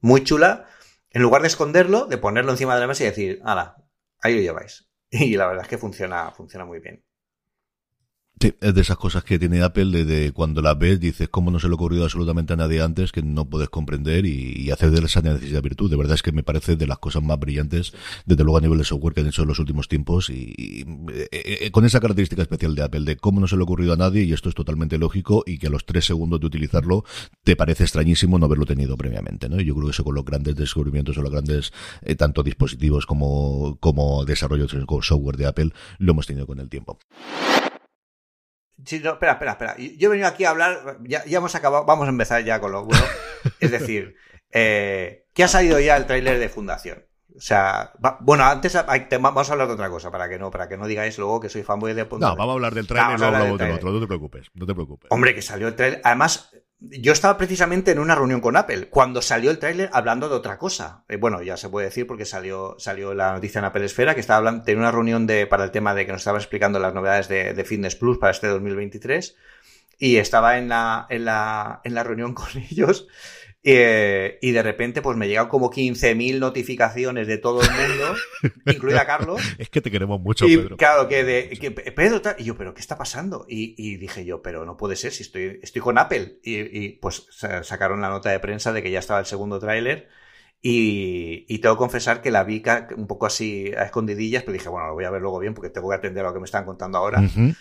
muy 0.00 0.24
chula, 0.24 0.66
en 1.10 1.22
lugar 1.22 1.42
de 1.42 1.48
esconderlo, 1.48 2.06
de 2.06 2.18
ponerlo 2.18 2.52
encima 2.52 2.74
de 2.74 2.80
la 2.80 2.86
mesa 2.86 3.04
y 3.04 3.06
decir, 3.06 3.40
ala, 3.44 3.76
ahí 4.22 4.34
lo 4.34 4.40
lleváis. 4.40 4.88
Y 5.10 5.36
la 5.36 5.46
verdad 5.46 5.62
es 5.62 5.68
que 5.68 5.78
funciona, 5.78 6.32
funciona 6.32 6.64
muy 6.64 6.80
bien. 6.80 7.04
Sí, 8.40 8.52
es 8.60 8.74
de 8.74 8.80
esas 8.80 8.96
cosas 8.96 9.22
que 9.22 9.38
tiene 9.38 9.62
Apple, 9.62 9.86
de, 9.86 10.04
de, 10.04 10.32
cuando 10.32 10.60
la 10.60 10.74
ves 10.74 10.98
dices 10.98 11.28
cómo 11.28 11.50
no 11.50 11.60
se 11.60 11.68
le 11.68 11.72
ha 11.72 11.76
ocurrido 11.76 12.02
absolutamente 12.02 12.52
a 12.52 12.56
nadie 12.56 12.82
antes 12.82 13.12
que 13.12 13.22
no 13.22 13.44
puedes 13.44 13.68
comprender 13.68 14.26
y, 14.26 14.70
hacer 14.70 14.90
de 14.90 15.06
esa 15.06 15.22
necesidad 15.22 15.62
virtud. 15.62 15.88
De 15.88 15.96
verdad 15.96 16.14
es 16.14 16.22
que 16.22 16.32
me 16.32 16.42
parece 16.42 16.74
de 16.74 16.86
las 16.86 16.98
cosas 16.98 17.22
más 17.22 17.38
brillantes, 17.38 17.92
desde 18.26 18.42
luego 18.42 18.58
a 18.58 18.60
nivel 18.60 18.78
de 18.78 18.84
software 18.84 19.14
que 19.14 19.20
han 19.20 19.28
hecho 19.28 19.42
en 19.42 19.48
los 19.48 19.60
últimos 19.60 19.88
tiempos 19.88 20.30
y, 20.30 20.52
y 20.56 20.80
eh, 21.12 21.28
eh, 21.30 21.70
con 21.70 21.84
esa 21.84 22.00
característica 22.00 22.42
especial 22.42 22.74
de 22.74 22.82
Apple, 22.82 23.04
de 23.04 23.16
cómo 23.16 23.40
no 23.40 23.46
se 23.46 23.56
le 23.56 23.60
ha 23.60 23.64
ocurrido 23.64 23.92
a 23.92 23.96
nadie 23.96 24.24
y 24.24 24.32
esto 24.32 24.48
es 24.48 24.54
totalmente 24.54 24.98
lógico 24.98 25.44
y 25.46 25.58
que 25.58 25.68
a 25.68 25.70
los 25.70 25.86
tres 25.86 26.04
segundos 26.04 26.40
de 26.40 26.46
utilizarlo 26.46 27.04
te 27.44 27.54
parece 27.54 27.84
extrañísimo 27.84 28.38
no 28.38 28.46
haberlo 28.46 28.66
tenido 28.66 28.96
previamente, 28.96 29.48
¿no? 29.48 29.60
Yo 29.60 29.74
creo 29.74 29.86
que 29.86 29.92
eso 29.92 30.04
con 30.04 30.16
los 30.16 30.24
grandes 30.24 30.56
descubrimientos 30.56 31.16
o 31.16 31.22
los 31.22 31.30
grandes 31.30 31.72
eh, 32.02 32.16
tanto 32.16 32.42
dispositivos 32.42 33.06
como, 33.06 33.78
como 33.80 34.24
desarrollos 34.24 34.72
de 34.72 34.84
software 35.02 35.36
de 35.36 35.46
Apple 35.46 35.70
lo 35.98 36.12
hemos 36.12 36.26
tenido 36.26 36.46
con 36.46 36.58
el 36.58 36.68
tiempo. 36.68 36.98
Sí, 38.84 39.00
no, 39.00 39.12
espera, 39.12 39.32
espera, 39.32 39.52
espera. 39.52 39.76
Yo 39.76 40.08
he 40.08 40.10
venido 40.10 40.28
aquí 40.28 40.44
a 40.44 40.50
hablar, 40.50 40.98
ya, 41.02 41.24
ya 41.24 41.38
hemos 41.38 41.54
acabado, 41.54 41.84
vamos 41.84 42.06
a 42.06 42.10
empezar 42.10 42.42
ya 42.44 42.60
con 42.60 42.72
lo 42.72 42.84
bueno. 42.84 43.04
es 43.60 43.70
decir, 43.70 44.16
eh, 44.50 45.26
¿qué 45.32 45.44
ha 45.44 45.48
salido 45.48 45.78
ya 45.80 45.96
el 45.96 46.06
tráiler 46.06 46.38
de 46.38 46.48
Fundación? 46.48 47.04
O 47.36 47.40
sea, 47.40 47.92
va, 48.04 48.18
bueno, 48.20 48.44
antes 48.44 48.76
hay, 48.76 49.08
te, 49.08 49.18
vamos 49.18 49.48
a 49.48 49.52
hablar 49.52 49.66
de 49.66 49.74
otra 49.74 49.90
cosa, 49.90 50.10
para 50.10 50.28
que 50.28 50.38
no, 50.38 50.50
para 50.50 50.68
que 50.68 50.76
no 50.76 50.86
digáis 50.86 51.18
luego 51.18 51.40
que 51.40 51.48
soy 51.48 51.64
fanboy 51.64 51.92
de 51.92 52.04
No, 52.04 52.36
vamos 52.36 52.48
a 52.48 52.52
hablar 52.52 52.74
del 52.74 52.86
tráiler 52.86 53.18
luego 53.18 53.34
hablamos 53.34 53.58
del 53.58 53.72
otro, 53.72 53.90
no 53.90 54.00
te 54.00 54.06
preocupes, 54.06 54.50
no 54.54 54.66
te 54.66 54.74
preocupes. 54.74 55.10
Hombre, 55.10 55.34
que 55.34 55.42
salió 55.42 55.66
el 55.66 55.74
tráiler. 55.74 56.00
Además, 56.04 56.54
yo 56.90 57.12
estaba 57.12 57.36
precisamente 57.36 57.90
en 57.90 57.98
una 57.98 58.14
reunión 58.14 58.40
con 58.40 58.56
Apple 58.56 58.88
cuando 58.88 59.22
salió 59.22 59.50
el 59.50 59.58
tráiler 59.58 59.90
hablando 59.92 60.28
de 60.28 60.34
otra 60.34 60.58
cosa. 60.58 61.04
Eh, 61.08 61.16
bueno, 61.16 61.42
ya 61.42 61.56
se 61.56 61.68
puede 61.68 61.86
decir 61.86 62.06
porque 62.06 62.24
salió, 62.24 62.76
salió 62.78 63.14
la 63.14 63.32
noticia 63.32 63.58
en 63.58 63.64
Apple 63.66 63.84
Esfera 63.84 64.14
que 64.14 64.20
estaba 64.20 64.38
hablando, 64.38 64.64
tenía 64.64 64.80
una 64.80 64.90
reunión 64.90 65.26
de, 65.26 65.46
para 65.46 65.64
el 65.64 65.70
tema 65.70 65.94
de 65.94 66.06
que 66.06 66.12
nos 66.12 66.20
estaba 66.20 66.38
explicando 66.38 66.78
las 66.78 66.94
novedades 66.94 67.28
de, 67.28 67.54
de 67.54 67.64
Fitness 67.64 67.96
Plus 67.96 68.18
para 68.18 68.32
este 68.32 68.48
2023 68.48 69.36
y 69.98 70.16
estaba 70.16 70.58
en 70.58 70.68
la, 70.68 71.06
en 71.08 71.24
la, 71.24 71.80
en 71.84 71.94
la 71.94 72.02
reunión 72.02 72.34
con 72.34 72.48
ellos 72.70 73.08
eh, 73.66 74.38
y 74.42 74.50
de 74.52 74.62
repente, 74.62 75.00
pues 75.00 75.16
me 75.16 75.26
llegan 75.26 75.48
como 75.48 75.70
15.000 75.70 76.38
notificaciones 76.38 77.26
de 77.26 77.38
todo 77.38 77.62
el 77.62 77.70
mundo, 77.70 78.14
incluida 78.66 79.06
Carlos. 79.06 79.40
Es 79.56 79.70
que 79.70 79.80
te 79.80 79.90
queremos 79.90 80.20
mucho, 80.20 80.46
y, 80.46 80.58
Pedro. 80.58 80.76
Claro, 80.76 81.08
que 81.08 81.24
de. 81.24 81.48
Que, 81.48 81.70
Pedro, 81.70 82.20
y 82.36 82.44
yo, 82.44 82.58
¿pero 82.58 82.74
qué 82.74 82.82
está 82.82 82.98
pasando? 82.98 83.46
Y, 83.48 83.74
y, 83.78 83.96
dije 83.96 84.26
yo, 84.26 84.42
pero 84.42 84.66
no 84.66 84.76
puede 84.76 84.96
ser 84.96 85.12
si 85.12 85.22
estoy, 85.22 85.60
estoy 85.62 85.80
con 85.80 85.96
Apple. 85.96 86.40
Y, 86.42 86.84
y 86.84 86.88
pues 86.90 87.26
sacaron 87.62 88.02
la 88.02 88.10
nota 88.10 88.28
de 88.30 88.38
prensa 88.38 88.70
de 88.72 88.82
que 88.82 88.90
ya 88.90 88.98
estaba 88.98 89.20
el 89.20 89.26
segundo 89.26 89.58
tráiler. 89.58 90.08
Y, 90.60 91.46
y, 91.48 91.58
tengo 91.58 91.74
que 91.76 91.78
confesar 91.78 92.20
que 92.20 92.30
la 92.30 92.44
vi 92.44 92.62
un 92.96 93.06
poco 93.06 93.24
así 93.24 93.72
a 93.76 93.84
escondidillas, 93.84 94.42
pero 94.42 94.54
dije, 94.54 94.68
bueno, 94.68 94.88
lo 94.88 94.94
voy 94.94 95.04
a 95.04 95.10
ver 95.10 95.22
luego 95.22 95.38
bien 95.38 95.54
porque 95.54 95.70
tengo 95.70 95.88
que 95.88 95.96
atender 95.96 96.24
a 96.24 96.28
lo 96.28 96.34
que 96.34 96.40
me 96.40 96.46
están 96.46 96.66
contando 96.66 96.98
ahora. 96.98 97.20
Uh 97.20 97.24
-huh. 97.24 97.56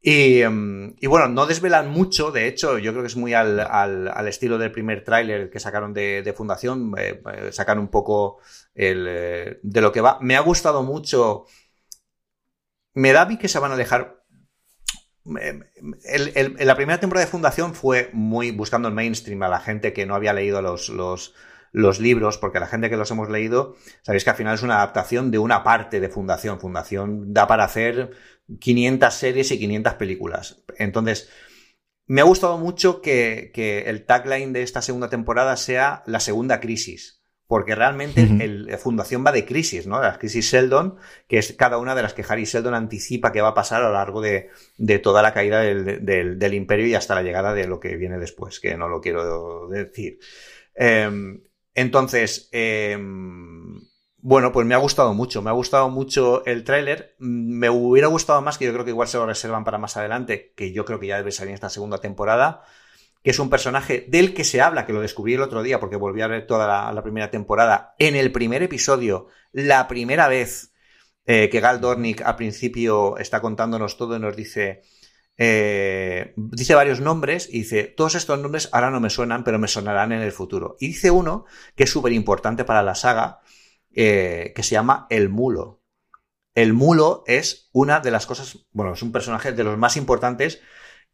Y, 0.00 0.42
y, 0.42 1.06
bueno, 1.08 1.28
no 1.28 1.46
desvelan 1.46 1.90
mucho, 1.90 2.30
de 2.30 2.46
hecho, 2.46 2.78
yo 2.78 2.92
creo 2.92 3.02
que 3.02 3.08
es 3.08 3.16
muy 3.16 3.34
al, 3.34 3.58
al, 3.58 4.28
estilo 4.28 4.56
del 4.56 4.70
primer 4.70 5.02
tráiler 5.02 5.50
que 5.50 5.58
sacaron 5.58 5.92
de, 5.92 6.34
Fundación, 6.36 6.94
eh, 6.96 7.20
sacan 7.50 7.80
un 7.80 7.88
poco 7.88 8.38
el, 8.74 9.06
eh, 9.08 9.58
de 9.62 9.80
lo 9.80 9.90
que 9.90 10.00
va. 10.00 10.18
Me 10.20 10.36
ha 10.36 10.40
gustado 10.40 10.84
mucho, 10.84 11.46
me 12.94 13.12
da 13.12 13.26
mí 13.26 13.38
que 13.38 13.48
se 13.48 13.58
van 13.58 13.72
a 13.72 13.76
dejar... 13.76 14.22
El, 15.24 16.32
el, 16.34 16.56
la 16.58 16.76
primera 16.76 17.00
temporada 17.00 17.26
de 17.26 17.30
Fundación 17.30 17.74
fue 17.74 18.08
muy 18.12 18.50
buscando 18.50 18.88
el 18.88 18.94
mainstream 18.94 19.42
a 19.42 19.48
la 19.48 19.60
gente 19.60 19.92
que 19.92 20.06
no 20.06 20.14
había 20.14 20.32
leído 20.32 20.62
los, 20.62 20.88
los, 20.88 21.34
los 21.72 22.00
libros, 22.00 22.38
porque 22.38 22.60
la 22.60 22.66
gente 22.66 22.90
que 22.90 22.96
los 22.96 23.10
hemos 23.10 23.28
leído, 23.28 23.76
sabéis 24.02 24.24
que 24.24 24.30
al 24.30 24.36
final 24.36 24.54
es 24.54 24.62
una 24.62 24.76
adaptación 24.76 25.30
de 25.30 25.38
una 25.38 25.62
parte 25.62 26.00
de 26.00 26.08
Fundación. 26.08 26.60
Fundación 26.60 27.32
da 27.32 27.46
para 27.46 27.64
hacer 27.64 28.10
500 28.60 29.14
series 29.14 29.50
y 29.50 29.58
500 29.58 29.94
películas. 29.94 30.62
Entonces, 30.78 31.28
me 32.06 32.22
ha 32.22 32.24
gustado 32.24 32.56
mucho 32.56 33.02
que, 33.02 33.50
que, 33.52 33.80
el 33.90 34.06
tagline 34.06 34.52
de 34.52 34.62
esta 34.62 34.80
segunda 34.80 35.10
temporada 35.10 35.56
sea 35.56 36.02
la 36.06 36.20
segunda 36.20 36.58
crisis, 36.58 37.22
porque 37.46 37.74
realmente 37.74 38.22
uh 38.22 38.26
-huh. 38.26 38.42
el, 38.42 38.78
Fundación 38.78 39.24
va 39.26 39.32
de 39.32 39.44
crisis, 39.44 39.86
¿no? 39.86 40.00
La 40.00 40.18
crisis 40.18 40.50
Sheldon, 40.50 40.96
que 41.28 41.38
es 41.38 41.52
cada 41.52 41.76
una 41.76 41.94
de 41.94 42.02
las 42.02 42.14
que 42.14 42.24
Harry 42.26 42.44
Sheldon 42.44 42.74
anticipa 42.74 43.30
que 43.30 43.42
va 43.42 43.48
a 43.48 43.54
pasar 43.54 43.82
a 43.82 43.88
lo 43.88 43.92
largo 43.92 44.22
de, 44.22 44.48
de 44.78 44.98
toda 44.98 45.20
la 45.20 45.34
caída 45.34 45.60
del, 45.60 46.04
del, 46.04 46.38
del, 46.38 46.54
imperio 46.54 46.86
y 46.86 46.94
hasta 46.94 47.14
la 47.14 47.22
llegada 47.22 47.52
de 47.52 47.66
lo 47.66 47.78
que 47.78 47.96
viene 47.96 48.18
después, 48.18 48.58
que 48.58 48.76
no 48.78 48.88
lo 48.88 49.02
quiero 49.02 49.68
decir. 49.68 50.18
Eh, 50.74 51.40
entonces, 51.78 52.48
eh, 52.50 52.98
bueno, 54.20 54.50
pues 54.50 54.66
me 54.66 54.74
ha 54.74 54.78
gustado 54.78 55.14
mucho, 55.14 55.42
me 55.42 55.50
ha 55.50 55.52
gustado 55.52 55.90
mucho 55.90 56.44
el 56.44 56.64
tráiler. 56.64 57.14
Me 57.18 57.70
hubiera 57.70 58.08
gustado 58.08 58.42
más, 58.42 58.58
que 58.58 58.64
yo 58.64 58.72
creo 58.72 58.84
que 58.84 58.90
igual 58.90 59.06
se 59.06 59.16
lo 59.16 59.26
reservan 59.26 59.62
para 59.62 59.78
más 59.78 59.96
adelante, 59.96 60.52
que 60.56 60.72
yo 60.72 60.84
creo 60.84 60.98
que 60.98 61.06
ya 61.06 61.18
debe 61.18 61.30
salir 61.30 61.50
en 61.50 61.54
esta 61.54 61.70
segunda 61.70 61.98
temporada, 61.98 62.64
que 63.22 63.30
es 63.30 63.38
un 63.38 63.48
personaje 63.48 64.04
del 64.08 64.34
que 64.34 64.42
se 64.42 64.60
habla, 64.60 64.86
que 64.86 64.92
lo 64.92 65.00
descubrí 65.00 65.34
el 65.34 65.42
otro 65.42 65.62
día 65.62 65.78
porque 65.78 65.94
volví 65.94 66.20
a 66.20 66.26
ver 66.26 66.48
toda 66.48 66.66
la, 66.66 66.92
la 66.92 67.02
primera 67.02 67.30
temporada. 67.30 67.94
En 67.98 68.16
el 68.16 68.32
primer 68.32 68.64
episodio, 68.64 69.28
la 69.52 69.86
primera 69.86 70.26
vez 70.26 70.72
eh, 71.26 71.48
que 71.48 71.60
Gal 71.60 71.80
Dornick 71.80 72.22
al 72.22 72.34
principio 72.34 73.18
está 73.18 73.40
contándonos 73.40 73.96
todo 73.96 74.16
y 74.16 74.20
nos 74.20 74.34
dice... 74.36 74.82
Eh, 75.40 76.34
dice 76.36 76.74
varios 76.74 77.00
nombres 77.00 77.48
y 77.48 77.60
dice, 77.60 77.84
todos 77.84 78.16
estos 78.16 78.40
nombres 78.40 78.68
ahora 78.72 78.90
no 78.90 78.98
me 79.00 79.08
suenan, 79.08 79.44
pero 79.44 79.58
me 79.58 79.68
sonarán 79.68 80.12
en 80.12 80.20
el 80.20 80.32
futuro. 80.32 80.76
Y 80.80 80.88
dice 80.88 81.10
uno 81.10 81.46
que 81.76 81.84
es 81.84 81.90
súper 81.90 82.12
importante 82.12 82.64
para 82.64 82.82
la 82.82 82.96
saga, 82.96 83.40
eh, 83.94 84.52
que 84.54 84.62
se 84.64 84.72
llama 84.72 85.06
El 85.10 85.28
Mulo. 85.28 85.80
El 86.54 86.72
Mulo 86.72 87.22
es 87.26 87.70
una 87.72 88.00
de 88.00 88.10
las 88.10 88.26
cosas, 88.26 88.66
bueno, 88.72 88.94
es 88.94 89.02
un 89.02 89.12
personaje 89.12 89.52
de 89.52 89.64
los 89.64 89.78
más 89.78 89.96
importantes 89.96 90.60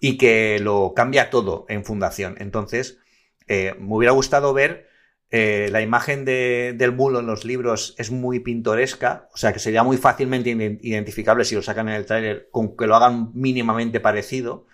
y 0.01 0.17
que 0.17 0.59
lo 0.59 0.95
cambia 0.97 1.29
todo 1.29 1.67
en 1.69 1.85
Fundación. 1.85 2.37
Entonces, 2.39 2.99
eh, 3.47 3.75
me 3.79 3.95
hubiera 3.97 4.13
gustado 4.13 4.55
ver 4.55 4.89
eh, 5.37 5.69
la 5.73 5.81
imagen 5.81 6.25
de, 6.25 6.75
del 6.79 6.93
mulo 6.93 7.19
en 7.19 7.27
los 7.27 7.45
libros 7.45 7.97
es 7.99 8.13
muy 8.13 8.39
pintoresca, 8.39 9.29
o 9.35 9.37
sea 9.37 9.53
que 9.53 9.59
sería 9.59 9.83
muy 9.83 9.97
fácilmente 9.97 10.51
identificable 10.51 11.45
si 11.45 11.57
lo 11.57 11.63
sacan 11.63 11.89
en 11.89 11.97
el 11.97 12.07
tráiler 12.07 12.49
con 12.53 12.77
que 12.77 12.87
lo 12.87 12.95
hagan 12.95 13.33
mínimamente 13.35 13.99
parecido, 13.99 14.69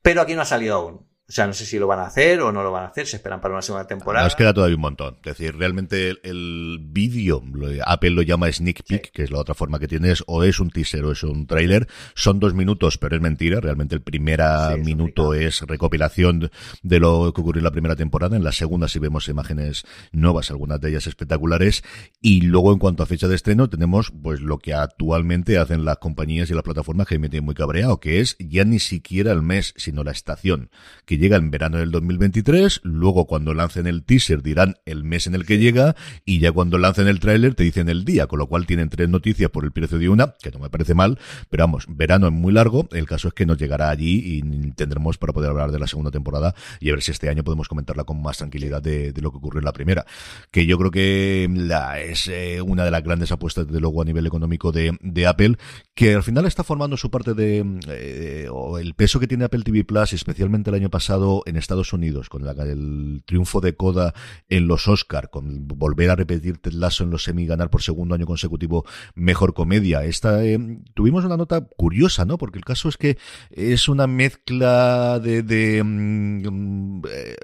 pero 0.00 0.22
aquí 0.22 0.34
no 0.34 0.40
ha 0.40 0.46
salido 0.46 0.76
aún. 0.76 1.09
O 1.30 1.32
sea, 1.32 1.46
no 1.46 1.52
sé 1.52 1.64
si 1.64 1.78
lo 1.78 1.86
van 1.86 2.00
a 2.00 2.06
hacer 2.06 2.40
o 2.40 2.50
no 2.50 2.64
lo 2.64 2.72
van 2.72 2.82
a 2.82 2.86
hacer, 2.88 3.06
se 3.06 3.14
esperan 3.14 3.40
para 3.40 3.54
una 3.54 3.62
segunda 3.62 3.86
temporada. 3.86 4.24
Nos 4.24 4.34
queda 4.34 4.52
todavía 4.52 4.74
un 4.74 4.82
montón. 4.82 5.16
Es 5.22 5.38
decir, 5.38 5.54
realmente 5.56 6.16
el, 6.24 6.80
vídeo, 6.82 7.40
Apple 7.86 8.10
lo 8.10 8.22
llama 8.22 8.50
sneak 8.50 8.82
peek, 8.82 9.12
que 9.12 9.22
es 9.22 9.30
la 9.30 9.38
otra 9.38 9.54
forma 9.54 9.78
que 9.78 9.86
tienes, 9.86 10.24
o 10.26 10.42
es 10.42 10.58
un 10.58 10.70
teaser 10.70 11.04
o 11.04 11.12
es 11.12 11.22
un 11.22 11.46
trailer. 11.46 11.86
Son 12.16 12.40
dos 12.40 12.52
minutos, 12.52 12.98
pero 12.98 13.14
es 13.14 13.22
mentira. 13.22 13.60
Realmente 13.60 13.94
el 13.94 14.02
primer 14.02 14.40
minuto 14.82 15.32
es 15.34 15.60
recopilación 15.60 16.50
de 16.82 16.98
lo 16.98 17.32
que 17.32 17.40
ocurrió 17.42 17.60
en 17.60 17.64
la 17.64 17.70
primera 17.70 17.94
temporada. 17.94 18.36
En 18.36 18.42
la 18.42 18.50
segunda 18.50 18.88
sí 18.88 18.98
vemos 18.98 19.28
imágenes 19.28 19.84
nuevas, 20.10 20.50
algunas 20.50 20.80
de 20.80 20.90
ellas 20.90 21.06
espectaculares. 21.06 21.84
Y 22.20 22.40
luego, 22.40 22.72
en 22.72 22.80
cuanto 22.80 23.04
a 23.04 23.06
fecha 23.06 23.28
de 23.28 23.36
estreno, 23.36 23.70
tenemos 23.70 24.10
pues 24.10 24.40
lo 24.40 24.58
que 24.58 24.74
actualmente 24.74 25.58
hacen 25.58 25.84
las 25.84 25.98
compañías 25.98 26.50
y 26.50 26.54
las 26.54 26.64
plataformas 26.64 27.06
que 27.06 27.20
me 27.20 27.28
tienen 27.28 27.44
muy 27.44 27.54
cabreado, 27.54 28.00
que 28.00 28.18
es 28.18 28.36
ya 28.40 28.64
ni 28.64 28.80
siquiera 28.80 29.30
el 29.30 29.42
mes, 29.42 29.74
sino 29.76 30.02
la 30.02 30.10
estación, 30.10 30.70
que 31.06 31.19
llega 31.20 31.36
en 31.36 31.50
verano 31.50 31.78
del 31.78 31.90
2023, 31.92 32.80
luego 32.82 33.26
cuando 33.26 33.54
lancen 33.54 33.86
el 33.86 34.02
teaser 34.02 34.42
dirán 34.42 34.76
el 34.84 35.04
mes 35.04 35.26
en 35.26 35.34
el 35.34 35.46
que 35.46 35.58
llega 35.58 35.94
y 36.24 36.40
ya 36.40 36.50
cuando 36.52 36.78
lancen 36.78 37.06
el 37.06 37.20
tráiler 37.20 37.54
te 37.54 37.62
dicen 37.62 37.88
el 37.88 38.04
día, 38.04 38.26
con 38.26 38.38
lo 38.38 38.46
cual 38.48 38.66
tienen 38.66 38.88
tres 38.88 39.08
noticias 39.08 39.50
por 39.50 39.64
el 39.64 39.72
precio 39.72 39.98
de 39.98 40.08
una, 40.08 40.34
que 40.42 40.50
no 40.50 40.58
me 40.58 40.70
parece 40.70 40.94
mal, 40.94 41.18
pero 41.48 41.64
vamos, 41.64 41.84
verano 41.88 42.26
es 42.26 42.32
muy 42.32 42.52
largo, 42.52 42.88
el 42.92 43.06
caso 43.06 43.28
es 43.28 43.34
que 43.34 43.46
nos 43.46 43.58
llegará 43.58 43.90
allí 43.90 44.22
y 44.24 44.72
tendremos 44.72 45.18
para 45.18 45.32
poder 45.32 45.50
hablar 45.50 45.70
de 45.70 45.78
la 45.78 45.86
segunda 45.86 46.10
temporada 46.10 46.54
y 46.80 46.88
a 46.88 46.92
ver 46.92 47.02
si 47.02 47.12
este 47.12 47.28
año 47.28 47.44
podemos 47.44 47.68
comentarla 47.68 48.04
con 48.04 48.20
más 48.20 48.38
tranquilidad 48.38 48.82
de, 48.82 49.12
lo 49.20 49.30
que 49.30 49.36
ocurrió 49.36 49.58
en 49.58 49.66
la 49.66 49.72
primera, 49.72 50.06
que 50.50 50.64
yo 50.66 50.78
creo 50.78 50.90
que 50.90 51.48
la, 51.54 52.00
es 52.00 52.26
eh, 52.28 52.62
una 52.62 52.84
de 52.84 52.90
las 52.90 53.02
grandes 53.02 53.30
apuestas 53.32 53.68
de 53.68 53.80
luego 53.80 54.00
a 54.00 54.04
nivel 54.06 54.26
económico 54.26 54.72
de, 54.72 54.96
de 55.02 55.26
Apple, 55.26 55.56
que 55.94 56.14
al 56.14 56.22
final 56.22 56.46
está 56.46 56.64
formando 56.64 56.96
su 56.96 57.10
parte 57.10 57.34
de, 57.34 57.64
eh, 57.88 58.48
o 58.50 58.78
el 58.78 58.94
peso 58.94 59.20
que 59.20 59.26
tiene 59.26 59.44
Apple 59.44 59.62
TV 59.62 59.84
Plus, 59.84 60.14
especialmente 60.14 60.70
el 60.70 60.76
año 60.76 60.90
pasado, 60.90 61.09
en 61.46 61.56
Estados 61.56 61.92
Unidos, 61.92 62.28
con 62.28 62.46
el 62.46 63.22
triunfo 63.26 63.60
de 63.60 63.74
Coda 63.74 64.14
en 64.48 64.68
los 64.68 64.86
Oscar, 64.86 65.28
con 65.28 65.66
volver 65.66 66.10
a 66.10 66.14
repetir 66.16 66.58
Ted 66.58 66.72
Lasso 66.72 67.02
en 67.02 67.10
los 67.10 67.24
semi 67.24 67.46
ganar 67.46 67.68
por 67.68 67.82
segundo 67.82 68.14
año 68.14 68.26
consecutivo 68.26 68.84
mejor 69.16 69.52
comedia. 69.52 70.04
Esta, 70.04 70.44
eh, 70.44 70.58
tuvimos 70.94 71.24
una 71.24 71.36
nota 71.36 71.66
curiosa, 71.76 72.24
¿no? 72.24 72.38
Porque 72.38 72.58
el 72.58 72.64
caso 72.64 72.88
es 72.88 72.96
que 72.96 73.18
es 73.50 73.88
una 73.88 74.06
mezcla 74.06 75.18
de, 75.18 75.42
de 75.42 75.82
mm, 75.82 77.02
eh, 77.10 77.36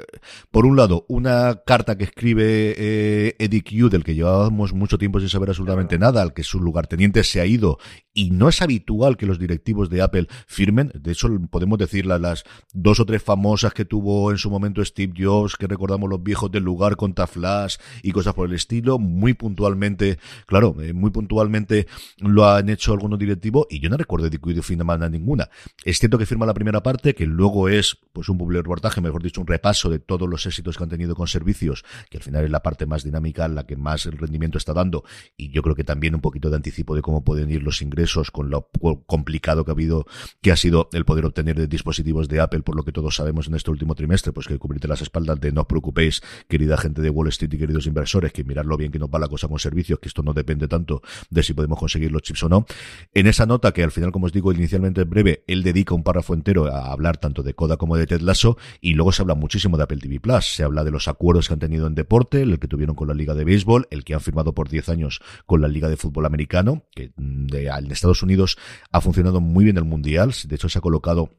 por 0.53 0.65
un 0.65 0.77
lado, 0.77 1.05
una 1.09 1.63
carta 1.67 1.99
que 1.99 2.05
escribe 2.05 2.75
eh, 2.77 3.35
Eddie 3.41 3.65
Q, 3.65 3.89
del 3.89 4.05
que 4.05 4.15
llevábamos 4.15 4.75
mucho 4.75 4.97
tiempo 4.97 5.19
sin 5.19 5.29
saber 5.29 5.49
absolutamente 5.49 5.99
nada, 5.99 6.23
al 6.23 6.35
que 6.35 6.45
su 6.45 6.61
lugarteniente 6.61 7.25
se 7.25 7.41
ha 7.41 7.47
ido, 7.47 7.79
y 8.15 8.31
no 8.31 8.49
es 8.49 8.63
habitual 8.63 9.17
que 9.17 9.27
los 9.27 9.41
directivos 9.41 9.91
de 9.91 10.03
Apple 10.03 10.29
firmen, 10.47 10.93
de 10.95 11.13
hecho 11.13 11.29
podemos 11.51 11.79
decir 11.79 12.07
las 12.07 12.45
dos 12.73 13.01
o 13.01 13.05
tres 13.05 13.23
famosas 13.23 13.56
cosas 13.57 13.73
que 13.73 13.87
tuvo 13.87 14.31
en 14.31 14.37
su 14.37 14.51
momento 14.51 14.85
Steve 14.85 15.15
Jobs, 15.17 15.57
que 15.57 15.67
recordamos 15.67 16.11
los 16.11 16.23
viejos 16.23 16.51
del 16.51 16.63
lugar 16.63 16.95
contra 16.95 17.27
Flash 17.27 17.77
y 18.03 18.13
cosas 18.13 18.35
por 18.35 18.47
el 18.47 18.55
estilo, 18.55 18.99
muy 18.99 19.33
puntualmente, 19.33 20.19
claro, 20.45 20.77
eh, 20.83 20.93
muy 20.93 21.11
puntualmente 21.11 21.87
lo 22.19 22.47
han 22.47 22.69
hecho 22.69 22.93
algunos 22.93 23.19
directivos 23.19 23.67
y 23.71 23.81
yo 23.81 23.89
no 23.89 23.97
recuerdo 23.97 24.29
de 24.29 24.39
que 24.39 24.61
firma 24.61 24.99
ninguna. 25.09 25.49
Es 25.87 25.99
cierto 25.99 26.19
que 26.19 26.27
firma 26.27 26.45
la 26.45 26.53
primera 26.53 26.83
parte, 26.83 27.15
que 27.15 27.25
luego 27.25 27.71
es 27.71 27.97
pues 28.13 28.29
un 28.29 28.37
public 28.37 28.59
reportaje, 28.59 29.01
mejor 29.01 29.23
dicho, 29.23 29.41
un 29.41 29.47
repaso 29.47 29.89
de 29.89 30.01
todos 30.01 30.29
los 30.29 30.45
éxitos 30.45 30.77
que 30.77 30.85
han 30.85 30.91
tenido 30.91 31.15
con 31.15 31.27
servicios, 31.27 31.83
que 32.11 32.19
al 32.19 32.23
final 32.23 32.45
es 32.45 32.51
la 32.51 32.61
parte 32.61 32.85
más 32.85 33.05
dinámica, 33.05 33.49
la 33.49 33.65
que 33.65 33.77
más 33.77 34.05
el 34.05 34.19
rendimiento 34.19 34.59
está 34.59 34.75
dando 34.75 35.03
y 35.35 35.49
yo 35.49 35.63
creo 35.63 35.75
que 35.75 35.85
también 35.85 36.15
un 36.15 36.21
poquito 36.21 36.51
de 36.51 36.57
anticipo 36.57 36.95
de 36.95 37.01
cómo 37.01 37.25
pueden 37.25 37.51
ir 37.51 37.63
los 37.63 37.81
ingresos 37.81 38.31
con 38.31 38.51
lo 38.51 38.69
complicado 39.07 39.65
que 39.65 39.71
ha 39.71 39.73
habido, 39.73 40.05
que 40.43 40.53
ha 40.53 40.57
sido 40.57 40.91
el 40.93 41.07
poder 41.07 41.25
obtener 41.25 41.57
de 41.57 41.69
dispositivos 41.69 42.29
de 42.29 42.41
Apple, 42.41 42.61
por 42.61 42.77
lo 42.77 42.85
que 42.85 42.93
todos 42.93 43.17
sabemos 43.17 43.46
en 43.49 43.55
este 43.55 43.71
último 43.71 43.95
trimestre, 43.95 44.33
pues 44.33 44.47
que 44.47 44.59
cubrirte 44.59 44.89
las 44.89 45.03
espaldas 45.03 45.41
de 45.41 45.53
no 45.53 45.63
os 45.63 45.67
preocupéis, 45.67 46.23
querida 46.49 46.77
gente 46.77 47.03
de 47.03 47.11
Wall 47.11 47.29
Street 47.29 47.53
y 47.55 47.59
queridos 47.59 47.87
inversores, 47.87 48.33
que 48.33 48.45
mirarlo 48.45 48.77
bien 48.77 48.93
que 48.93 48.99
nos 48.99 49.09
va 49.09 49.19
la 49.19 49.29
cosa 49.29 49.49
con 49.49 49.59
servicios, 49.59 49.99
que 49.99 50.09
esto 50.09 50.23
no 50.23 50.33
depende 50.33 50.69
tanto 50.69 51.03
de 51.31 51.43
si 51.43 51.55
podemos 51.55 51.79
conseguir 51.79 52.13
los 52.13 52.23
chips 52.23 52.43
o 52.45 52.49
no. 52.49 52.67
En 53.15 53.27
esa 53.27 53.47
nota, 53.47 53.73
que 53.73 53.83
al 53.83 53.91
final, 53.91 54.13
como 54.13 54.27
os 54.27 54.33
digo, 54.33 54.53
inicialmente 54.53 55.03
en 55.03 55.11
breve, 55.11 55.45
él 55.47 55.63
dedica 55.63 55.95
un 55.95 56.03
párrafo 56.03 56.35
entero 56.35 56.67
a 56.67 56.93
hablar 56.93 57.17
tanto 57.19 57.43
de 57.43 57.55
Coda 57.55 57.77
como 57.77 57.97
de 57.97 58.07
Ted 58.07 58.21
Lasso, 58.21 58.57
y 58.81 58.95
luego 58.95 59.13
se 59.13 59.23
habla 59.23 59.35
muchísimo 59.35 59.77
de 59.77 59.85
Apple 59.85 59.99
TV 59.99 60.21
Plus. 60.21 60.55
Se 60.55 60.63
habla 60.63 60.85
de 60.85 60.91
los 60.91 61.09
acuerdos 61.09 61.49
que 61.49 61.55
han 61.55 61.61
tenido 61.61 61.87
en 61.87 61.95
deporte, 61.95 62.43
el 62.43 62.59
que 62.59 62.69
tuvieron 62.69 62.95
con 62.95 63.09
la 63.09 63.15
Liga 63.15 63.35
de 63.35 63.45
Béisbol, 63.45 63.89
el 63.91 64.05
que 64.05 64.15
han 64.15 64.21
firmado 64.21 64.55
por 64.55 64.69
10 64.69 64.89
años 64.89 65.21
con 65.47 65.61
la 65.61 65.69
Liga 65.69 65.89
de 65.89 65.97
Fútbol 65.97 66.27
Americano, 66.27 66.85
que 66.95 67.13
mm, 67.17 67.47
en 67.55 67.93
Estados 67.93 68.23
Unidos 68.23 68.59
ha 68.93 69.01
funcionado 69.01 69.41
muy 69.41 69.65
bien 69.65 69.77
el 69.77 69.85
Mundial, 69.85 70.33
de 70.47 70.55
hecho 70.55 70.69
se 70.69 70.79
ha 70.79 70.83
colocado 70.83 71.31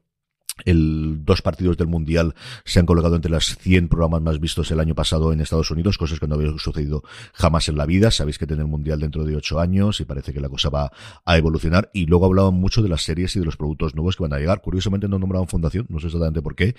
el 0.64 1.24
dos 1.24 1.42
partidos 1.42 1.76
del 1.76 1.88
mundial 1.88 2.34
se 2.64 2.80
han 2.80 2.86
colocado 2.86 3.16
entre 3.16 3.30
las 3.30 3.56
100 3.58 3.88
programas 3.88 4.22
más 4.22 4.40
vistos 4.40 4.70
el 4.70 4.80
año 4.80 4.94
pasado 4.94 5.32
en 5.32 5.40
Estados 5.40 5.70
Unidos, 5.70 5.98
cosas 5.98 6.20
que 6.20 6.26
no 6.26 6.34
había 6.34 6.50
sucedido 6.58 7.02
jamás 7.32 7.68
en 7.68 7.76
la 7.76 7.86
vida. 7.86 8.10
Sabéis 8.10 8.38
que 8.38 8.46
tiene 8.46 8.62
el 8.62 8.68
mundial 8.68 9.00
dentro 9.00 9.24
de 9.24 9.36
ocho 9.36 9.60
años 9.60 10.00
y 10.00 10.04
parece 10.04 10.32
que 10.32 10.40
la 10.40 10.48
cosa 10.48 10.70
va 10.70 10.92
a 11.24 11.38
evolucionar. 11.38 11.90
Y 11.92 12.06
luego 12.06 12.26
hablaban 12.26 12.54
mucho 12.54 12.82
de 12.82 12.88
las 12.88 13.02
series 13.02 13.34
y 13.36 13.40
de 13.40 13.44
los 13.44 13.56
productos 13.56 13.94
nuevos 13.94 14.16
que 14.16 14.22
van 14.22 14.32
a 14.32 14.38
llegar. 14.38 14.60
Curiosamente 14.60 15.08
no 15.08 15.18
nombraban 15.18 15.48
fundación, 15.48 15.86
no 15.88 16.00
sé 16.00 16.06
exactamente 16.06 16.42
por 16.42 16.54
qué, 16.54 16.74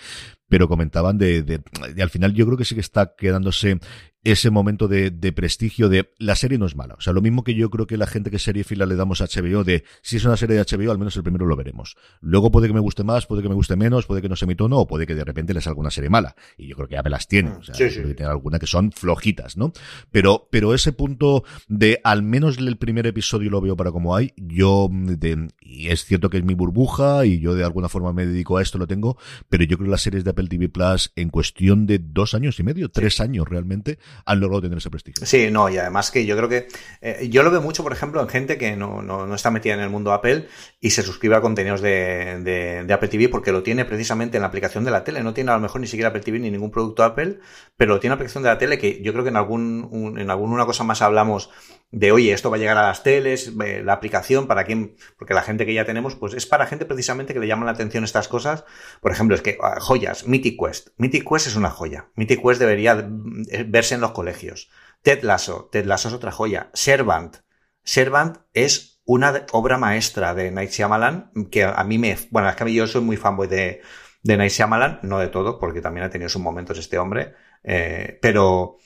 pero 0.47 0.67
comentaban 0.67 1.17
de, 1.17 1.43
de, 1.43 1.61
al 2.01 2.09
final 2.09 2.33
yo 2.33 2.45
creo 2.45 2.57
que 2.57 2.65
sí 2.65 2.75
que 2.75 2.81
está 2.81 3.15
quedándose 3.15 3.79
ese 4.23 4.49
momento 4.49 4.87
de, 4.87 5.11
de, 5.11 5.31
prestigio 5.31 5.87
de 5.89 6.11
la 6.17 6.35
serie 6.35 6.57
no 6.57 6.65
es 6.65 6.75
mala. 6.75 6.95
O 6.95 7.01
sea, 7.01 7.13
lo 7.13 7.21
mismo 7.21 7.43
que 7.43 7.55
yo 7.55 7.69
creo 7.69 7.87
que 7.87 7.97
la 7.97 8.07
gente 8.07 8.29
que 8.29 8.39
serie 8.39 8.63
fila 8.63 8.85
le 8.85 8.95
damos 8.95 9.21
a 9.21 9.25
HBO 9.25 9.63
de 9.63 9.83
si 10.01 10.17
es 10.17 10.25
una 10.25 10.35
serie 10.35 10.57
de 10.57 10.63
HBO, 10.63 10.91
al 10.91 10.97
menos 10.97 11.15
el 11.15 11.23
primero 11.23 11.45
lo 11.45 11.55
veremos. 11.55 11.95
Luego 12.21 12.51
puede 12.51 12.67
que 12.67 12.73
me 12.73 12.79
guste 12.79 13.03
más, 13.03 13.25
puede 13.25 13.41
que 13.41 13.49
me 13.49 13.55
guste 13.55 13.75
menos, 13.75 14.05
puede 14.05 14.21
que 14.21 14.29
no 14.29 14.35
sea 14.35 14.47
mi 14.47 14.55
tono, 14.55 14.77
o 14.77 14.87
puede 14.87 15.07
que 15.07 15.15
de 15.15 15.23
repente 15.23 15.53
les 15.53 15.63
salga 15.63 15.79
una 15.79 15.91
serie 15.91 16.09
mala. 16.09 16.35
Y 16.57 16.67
yo 16.67 16.75
creo 16.75 16.87
que 16.87 16.97
Apple 16.97 17.11
las 17.11 17.27
tiene. 17.27 17.51
O 17.51 17.63
sea, 17.63 17.75
sí, 17.75 17.89
sí. 17.89 18.01
que 18.01 18.13
tener 18.13 18.31
alguna 18.31 18.59
que 18.59 18.67
son 18.67 18.91
flojitas, 18.91 19.57
¿no? 19.57 19.71
Pero, 20.11 20.47
pero 20.51 20.73
ese 20.73 20.91
punto 20.91 21.43
de 21.67 22.01
al 22.03 22.23
menos 22.23 22.57
el 22.57 22.77
primer 22.77 23.07
episodio 23.07 23.49
lo 23.49 23.61
veo 23.61 23.77
para 23.77 23.91
como 23.91 24.15
hay, 24.15 24.33
yo, 24.35 24.89
de, 24.91 25.47
y 25.69 25.89
es 25.89 26.03
cierto 26.05 26.29
que 26.29 26.37
es 26.37 26.43
mi 26.43 26.55
burbuja 26.55 27.25
y 27.25 27.39
yo 27.39 27.53
de 27.53 27.63
alguna 27.63 27.89
forma 27.89 28.11
me 28.11 28.25
dedico 28.25 28.57
a 28.57 28.61
esto, 28.61 28.77
lo 28.77 28.87
tengo, 28.87 29.17
pero 29.49 29.63
yo 29.63 29.77
creo 29.77 29.85
que 29.85 29.91
las 29.91 30.01
series 30.01 30.23
de 30.23 30.31
Apple 30.31 30.47
TV 30.47 30.67
Plus 30.67 31.11
en 31.15 31.29
cuestión 31.29 31.85
de 31.85 31.99
dos 31.99 32.33
años 32.33 32.59
y 32.59 32.63
medio, 32.63 32.89
tres 32.89 33.19
años 33.19 33.47
realmente, 33.47 33.99
han 34.25 34.39
logrado 34.39 34.63
tener 34.63 34.79
ese 34.79 34.89
prestigio. 34.89 35.25
Sí, 35.25 35.49
no, 35.51 35.69
y 35.69 35.77
además 35.77 36.11
que 36.11 36.25
yo 36.25 36.35
creo 36.35 36.49
que 36.49 36.67
eh, 37.01 37.29
yo 37.29 37.43
lo 37.43 37.51
veo 37.51 37.61
mucho, 37.61 37.83
por 37.83 37.93
ejemplo, 37.93 38.21
en 38.21 38.29
gente 38.29 38.57
que 38.57 38.75
no, 38.75 39.01
no, 39.01 39.27
no, 39.27 39.35
está 39.35 39.51
metida 39.51 39.75
en 39.75 39.79
el 39.81 39.89
mundo 39.89 40.11
Apple 40.11 40.47
y 40.79 40.89
se 40.89 41.03
suscribe 41.03 41.35
a 41.35 41.41
contenidos 41.41 41.81
de, 41.81 42.41
de, 42.43 42.83
de, 42.85 42.93
Apple 42.93 43.09
TV 43.09 43.29
porque 43.29 43.51
lo 43.51 43.63
tiene 43.63 43.85
precisamente 43.85 44.37
en 44.37 44.41
la 44.41 44.47
aplicación 44.47 44.83
de 44.83 44.91
la 44.91 45.03
tele. 45.03 45.23
No 45.23 45.33
tiene 45.33 45.51
a 45.51 45.55
lo 45.55 45.61
mejor 45.61 45.81
ni 45.81 45.87
siquiera 45.87 46.09
Apple 46.09 46.21
TV 46.21 46.39
ni 46.39 46.49
ningún 46.49 46.71
producto 46.71 47.03
Apple, 47.03 47.39
pero 47.77 47.93
lo 47.93 47.99
tiene 47.99 48.13
en 48.13 48.17
la 48.17 48.21
aplicación 48.21 48.43
de 48.43 48.49
la 48.49 48.57
tele 48.57 48.77
que 48.77 49.01
yo 49.01 49.11
creo 49.11 49.23
que 49.23 49.29
en 49.29 49.37
algún, 49.37 49.87
un, 49.91 50.19
en 50.19 50.29
alguna 50.29 50.65
cosa 50.65 50.83
más 50.83 51.01
hablamos 51.01 51.49
de, 51.91 52.11
oye, 52.11 52.33
esto 52.33 52.49
va 52.51 52.57
a 52.57 52.59
llegar 52.59 52.77
a 52.77 52.83
las 52.83 53.01
teles, 53.03 53.53
la 53.55 53.93
aplicación, 53.93 54.47
para 54.47 54.63
quién, 54.63 54.95
porque 55.17 55.33
la 55.33 55.41
gente 55.41 55.65
que 55.65 55.73
ya 55.73 55.85
tenemos, 55.85 56.15
pues 56.15 56.33
es 56.33 56.45
para 56.45 56.67
gente 56.67 56.85
precisamente 56.85 57.33
que 57.33 57.39
le 57.39 57.47
llaman 57.47 57.65
la 57.65 57.71
atención 57.71 58.03
estas 58.03 58.27
cosas. 58.27 58.63
Por 59.01 59.11
ejemplo, 59.11 59.35
es 59.35 59.41
que, 59.41 59.57
uh, 59.59 59.79
joyas, 59.79 60.27
Mythic 60.27 60.59
Quest. 60.59 60.89
Mythic 60.97 61.27
Quest 61.27 61.47
es 61.47 61.55
una 61.55 61.71
joya. 61.71 62.09
Mythic 62.15 62.41
Quest 62.43 62.59
debería 62.59 63.09
eh, 63.51 63.65
verse 63.67 63.95
en 63.95 64.01
los 64.01 64.11
colegios. 64.11 64.69
Ted 65.01 65.23
Lasso. 65.23 65.69
Ted 65.71 65.85
Lasso 65.85 66.09
es 66.09 66.13
otra 66.13 66.31
joya. 66.31 66.69
Servant. 66.73 67.37
Servant 67.83 68.37
es 68.53 69.01
una 69.05 69.45
obra 69.53 69.79
maestra 69.79 70.35
de 70.35 70.51
Night 70.51 70.69
Shyamalan, 70.69 71.31
que 71.49 71.63
a 71.63 71.83
mí 71.83 71.97
me, 71.97 72.15
bueno, 72.29 72.47
es 72.49 72.55
que 72.55 72.63
a 72.63 72.65
mí 72.65 72.73
yo 72.75 72.85
soy 72.85 73.01
muy 73.01 73.17
fanboy 73.17 73.47
de, 73.47 73.81
de 74.21 74.37
Night 74.37 74.51
Shyamalan, 74.51 74.99
no 75.01 75.17
de 75.17 75.29
todo, 75.29 75.57
porque 75.57 75.81
también 75.81 76.05
ha 76.05 76.11
tenido 76.11 76.29
sus 76.29 76.41
momentos 76.41 76.77
este 76.77 76.99
hombre, 76.99 77.33
eh, 77.63 78.19
pero, 78.21 78.77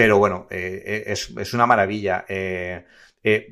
pero 0.00 0.16
bueno, 0.16 0.46
eh, 0.48 1.04
eh, 1.06 1.12
es, 1.12 1.52
una 1.52 1.66
maravilla. 1.66 2.24
Eh, 2.26 2.86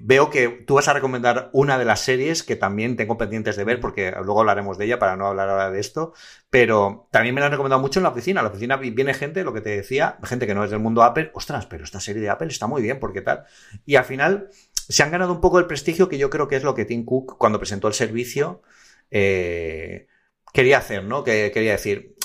veo 0.01 0.31
que 0.31 0.49
tú 0.49 0.77
vas 0.77 0.89
a 0.89 0.95
recomendar 0.95 1.51
una 1.53 1.79
de 1.79 1.85
las 1.85 2.01
series 2.01 2.43
que 2.43 2.57
también 2.57 2.97
tengo 2.97 3.19
pendientes 3.19 3.55
de 3.55 3.65
ver, 3.65 3.81
porque 3.81 4.13
luego 4.13 4.41
hablaremos 4.41 4.79
de 4.79 4.87
ella 4.87 4.99
para 4.99 5.15
no 5.15 5.27
hablar 5.27 5.51
ahora 5.51 5.71
de 5.71 5.79
esto, 5.79 6.15
pero 6.49 7.07
también 7.13 7.35
me 7.35 7.43
la 7.43 7.49
han 7.49 7.53
recomendado 7.53 7.83
mucho 7.83 8.01
en 8.01 8.05
la 8.05 8.09
oficina. 8.09 8.41
En 8.41 8.45
la 8.45 8.51
oficina 8.51 8.79
viene 8.79 9.13
gente, 9.13 9.45
lo 9.45 9.53
que 9.53 9.61
te 9.61 9.77
decía, 9.77 10.17
gente 10.25 10.47
que 10.47 10.55
no 10.55 10.65
es 10.65 10.71
del 10.71 10.81
mundo 10.81 11.03
Apple, 11.03 11.33
ostras, 11.35 11.67
pero 11.67 11.85
esta 11.85 12.01
serie 12.01 12.23
de 12.23 12.31
Apple 12.31 12.49
está 12.49 12.67
muy 12.67 12.81
bien, 12.81 12.99
porque 12.99 13.21
tal. 13.21 13.45
Y 13.85 13.97
al 13.97 14.07
final 14.07 14.49
se 14.73 15.03
han 15.03 15.11
ganado 15.11 15.35
un 15.35 15.43
poco 15.43 15.59
el 15.59 15.67
prestigio 15.67 16.09
que 16.09 16.17
yo 16.17 16.31
creo 16.31 16.49
que 16.49 16.57
es 16.57 16.63
lo 16.63 16.75
que 16.75 16.87
Tim 16.87 17.05
Cook, 17.05 17.37
cuando 17.37 17.59
presentó 17.59 17.89
el 17.89 17.95
servicio, 17.95 18.63
quería 19.11 20.79
hacer, 20.79 21.05
¿no? 21.05 21.25
Que 21.25 21.51
quería 21.53 21.73
decir, 21.73 22.17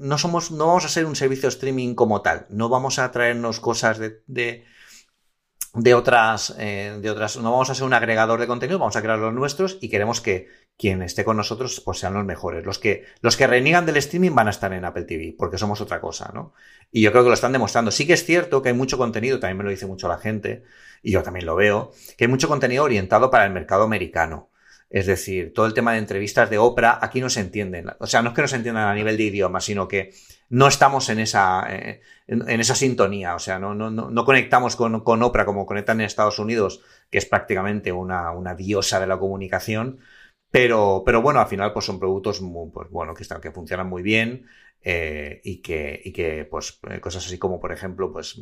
no 0.00 0.18
somos, 0.18 0.50
no 0.50 0.66
vamos 0.66 0.84
a 0.84 0.88
ser 0.88 1.06
un 1.06 1.16
servicio 1.16 1.48
streaming 1.48 1.94
como 1.94 2.22
tal, 2.22 2.46
no 2.50 2.68
vamos 2.68 2.98
a 2.98 3.10
traernos 3.10 3.60
cosas 3.60 3.98
de, 3.98 4.22
de, 4.26 4.64
de 5.74 5.94
otras, 5.94 6.54
eh, 6.58 6.98
de 7.00 7.10
otras, 7.10 7.38
no 7.38 7.50
vamos 7.50 7.70
a 7.70 7.74
ser 7.74 7.84
un 7.84 7.94
agregador 7.94 8.38
de 8.40 8.46
contenido, 8.46 8.78
vamos 8.78 8.96
a 8.96 9.02
crear 9.02 9.18
los 9.18 9.32
nuestros 9.32 9.78
y 9.80 9.88
queremos 9.88 10.20
que 10.20 10.48
quien 10.76 11.02
esté 11.02 11.24
con 11.24 11.36
nosotros 11.36 11.80
pues 11.84 11.98
sean 11.98 12.14
los 12.14 12.24
mejores. 12.24 12.64
Los 12.64 12.78
que, 12.78 13.04
los 13.20 13.36
que 13.36 13.46
reniegan 13.46 13.86
del 13.86 13.96
streaming 13.96 14.34
van 14.34 14.48
a 14.48 14.50
estar 14.50 14.72
en 14.72 14.84
Apple 14.84 15.04
TV, 15.04 15.34
porque 15.38 15.58
somos 15.58 15.80
otra 15.80 16.00
cosa, 16.00 16.30
¿no? 16.34 16.52
Y 16.90 17.02
yo 17.02 17.10
creo 17.12 17.22
que 17.22 17.28
lo 17.28 17.34
están 17.34 17.52
demostrando. 17.52 17.90
Sí 17.90 18.06
que 18.06 18.14
es 18.14 18.24
cierto 18.24 18.62
que 18.62 18.70
hay 18.70 18.74
mucho 18.74 18.98
contenido, 18.98 19.38
también 19.40 19.58
me 19.58 19.64
lo 19.64 19.70
dice 19.70 19.86
mucho 19.86 20.08
la 20.08 20.18
gente, 20.18 20.64
y 21.02 21.12
yo 21.12 21.22
también 21.22 21.46
lo 21.46 21.56
veo, 21.56 21.92
que 22.16 22.24
hay 22.24 22.28
mucho 22.28 22.48
contenido 22.48 22.84
orientado 22.84 23.30
para 23.30 23.46
el 23.46 23.52
mercado 23.52 23.84
americano. 23.84 24.50
Es 24.92 25.06
decir, 25.06 25.54
todo 25.54 25.64
el 25.64 25.72
tema 25.72 25.92
de 25.92 25.98
entrevistas 26.00 26.50
de 26.50 26.58
Oprah 26.58 26.98
aquí 27.00 27.22
no 27.22 27.30
se 27.30 27.40
entienden. 27.40 27.86
O 27.98 28.06
sea, 28.06 28.20
no 28.20 28.28
es 28.28 28.34
que 28.34 28.42
no 28.42 28.48
se 28.48 28.56
entiendan 28.56 28.88
a 28.88 28.94
nivel 28.94 29.16
de 29.16 29.22
idioma, 29.22 29.58
sino 29.62 29.88
que 29.88 30.12
no 30.50 30.68
estamos 30.68 31.08
en 31.08 31.18
esa, 31.18 31.64
eh, 31.70 32.02
en, 32.26 32.60
esa 32.60 32.74
sintonía. 32.74 33.34
O 33.34 33.38
sea, 33.38 33.58
no, 33.58 33.74
no, 33.74 33.90
no 33.90 34.24
conectamos 34.26 34.76
con, 34.76 35.00
con, 35.00 35.22
Oprah 35.22 35.46
como 35.46 35.64
conectan 35.64 36.00
en 36.00 36.06
Estados 36.06 36.38
Unidos, 36.38 36.82
que 37.10 37.16
es 37.16 37.24
prácticamente 37.24 37.90
una, 37.90 38.32
una 38.32 38.54
diosa 38.54 39.00
de 39.00 39.06
la 39.06 39.18
comunicación. 39.18 40.00
Pero, 40.50 41.04
pero 41.06 41.22
bueno, 41.22 41.40
al 41.40 41.46
final 41.48 41.72
pues 41.72 41.86
son 41.86 41.98
productos 41.98 42.42
muy, 42.42 42.70
pues, 42.70 42.90
bueno, 42.90 43.14
que, 43.14 43.22
están, 43.22 43.40
que 43.40 43.50
funcionan 43.50 43.88
muy 43.88 44.02
bien 44.02 44.46
eh, 44.82 45.40
y, 45.42 45.62
que, 45.62 46.02
y 46.04 46.12
que 46.12 46.44
pues 46.44 46.78
eh, 46.90 47.00
cosas 47.00 47.24
así 47.24 47.38
como 47.38 47.60
por 47.60 47.72
ejemplo 47.72 48.12
pues 48.12 48.38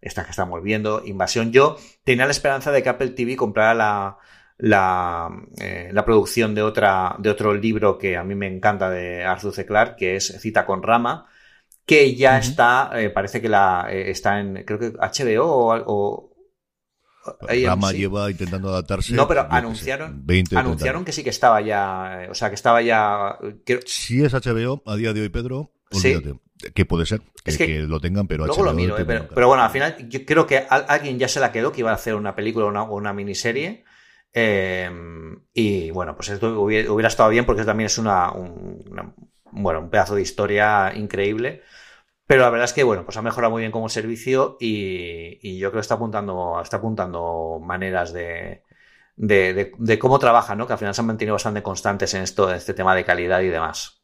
estas 0.00 0.26
que 0.26 0.30
estamos 0.30 0.62
viendo, 0.62 1.02
Invasión. 1.04 1.50
Yo 1.50 1.76
tenía 2.04 2.26
la 2.26 2.30
esperanza 2.30 2.70
de 2.70 2.84
que 2.84 2.88
Apple 2.88 3.08
TV 3.08 3.34
comprara 3.34 3.74
la, 3.74 4.18
la, 4.58 5.30
eh, 5.60 5.90
la, 5.92 6.04
producción 6.04 6.54
de, 6.54 6.62
otra, 6.62 7.14
de 7.18 7.30
otro 7.30 7.54
libro 7.54 7.96
que 7.96 8.16
a 8.16 8.24
mí 8.24 8.34
me 8.34 8.48
encanta 8.48 8.90
de 8.90 9.24
Arthur 9.24 9.54
C. 9.54 9.64
Clarke, 9.64 9.96
que 9.96 10.16
es 10.16 10.36
Cita 10.40 10.66
con 10.66 10.82
Rama, 10.82 11.26
que 11.86 12.14
ya 12.16 12.38
está, 12.38 12.90
eh, 12.94 13.10
parece 13.10 13.40
que 13.40 13.48
la 13.48 13.86
eh, 13.88 14.10
está 14.10 14.40
en, 14.40 14.64
creo 14.64 14.78
que 14.78 14.92
HBO 14.92 15.44
o... 15.44 15.84
o 15.86 16.34
Rama 17.64 17.92
lleva 17.92 18.30
intentando 18.30 18.70
adaptarse. 18.70 19.14
No, 19.14 19.28
pero 19.28 19.46
anunciaron, 19.50 20.24
anunciaron 20.54 21.04
que 21.04 21.12
sí 21.12 21.22
que 21.22 21.30
estaba 21.30 21.60
ya, 21.60 22.26
o 22.30 22.34
sea, 22.34 22.48
que 22.48 22.54
estaba 22.54 22.80
ya... 22.82 23.38
Si 23.84 24.24
es 24.24 24.32
HBO, 24.32 24.82
a 24.86 24.96
día 24.96 25.12
de 25.12 25.20
hoy, 25.20 25.28
Pedro, 25.28 25.72
olvídate. 25.92 26.34
Que 26.74 26.84
puede 26.84 27.06
ser 27.06 27.20
que, 27.44 27.80
lo 27.82 28.00
tengan, 28.00 28.26
pero 28.26 28.44
luego 28.44 28.64
lo 28.64 28.74
miro, 28.74 28.96
pero, 29.06 29.28
pero, 29.28 29.46
bueno, 29.46 29.62
al 29.62 29.70
final 29.70 30.08
yo 30.08 30.24
creo 30.24 30.44
que 30.44 30.58
alguien 30.58 31.16
ya 31.16 31.28
se 31.28 31.38
la 31.38 31.52
quedó 31.52 31.70
que 31.70 31.80
iba 31.80 31.92
a 31.92 31.94
hacer 31.94 32.16
una 32.16 32.34
película 32.34 32.66
o 32.66 32.68
una, 32.68 32.82
una 32.82 33.12
miniserie 33.12 33.84
Em, 34.32 35.42
y 35.52 35.90
bueno, 35.90 36.14
pues 36.14 36.28
esto 36.28 36.60
hubiera, 36.60 37.08
estado 37.08 37.30
bien 37.30 37.44
porque 37.46 37.64
también 37.64 37.86
es 37.86 37.98
una, 37.98 38.32
un, 38.32 38.84
bueno, 39.52 39.80
un 39.80 39.90
pedazo 39.90 40.14
de 40.14 40.22
historia 40.22 40.92
increíble. 40.94 41.62
Pero 42.26 42.42
la 42.42 42.50
verdad 42.50 42.66
es 42.66 42.74
que, 42.74 42.84
bueno, 42.84 43.04
pues 43.04 43.16
ha 43.16 43.22
mejorado 43.22 43.52
muy 43.52 43.62
bien 43.62 43.72
como 43.72 43.88
servicio 43.88 44.56
y, 44.60 45.58
yo 45.58 45.70
creo 45.70 45.80
que 45.80 45.82
está 45.82 45.94
apuntando, 45.94 46.60
está 46.62 46.78
apuntando 46.78 47.60
maneras 47.62 48.12
de, 48.12 48.64
de, 49.16 49.98
cómo 49.98 50.18
trabaja, 50.18 50.54
¿no? 50.54 50.66
Que 50.66 50.74
al 50.74 50.78
final 50.78 50.94
se 50.94 51.00
han 51.00 51.06
mantenido 51.06 51.34
bastante 51.34 51.62
constantes 51.62 52.14
en 52.14 52.22
esto, 52.22 52.50
en 52.50 52.56
este 52.56 52.74
tema 52.74 52.94
de 52.94 53.04
calidad 53.04 53.40
y 53.40 53.48
demás. 53.48 53.97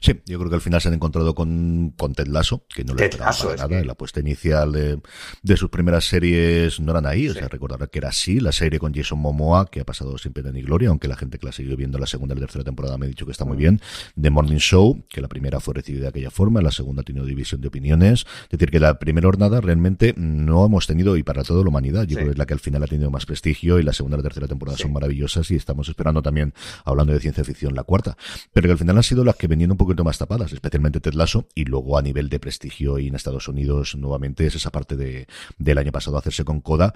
Sí, 0.00 0.20
yo 0.26 0.38
creo 0.38 0.48
que 0.48 0.56
al 0.56 0.60
final 0.60 0.80
se 0.80 0.88
han 0.88 0.94
encontrado 0.94 1.34
con, 1.34 1.92
con 1.96 2.14
Ted 2.14 2.26
Lasso, 2.26 2.64
que 2.74 2.84
no 2.84 2.94
le 2.94 3.04
esperaba 3.04 3.32
nada. 3.56 3.84
La 3.84 3.94
puesta 3.94 4.20
inicial 4.20 4.72
de, 4.72 5.00
de, 5.42 5.56
sus 5.56 5.68
primeras 5.70 6.04
series 6.04 6.80
no 6.80 6.92
eran 6.92 7.06
ahí. 7.06 7.28
O 7.28 7.34
sea, 7.34 7.48
recordar 7.48 7.88
que 7.90 7.98
era 7.98 8.08
así. 8.08 8.40
La 8.40 8.52
serie 8.52 8.78
con 8.78 8.94
Jason 8.94 9.18
Momoa, 9.18 9.70
que 9.70 9.80
ha 9.80 9.84
pasado 9.84 10.16
sin 10.18 10.32
pena 10.32 10.50
ni 10.52 10.62
gloria, 10.62 10.88
aunque 10.88 11.08
la 11.08 11.16
gente 11.16 11.38
que 11.38 11.46
la 11.46 11.50
ha 11.50 11.52
seguido 11.52 11.76
viendo 11.76 11.98
la 11.98 12.06
segunda 12.06 12.34
y 12.34 12.38
la 12.38 12.46
tercera 12.46 12.64
temporada 12.64 12.96
me 12.98 13.06
ha 13.06 13.08
dicho 13.08 13.26
que 13.26 13.32
está 13.32 13.44
muy 13.44 13.56
mm. 13.56 13.60
bien. 13.60 13.80
The 14.20 14.30
Morning 14.30 14.58
Show, 14.58 15.04
que 15.08 15.20
la 15.20 15.28
primera 15.28 15.60
fue 15.60 15.74
recibida 15.74 16.02
de 16.02 16.08
aquella 16.08 16.30
forma, 16.30 16.62
la 16.62 16.72
segunda 16.72 17.02
ha 17.02 17.04
tenido 17.04 17.26
división 17.26 17.60
de 17.60 17.68
opiniones. 17.68 18.26
Es 18.44 18.50
decir, 18.50 18.70
que 18.70 18.80
la 18.80 18.98
primera 18.98 19.26
jornada 19.26 19.60
realmente 19.60 20.14
no 20.16 20.64
hemos 20.64 20.86
tenido, 20.86 21.16
y 21.16 21.22
para 21.22 21.42
toda 21.42 21.62
la 21.62 21.68
humanidad, 21.68 22.04
yo 22.04 22.16
creo 22.16 22.28
que 22.28 22.32
es 22.32 22.38
la 22.38 22.46
que 22.46 22.54
al 22.54 22.60
final 22.60 22.82
ha 22.82 22.86
tenido 22.86 23.10
más 23.10 23.26
prestigio, 23.26 23.78
y 23.78 23.82
la 23.82 23.92
segunda 23.92 24.16
y 24.16 24.18
la 24.18 24.22
tercera 24.22 24.48
temporada 24.48 24.78
son 24.78 24.92
maravillosas, 24.92 25.50
y 25.50 25.56
estamos 25.56 25.88
esperando 25.88 26.22
también, 26.22 26.54
hablando 26.84 27.12
de 27.12 27.20
ciencia 27.20 27.44
ficción, 27.44 27.74
la 27.74 27.84
cuarta. 27.84 28.16
Pero 28.52 28.68
que 28.68 28.72
al 28.72 28.78
final 28.78 28.96
han 28.96 29.02
sido 29.02 29.24
las 29.24 29.36
que 29.36 29.48
un 29.66 29.76
poquito 29.76 30.04
más 30.04 30.18
tapadas, 30.18 30.52
especialmente 30.52 31.00
Ted 31.00 31.14
Lasso, 31.14 31.46
y 31.54 31.64
luego 31.64 31.98
a 31.98 32.02
nivel 32.02 32.28
de 32.28 32.40
prestigio 32.40 32.98
y 32.98 33.08
en 33.08 33.14
Estados 33.14 33.48
Unidos 33.48 33.96
nuevamente 33.96 34.46
es 34.46 34.54
esa 34.54 34.70
parte 34.70 34.96
de, 34.96 35.26
del 35.58 35.78
año 35.78 35.92
pasado 35.92 36.16
hacerse 36.16 36.44
con 36.44 36.60
Coda, 36.60 36.94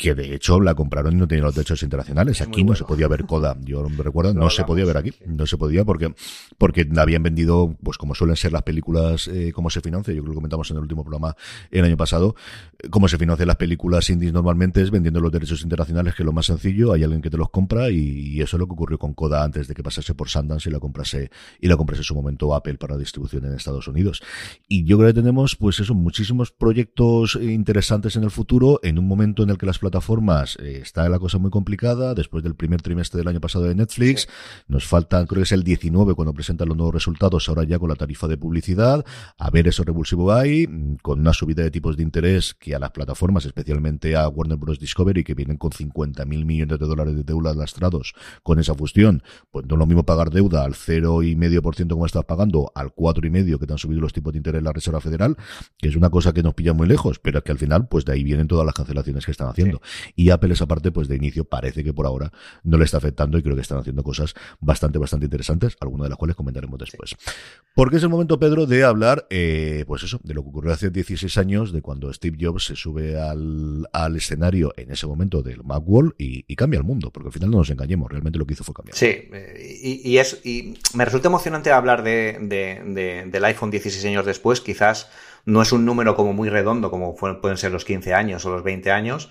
que 0.00 0.14
de 0.14 0.34
hecho 0.34 0.58
la 0.60 0.74
compraron 0.74 1.12
y 1.12 1.16
no 1.16 1.28
tenía 1.28 1.44
los 1.44 1.54
derechos 1.54 1.82
internacionales. 1.82 2.40
aquí 2.40 2.64
no 2.64 2.74
se 2.74 2.84
podía 2.84 3.06
ver 3.06 3.26
Coda. 3.26 3.54
Yo 3.60 3.86
me 3.86 4.02
recuerdo, 4.02 4.32
no, 4.32 4.48
se 4.48 4.64
podía 4.64 4.86
ver 4.86 4.96
aquí. 4.96 5.12
No 5.26 5.46
se 5.46 5.58
podía 5.58 5.84
porque, 5.84 6.14
porque 6.56 6.88
habían 6.96 7.22
vendido, 7.22 7.76
pues 7.82 7.98
como 7.98 8.14
suelen 8.14 8.34
ser 8.34 8.50
las 8.50 8.62
películas, 8.62 9.28
eh, 9.28 9.52
cómo 9.54 9.68
se 9.68 9.82
financia. 9.82 10.14
Yo 10.14 10.22
creo 10.22 10.32
que 10.32 10.36
comentamos 10.36 10.70
en 10.70 10.78
el 10.78 10.84
último 10.84 11.04
programa 11.04 11.36
el 11.70 11.84
año 11.84 11.98
pasado. 11.98 12.34
Cómo 12.88 13.08
se 13.08 13.18
financian 13.18 13.46
las 13.46 13.56
películas 13.56 14.08
indies 14.08 14.32
normalmente 14.32 14.80
es 14.80 14.90
vendiendo 14.90 15.20
los 15.20 15.30
derechos 15.30 15.60
internacionales, 15.62 16.14
que 16.14 16.22
es 16.22 16.24
lo 16.26 16.32
más 16.32 16.46
sencillo. 16.46 16.94
Hay 16.94 17.04
alguien 17.04 17.20
que 17.20 17.28
te 17.28 17.36
los 17.36 17.50
compra 17.50 17.90
y, 17.90 18.40
eso 18.40 18.56
es 18.56 18.58
lo 18.58 18.66
que 18.66 18.72
ocurrió 18.72 18.98
con 18.98 19.12
Coda 19.12 19.44
antes 19.44 19.68
de 19.68 19.74
que 19.74 19.82
pasase 19.82 20.14
por 20.14 20.30
Sundance 20.30 20.70
y 20.70 20.72
la 20.72 20.80
comprase, 20.80 21.30
y 21.60 21.68
la 21.68 21.76
comprase 21.76 22.00
en 22.00 22.04
su 22.04 22.14
momento 22.14 22.54
Apple 22.54 22.78
para 22.78 22.96
distribución 22.96 23.44
en 23.44 23.52
Estados 23.52 23.86
Unidos. 23.86 24.22
Y 24.66 24.84
yo 24.84 24.96
creo 24.96 25.10
que 25.10 25.20
tenemos, 25.20 25.56
pues 25.56 25.78
eso, 25.78 25.94
muchísimos 25.94 26.52
proyectos 26.52 27.38
interesantes 27.40 28.16
en 28.16 28.24
el 28.24 28.30
futuro, 28.30 28.80
en 28.82 28.98
un 28.98 29.06
momento 29.06 29.42
en 29.42 29.50
el 29.50 29.58
que 29.58 29.66
las 29.66 29.78
plataformas 29.78 29.89
eh, 30.58 30.80
está 30.82 31.08
la 31.08 31.18
cosa 31.18 31.38
muy 31.38 31.50
complicada 31.50 32.14
después 32.14 32.42
del 32.42 32.54
primer 32.54 32.82
trimestre 32.82 33.18
del 33.18 33.28
año 33.28 33.40
pasado 33.40 33.64
de 33.64 33.74
Netflix. 33.74 34.28
Nos 34.68 34.86
faltan, 34.86 35.26
creo 35.26 35.40
que 35.40 35.44
es 35.44 35.52
el 35.52 35.64
19 35.64 36.14
cuando 36.14 36.32
presentan 36.32 36.68
los 36.68 36.76
nuevos 36.76 36.94
resultados, 36.94 37.48
ahora 37.48 37.64
ya 37.64 37.78
con 37.78 37.88
la 37.88 37.96
tarifa 37.96 38.28
de 38.28 38.36
publicidad. 38.36 39.04
A 39.38 39.50
ver 39.50 39.68
eso 39.68 39.84
revulsivo 39.84 40.32
ahí, 40.32 40.66
mm, 40.66 40.96
con 41.02 41.20
una 41.20 41.32
subida 41.32 41.62
de 41.62 41.70
tipos 41.70 41.96
de 41.96 42.02
interés 42.02 42.54
que 42.54 42.74
a 42.74 42.78
las 42.78 42.90
plataformas, 42.90 43.44
especialmente 43.44 44.16
a 44.16 44.28
Warner 44.28 44.58
Bros. 44.58 44.78
Discovery, 44.78 45.24
que 45.24 45.34
vienen 45.34 45.56
con 45.56 45.72
50 45.72 46.24
mil 46.24 46.44
millones 46.44 46.78
de 46.78 46.86
dólares 46.86 47.16
de 47.16 47.22
deuda 47.22 47.54
lastrados 47.54 48.14
con 48.42 48.58
esa 48.58 48.74
fusión, 48.74 49.22
pues 49.50 49.66
no 49.66 49.74
es 49.74 49.78
lo 49.78 49.86
mismo 49.86 50.04
pagar 50.04 50.30
deuda 50.30 50.64
al 50.64 50.74
0,5% 50.74 51.94
como 51.94 52.06
estás 52.06 52.24
pagando, 52.24 52.72
al 52.74 52.94
4,5% 52.94 53.58
que 53.58 53.66
te 53.66 53.72
han 53.72 53.78
subido 53.78 54.00
los 54.00 54.12
tipos 54.12 54.32
de 54.32 54.38
interés 54.38 54.58
en 54.58 54.64
la 54.64 54.72
Reserva 54.72 55.00
Federal, 55.00 55.36
que 55.78 55.88
es 55.88 55.96
una 55.96 56.10
cosa 56.10 56.32
que 56.32 56.42
nos 56.42 56.54
pilla 56.54 56.72
muy 56.72 56.86
lejos, 56.86 57.18
pero 57.18 57.42
que 57.42 57.52
al 57.52 57.58
final, 57.58 57.88
pues 57.88 58.04
de 58.04 58.12
ahí 58.12 58.24
vienen 58.24 58.48
todas 58.48 58.64
las 58.66 58.74
cancelaciones 58.74 59.24
que 59.24 59.30
están 59.30 59.48
haciendo. 59.48 59.69
Y 60.16 60.30
Apple 60.30 60.52
esa 60.52 60.66
parte, 60.66 60.90
pues 60.90 61.08
de 61.08 61.16
inicio 61.16 61.44
parece 61.44 61.84
que 61.84 61.92
por 61.92 62.06
ahora 62.06 62.32
no 62.64 62.78
le 62.78 62.84
está 62.84 62.98
afectando 62.98 63.38
y 63.38 63.42
creo 63.42 63.54
que 63.54 63.62
están 63.62 63.78
haciendo 63.78 64.02
cosas 64.02 64.34
bastante, 64.60 64.98
bastante 64.98 65.26
interesantes, 65.26 65.76
algunas 65.80 66.06
de 66.06 66.10
las 66.10 66.18
cuales 66.18 66.36
comentaremos 66.36 66.78
después. 66.78 67.16
Porque 67.74 67.96
es 67.96 68.02
el 68.02 68.08
momento, 68.08 68.38
Pedro, 68.38 68.66
de 68.66 68.84
hablar, 68.84 69.26
eh, 69.30 69.84
pues 69.86 70.02
eso, 70.02 70.20
de 70.22 70.34
lo 70.34 70.42
que 70.42 70.48
ocurrió 70.48 70.72
hace 70.72 70.90
16 70.90 71.38
años, 71.38 71.72
de 71.72 71.82
cuando 71.82 72.12
Steve 72.12 72.36
Jobs 72.40 72.64
se 72.64 72.76
sube 72.76 73.20
al, 73.20 73.88
al 73.92 74.16
escenario 74.16 74.72
en 74.76 74.90
ese 74.90 75.06
momento 75.06 75.42
del 75.42 75.62
Macworld 75.62 76.14
y, 76.18 76.44
y, 76.46 76.56
cambia 76.56 76.78
el 76.78 76.84
mundo, 76.84 77.10
porque 77.10 77.28
al 77.28 77.32
final 77.32 77.50
no 77.50 77.58
nos 77.58 77.70
engañemos, 77.70 78.10
realmente 78.10 78.38
lo 78.38 78.46
que 78.46 78.54
hizo 78.54 78.64
fue 78.64 78.74
cambiar. 78.74 78.96
Sí, 78.96 79.06
eh, 79.06 79.78
y, 79.82 80.10
y 80.10 80.18
es, 80.18 80.40
y 80.44 80.78
me 80.94 81.04
resulta 81.04 81.28
emocionante 81.28 81.70
hablar 81.70 82.02
de, 82.02 82.38
de, 82.40 82.82
de, 82.84 83.26
del 83.30 83.44
iPhone 83.44 83.70
16 83.70 84.04
años 84.04 84.26
después, 84.26 84.60
quizás 84.60 85.08
no 85.44 85.62
es 85.62 85.72
un 85.72 85.84
número 85.84 86.16
como 86.16 86.32
muy 86.32 86.48
redondo 86.48 86.90
como 86.90 87.14
pueden 87.14 87.56
ser 87.56 87.72
los 87.72 87.84
15 87.84 88.14
años 88.14 88.44
o 88.44 88.50
los 88.50 88.62
20 88.62 88.90
años, 88.90 89.30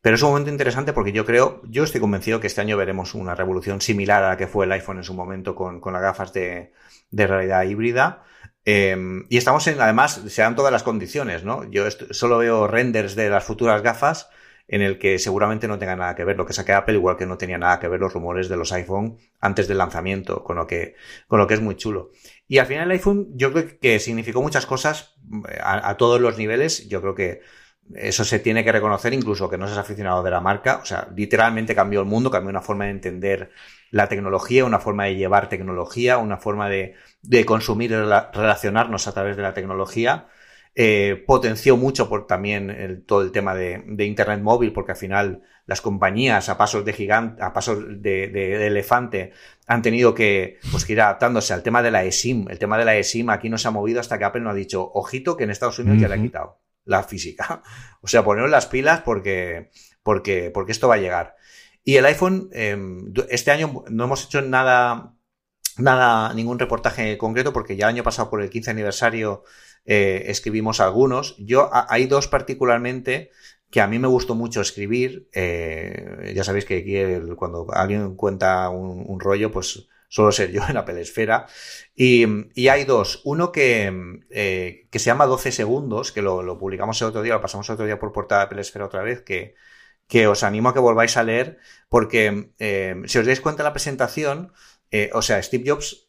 pero 0.00 0.16
es 0.16 0.22
un 0.22 0.30
momento 0.30 0.50
interesante 0.50 0.92
porque 0.92 1.12
yo 1.12 1.26
creo, 1.26 1.60
yo 1.64 1.84
estoy 1.84 2.00
convencido 2.00 2.40
que 2.40 2.46
este 2.46 2.60
año 2.60 2.76
veremos 2.76 3.14
una 3.14 3.34
revolución 3.34 3.80
similar 3.80 4.22
a 4.22 4.28
la 4.30 4.36
que 4.36 4.46
fue 4.46 4.66
el 4.66 4.72
iPhone 4.72 4.98
en 4.98 5.04
su 5.04 5.14
momento 5.14 5.54
con, 5.54 5.80
con 5.80 5.92
las 5.92 6.02
gafas 6.02 6.32
de, 6.32 6.72
de 7.10 7.26
realidad 7.26 7.64
híbrida. 7.64 8.24
Eh, 8.64 8.96
y 9.28 9.36
estamos 9.38 9.66
en, 9.66 9.80
además, 9.80 10.20
se 10.28 10.42
dan 10.42 10.54
todas 10.54 10.72
las 10.72 10.82
condiciones, 10.82 11.42
¿no? 11.42 11.64
Yo 11.70 11.90
solo 11.90 12.38
veo 12.38 12.66
renders 12.66 13.14
de 13.16 13.30
las 13.30 13.44
futuras 13.44 13.82
gafas 13.82 14.28
en 14.68 14.82
el 14.82 14.98
que 14.98 15.18
seguramente 15.18 15.66
no 15.66 15.78
tenga 15.78 15.96
nada 15.96 16.14
que 16.14 16.24
ver 16.24 16.36
lo 16.36 16.44
que 16.44 16.52
saque 16.52 16.74
Apple, 16.74 16.94
igual 16.94 17.16
que 17.16 17.24
no 17.24 17.38
tenía 17.38 17.56
nada 17.56 17.80
que 17.80 17.88
ver 17.88 18.00
los 18.00 18.12
rumores 18.12 18.50
de 18.50 18.56
los 18.58 18.70
iPhone 18.72 19.16
antes 19.40 19.66
del 19.66 19.78
lanzamiento, 19.78 20.44
con 20.44 20.56
lo 20.56 20.66
que, 20.66 20.94
con 21.26 21.38
lo 21.38 21.46
que 21.46 21.54
es 21.54 21.62
muy 21.62 21.76
chulo. 21.76 22.10
Y 22.46 22.58
al 22.58 22.66
final 22.66 22.84
el 22.84 22.90
iPhone 22.92 23.28
yo 23.34 23.50
creo 23.52 23.78
que 23.80 23.98
significó 23.98 24.42
muchas 24.42 24.66
cosas 24.66 25.16
a, 25.62 25.88
a 25.88 25.96
todos 25.96 26.20
los 26.20 26.36
niveles. 26.36 26.86
Yo 26.88 27.00
creo 27.00 27.14
que 27.14 27.40
eso 27.94 28.24
se 28.24 28.38
tiene 28.38 28.64
que 28.64 28.72
reconocer, 28.72 29.12
incluso 29.12 29.48
que 29.48 29.58
no 29.58 29.66
seas 29.66 29.78
aficionado 29.78 30.22
de 30.22 30.30
la 30.30 30.40
marca. 30.40 30.80
O 30.82 30.84
sea, 30.84 31.08
literalmente 31.14 31.74
cambió 31.74 32.00
el 32.00 32.06
mundo, 32.06 32.30
cambió 32.30 32.50
una 32.50 32.60
forma 32.60 32.84
de 32.84 32.90
entender 32.90 33.50
la 33.90 34.08
tecnología, 34.08 34.64
una 34.64 34.80
forma 34.80 35.04
de 35.04 35.16
llevar 35.16 35.48
tecnología, 35.48 36.18
una 36.18 36.36
forma 36.36 36.68
de, 36.68 36.94
de 37.22 37.44
consumir 37.44 37.90
y 37.92 37.94
relacionarnos 37.94 39.06
a 39.06 39.12
través 39.12 39.36
de 39.36 39.42
la 39.42 39.54
tecnología. 39.54 40.28
Eh, 40.74 41.24
potenció 41.26 41.76
mucho 41.76 42.08
por 42.08 42.26
también 42.26 42.70
el, 42.70 43.02
todo 43.04 43.22
el 43.22 43.32
tema 43.32 43.54
de, 43.54 43.82
de, 43.84 44.04
Internet 44.04 44.40
móvil, 44.40 44.72
porque 44.72 44.92
al 44.92 44.98
final 44.98 45.42
las 45.66 45.80
compañías 45.80 46.48
a 46.48 46.56
pasos 46.56 46.84
de 46.84 46.92
gigante, 46.92 47.42
a 47.42 47.52
pasos 47.52 47.84
de, 48.00 48.28
de, 48.28 48.66
elefante, 48.66 49.32
han 49.66 49.82
tenido 49.82 50.14
que, 50.14 50.58
pues, 50.70 50.84
que 50.84 50.92
ir 50.92 51.00
adaptándose 51.00 51.52
al 51.52 51.64
tema 51.64 51.82
de 51.82 51.90
la 51.90 52.04
eSIM. 52.04 52.48
El 52.48 52.60
tema 52.60 52.78
de 52.78 52.84
la 52.84 52.96
eSIM 52.96 53.30
aquí 53.30 53.48
no 53.48 53.58
se 53.58 53.66
ha 53.66 53.72
movido 53.72 53.98
hasta 53.98 54.18
que 54.18 54.24
Apple 54.24 54.42
no 54.42 54.50
ha 54.50 54.54
dicho, 54.54 54.88
ojito, 54.94 55.36
que 55.36 55.44
en 55.44 55.50
Estados 55.50 55.80
Unidos 55.80 56.00
ya 56.00 56.08
le 56.08 56.14
ha 56.14 56.22
quitado 56.22 56.67
la 56.88 57.02
física. 57.04 57.62
O 58.00 58.06
sea, 58.06 58.24
poneros 58.24 58.48
las 58.48 58.66
pilas 58.66 59.02
porque, 59.02 59.70
porque, 60.04 60.52
porque 60.54 60.72
esto 60.72 60.86
va 60.86 60.94
a 60.94 60.98
llegar. 60.98 61.34
Y 61.82 61.96
el 61.96 62.06
iPhone, 62.06 62.48
em, 62.52 63.12
este 63.28 63.50
año 63.50 63.84
no 63.90 64.04
hemos 64.04 64.24
hecho 64.24 64.40
nada, 64.40 65.16
nada, 65.78 66.32
ningún 66.32 66.60
reportaje 66.60 67.18
concreto 67.18 67.52
porque 67.52 67.76
ya 67.76 67.86
el 67.86 67.96
año 67.96 68.04
pasado 68.04 68.30
por 68.30 68.40
el 68.40 68.50
15 68.50 68.70
aniversario 68.70 69.42
eh, 69.84 70.26
escribimos 70.26 70.78
algunos. 70.80 71.36
Yo, 71.38 71.70
hay 71.72 72.06
dos 72.06 72.28
particularmente 72.28 73.30
que 73.70 73.80
a 73.80 73.88
mí 73.88 73.98
me 73.98 74.08
gustó 74.08 74.36
mucho 74.36 74.60
escribir. 74.60 75.28
Eh, 75.34 76.32
ya 76.36 76.44
sabéis 76.44 76.64
que 76.64 76.78
aquí 76.78 77.34
cuando 77.34 77.66
alguien 77.72 78.14
cuenta 78.14 78.70
un, 78.70 79.04
un 79.08 79.20
rollo, 79.20 79.50
pues 79.50 79.88
solo 80.08 80.32
ser 80.32 80.50
yo 80.50 80.62
en 80.68 80.74
la 80.74 80.84
pelesfera. 80.84 81.46
Y, 81.94 82.26
y 82.54 82.68
hay 82.68 82.84
dos. 82.84 83.20
Uno 83.24 83.52
que, 83.52 84.20
eh, 84.30 84.88
que 84.90 84.98
se 84.98 85.06
llama 85.06 85.26
12 85.26 85.52
segundos, 85.52 86.12
que 86.12 86.22
lo, 86.22 86.42
lo, 86.42 86.58
publicamos 86.58 87.00
el 87.02 87.08
otro 87.08 87.22
día, 87.22 87.34
lo 87.34 87.40
pasamos 87.40 87.68
el 87.68 87.74
otro 87.74 87.86
día 87.86 87.98
por 87.98 88.12
portada 88.12 88.42
de 88.42 88.48
pelesfera 88.48 88.86
otra 88.86 89.02
vez, 89.02 89.22
que, 89.22 89.54
que 90.06 90.26
os 90.26 90.42
animo 90.42 90.70
a 90.70 90.74
que 90.74 90.80
volváis 90.80 91.16
a 91.16 91.22
leer, 91.22 91.58
porque 91.88 92.52
eh, 92.58 92.96
si 93.06 93.18
os 93.18 93.26
dais 93.26 93.40
cuenta 93.40 93.62
de 93.62 93.68
la 93.68 93.72
presentación, 93.72 94.52
eh, 94.90 95.10
o 95.12 95.22
sea, 95.22 95.42
Steve 95.42 95.64
Jobs, 95.68 96.06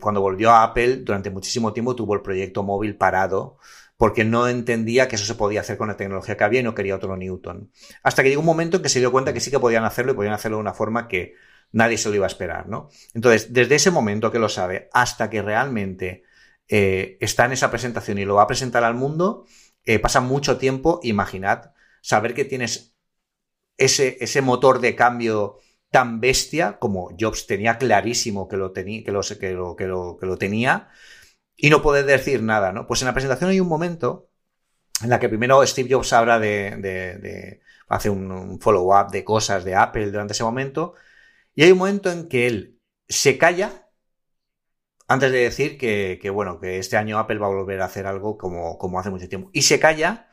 cuando 0.00 0.20
volvió 0.20 0.50
a 0.50 0.64
Apple, 0.64 0.96
durante 0.96 1.30
muchísimo 1.30 1.72
tiempo 1.72 1.94
tuvo 1.94 2.14
el 2.14 2.22
proyecto 2.22 2.64
móvil 2.64 2.96
parado, 2.96 3.58
porque 3.96 4.24
no 4.24 4.48
entendía 4.48 5.06
que 5.06 5.16
eso 5.16 5.26
se 5.26 5.34
podía 5.34 5.60
hacer 5.60 5.76
con 5.76 5.86
la 5.88 5.96
tecnología 5.96 6.36
que 6.36 6.42
había 6.42 6.60
y 6.60 6.62
no 6.62 6.74
quería 6.74 6.96
otro 6.96 7.16
Newton. 7.16 7.70
Hasta 8.02 8.22
que 8.22 8.30
llegó 8.30 8.40
un 8.40 8.46
momento 8.46 8.78
en 8.78 8.82
que 8.82 8.88
se 8.88 8.98
dio 8.98 9.12
cuenta 9.12 9.32
que 9.32 9.40
sí 9.40 9.50
que 9.50 9.60
podían 9.60 9.84
hacerlo 9.84 10.12
y 10.12 10.14
podían 10.16 10.32
hacerlo 10.32 10.56
de 10.56 10.62
una 10.62 10.72
forma 10.72 11.06
que 11.06 11.34
nadie 11.72 11.98
se 11.98 12.08
lo 12.08 12.14
iba 12.14 12.26
a 12.26 12.28
esperar, 12.28 12.68
¿no? 12.68 12.88
Entonces, 13.14 13.52
desde 13.52 13.76
ese 13.76 13.90
momento 13.90 14.30
que 14.30 14.38
lo 14.38 14.48
sabe 14.48 14.88
hasta 14.92 15.30
que 15.30 15.42
realmente 15.42 16.24
está 16.68 17.46
en 17.46 17.52
esa 17.52 17.70
presentación 17.70 18.18
y 18.18 18.24
lo 18.24 18.36
va 18.36 18.42
a 18.42 18.46
presentar 18.46 18.84
al 18.84 18.94
mundo, 18.94 19.44
pasa 20.02 20.20
mucho 20.20 20.56
tiempo, 20.56 21.00
imaginad, 21.02 21.72
saber 22.00 22.32
que 22.32 22.44
tienes 22.44 22.94
ese, 23.76 24.18
ese 24.20 24.42
motor 24.42 24.80
de 24.80 24.94
cambio 24.94 25.58
tan 25.90 26.20
bestia 26.20 26.78
como 26.78 27.10
Jobs 27.18 27.46
tenía 27.46 27.78
clarísimo 27.78 28.48
que 28.48 28.56
lo, 28.56 28.72
tenía, 28.72 29.02
que 29.04 29.10
lo, 29.10 29.22
que 29.22 29.86
lo, 29.86 30.16
que 30.16 30.26
lo, 30.26 30.36
tenía 30.38 30.88
y 31.56 31.70
no 31.70 31.82
poder 31.82 32.06
decir 32.06 32.42
nada, 32.42 32.72
¿no? 32.72 32.86
Pues 32.86 33.02
en 33.02 33.06
la 33.06 33.14
presentación 33.14 33.50
hay 33.50 33.60
un 33.60 33.68
momento 33.68 34.30
en 35.02 35.10
la 35.10 35.18
que 35.18 35.28
primero 35.28 35.66
Steve 35.66 35.88
Jobs 35.92 36.12
habla 36.12 36.38
de, 36.38 36.76
de, 36.76 37.60
hace 37.88 38.10
un, 38.10 38.60
follow-up 38.60 39.10
de 39.10 39.24
cosas 39.24 39.64
de 39.64 39.74
Apple 39.74 40.10
durante 40.10 40.32
ese 40.32 40.44
momento 40.44 40.94
y 41.60 41.62
hay 41.62 41.72
un 41.72 41.78
momento 41.78 42.10
en 42.10 42.26
que 42.26 42.46
él 42.46 42.80
se 43.06 43.36
calla 43.36 43.90
antes 45.08 45.30
de 45.30 45.40
decir 45.40 45.76
que, 45.76 46.30
bueno, 46.32 46.58
que 46.58 46.78
este 46.78 46.96
año 46.96 47.18
Apple 47.18 47.36
va 47.36 47.48
a 47.48 47.50
volver 47.50 47.82
a 47.82 47.84
hacer 47.84 48.06
algo 48.06 48.38
como, 48.38 48.78
como 48.78 48.98
hace 48.98 49.10
mucho 49.10 49.28
tiempo. 49.28 49.50
Y 49.52 49.60
se 49.60 49.78
calla 49.78 50.30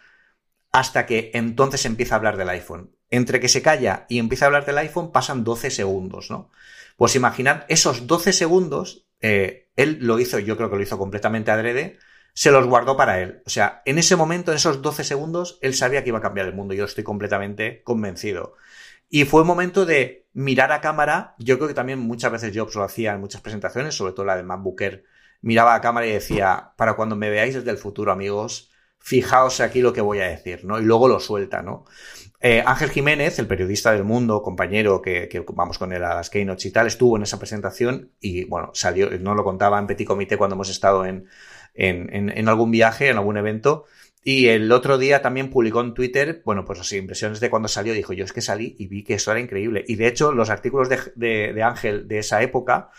hasta 0.71 1.05
que 1.05 1.31
entonces 1.33 1.83
empieza 1.83 2.15
a 2.15 2.19
hablar 2.19 2.37
del 2.37 2.47
iPhone 2.47 2.95
entre 3.09 3.41
que 3.41 3.49
se 3.49 3.61
calla 3.61 4.05
y 4.07 4.19
empieza 4.19 4.45
a 4.45 4.47
hablar 4.47 4.65
del 4.65 4.77
iPhone 4.77 5.11
pasan 5.11 5.43
12 5.43 5.69
segundos, 5.69 6.31
¿no? 6.31 6.49
Pues 6.95 7.13
imaginad 7.17 7.65
esos 7.67 8.07
12 8.07 8.31
segundos, 8.31 9.05
eh, 9.19 9.67
él 9.75 9.97
lo 9.99 10.19
hizo, 10.19 10.39
yo 10.39 10.55
creo 10.55 10.69
que 10.69 10.77
lo 10.77 10.81
hizo 10.81 10.97
completamente 10.97 11.51
adrede, 11.51 11.99
se 12.33 12.51
los 12.51 12.67
guardó 12.67 12.95
para 12.95 13.19
él. 13.19 13.43
O 13.45 13.49
sea, 13.49 13.81
en 13.83 13.97
ese 13.97 14.15
momento, 14.15 14.51
en 14.51 14.55
esos 14.55 14.81
12 14.81 15.03
segundos, 15.03 15.59
él 15.61 15.73
sabía 15.73 16.03
que 16.03 16.09
iba 16.09 16.19
a 16.19 16.21
cambiar 16.21 16.47
el 16.47 16.53
mundo, 16.53 16.73
yo 16.73 16.85
estoy 16.85 17.03
completamente 17.03 17.83
convencido. 17.83 18.55
Y 19.09 19.25
fue 19.25 19.41
un 19.41 19.47
momento 19.47 19.85
de 19.85 20.27
mirar 20.33 20.71
a 20.71 20.81
cámara, 20.81 21.35
yo 21.39 21.57
creo 21.57 21.67
que 21.67 21.73
también 21.73 21.99
muchas 21.99 22.31
veces 22.31 22.55
Jobs 22.55 22.75
lo 22.75 22.83
hacía 22.83 23.13
en 23.13 23.21
muchas 23.21 23.41
presentaciones, 23.41 23.95
sobre 23.95 24.13
todo 24.13 24.25
la 24.25 24.35
de 24.35 24.43
MacBooker, 24.43 25.03
miraba 25.41 25.75
a 25.75 25.81
cámara 25.81 26.05
y 26.05 26.11
decía, 26.11 26.73
para 26.77 26.95
cuando 26.95 27.15
me 27.15 27.29
veáis 27.29 27.55
desde 27.55 27.71
el 27.71 27.77
futuro, 27.77 28.11
amigos, 28.11 28.71
fijaos 28.99 29.61
aquí 29.61 29.81
lo 29.81 29.93
que 29.93 30.01
voy 30.01 30.19
a 30.19 30.27
decir, 30.27 30.65
¿no? 30.65 30.79
Y 30.79 30.83
luego 30.83 31.07
lo 31.07 31.19
suelta, 31.19 31.61
¿no? 31.61 31.85
Eh, 32.39 32.63
Ángel 32.65 32.91
Jiménez, 32.91 33.39
el 33.39 33.47
periodista 33.47 33.93
del 33.93 34.03
mundo, 34.03 34.43
compañero 34.43 35.01
que, 35.01 35.43
vamos 35.53 35.79
con 35.79 35.91
él 35.91 36.03
a 36.03 36.13
las 36.13 36.29
Keynotes 36.29 36.65
y 36.65 36.71
tal, 36.71 36.85
estuvo 36.85 37.17
en 37.17 37.23
esa 37.23 37.39
presentación 37.39 38.11
y 38.19 38.45
bueno, 38.45 38.71
salió, 38.73 39.09
no 39.19 39.33
lo 39.33 39.43
contaba 39.43 39.79
en 39.79 39.87
Petit 39.87 40.07
Comité 40.07 40.37
cuando 40.37 40.55
hemos 40.55 40.69
estado 40.69 41.05
en, 41.05 41.27
en, 41.73 42.29
en, 42.29 42.47
algún 42.49 42.69
viaje, 42.69 43.09
en 43.09 43.17
algún 43.17 43.37
evento. 43.37 43.85
Y 44.29 44.49
el 44.49 44.69
otro 44.73 44.97
día 44.97 45.21
también 45.21 45.49
publicó 45.49 45.79
en 45.79 45.93
Twitter, 45.93 46.41
bueno, 46.43 46.65
pues 46.65 46.81
así, 46.81 46.97
impresiones 46.97 47.39
de 47.39 47.49
cuando 47.49 47.69
salió. 47.69 47.93
Dijo, 47.93 48.11
yo 48.11 48.25
es 48.25 48.33
que 48.33 48.41
salí 48.41 48.75
y 48.77 48.87
vi 48.87 49.01
que 49.01 49.13
eso 49.13 49.31
era 49.31 49.39
increíble. 49.39 49.85
Y 49.87 49.95
de 49.95 50.05
hecho, 50.05 50.33
los 50.33 50.49
artículos 50.49 50.89
de, 50.89 51.53
de, 51.53 51.63
Ángel 51.63 52.09
de 52.09 52.19
esa 52.19 52.41
época, 52.41 52.89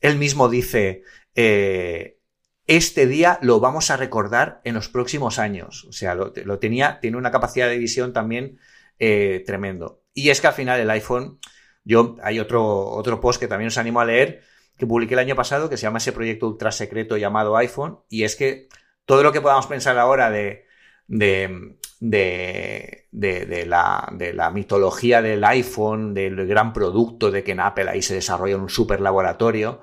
él 0.00 0.16
mismo 0.18 0.48
dice, 0.48 1.02
eh, 1.34 2.20
este 2.68 3.08
día 3.08 3.40
lo 3.42 3.58
vamos 3.58 3.90
a 3.90 3.96
recordar 3.96 4.60
en 4.62 4.74
los 4.74 4.88
próximos 4.88 5.40
años. 5.40 5.84
O 5.86 5.90
sea, 5.90 6.14
lo, 6.14 6.32
lo 6.44 6.60
tenía, 6.60 7.00
tiene 7.00 7.16
una 7.16 7.32
capacidad 7.32 7.68
de 7.68 7.78
visión 7.78 8.12
también 8.12 8.60
eh, 9.00 9.42
tremendo. 9.44 10.04
Y 10.14 10.30
es 10.30 10.40
que 10.40 10.46
al 10.46 10.54
final 10.54 10.78
el 10.78 10.90
iPhone, 10.90 11.40
yo 11.82 12.14
hay 12.22 12.38
otro, 12.38 12.86
otro 12.86 13.20
post 13.20 13.40
que 13.40 13.48
también 13.48 13.66
os 13.66 13.78
animo 13.78 14.00
a 14.00 14.04
leer, 14.04 14.44
que 14.76 14.86
publiqué 14.86 15.14
el 15.14 15.20
año 15.20 15.34
pasado, 15.34 15.68
que 15.68 15.76
se 15.76 15.82
llama 15.82 15.98
ese 15.98 16.12
proyecto 16.12 16.46
ultra 16.46 16.70
secreto 16.70 17.16
llamado 17.16 17.56
iPhone, 17.56 17.98
y 18.08 18.22
es 18.22 18.36
que 18.36 18.68
todo 19.06 19.24
lo 19.24 19.32
que 19.32 19.40
podamos 19.40 19.66
pensar 19.66 19.98
ahora 19.98 20.30
de, 20.30 20.67
de, 21.08 21.78
de, 21.98 23.08
de, 23.10 23.66
la, 23.66 24.08
de 24.12 24.32
la 24.32 24.50
mitología 24.50 25.20
del 25.20 25.42
iPhone, 25.44 26.14
del 26.14 26.46
gran 26.46 26.72
producto, 26.72 27.30
de 27.30 27.42
que 27.42 27.52
en 27.52 27.60
Apple 27.60 27.90
ahí 27.90 28.02
se 28.02 28.14
desarrolla 28.14 28.56
un 28.56 28.68
super 28.68 29.00
laboratorio, 29.00 29.80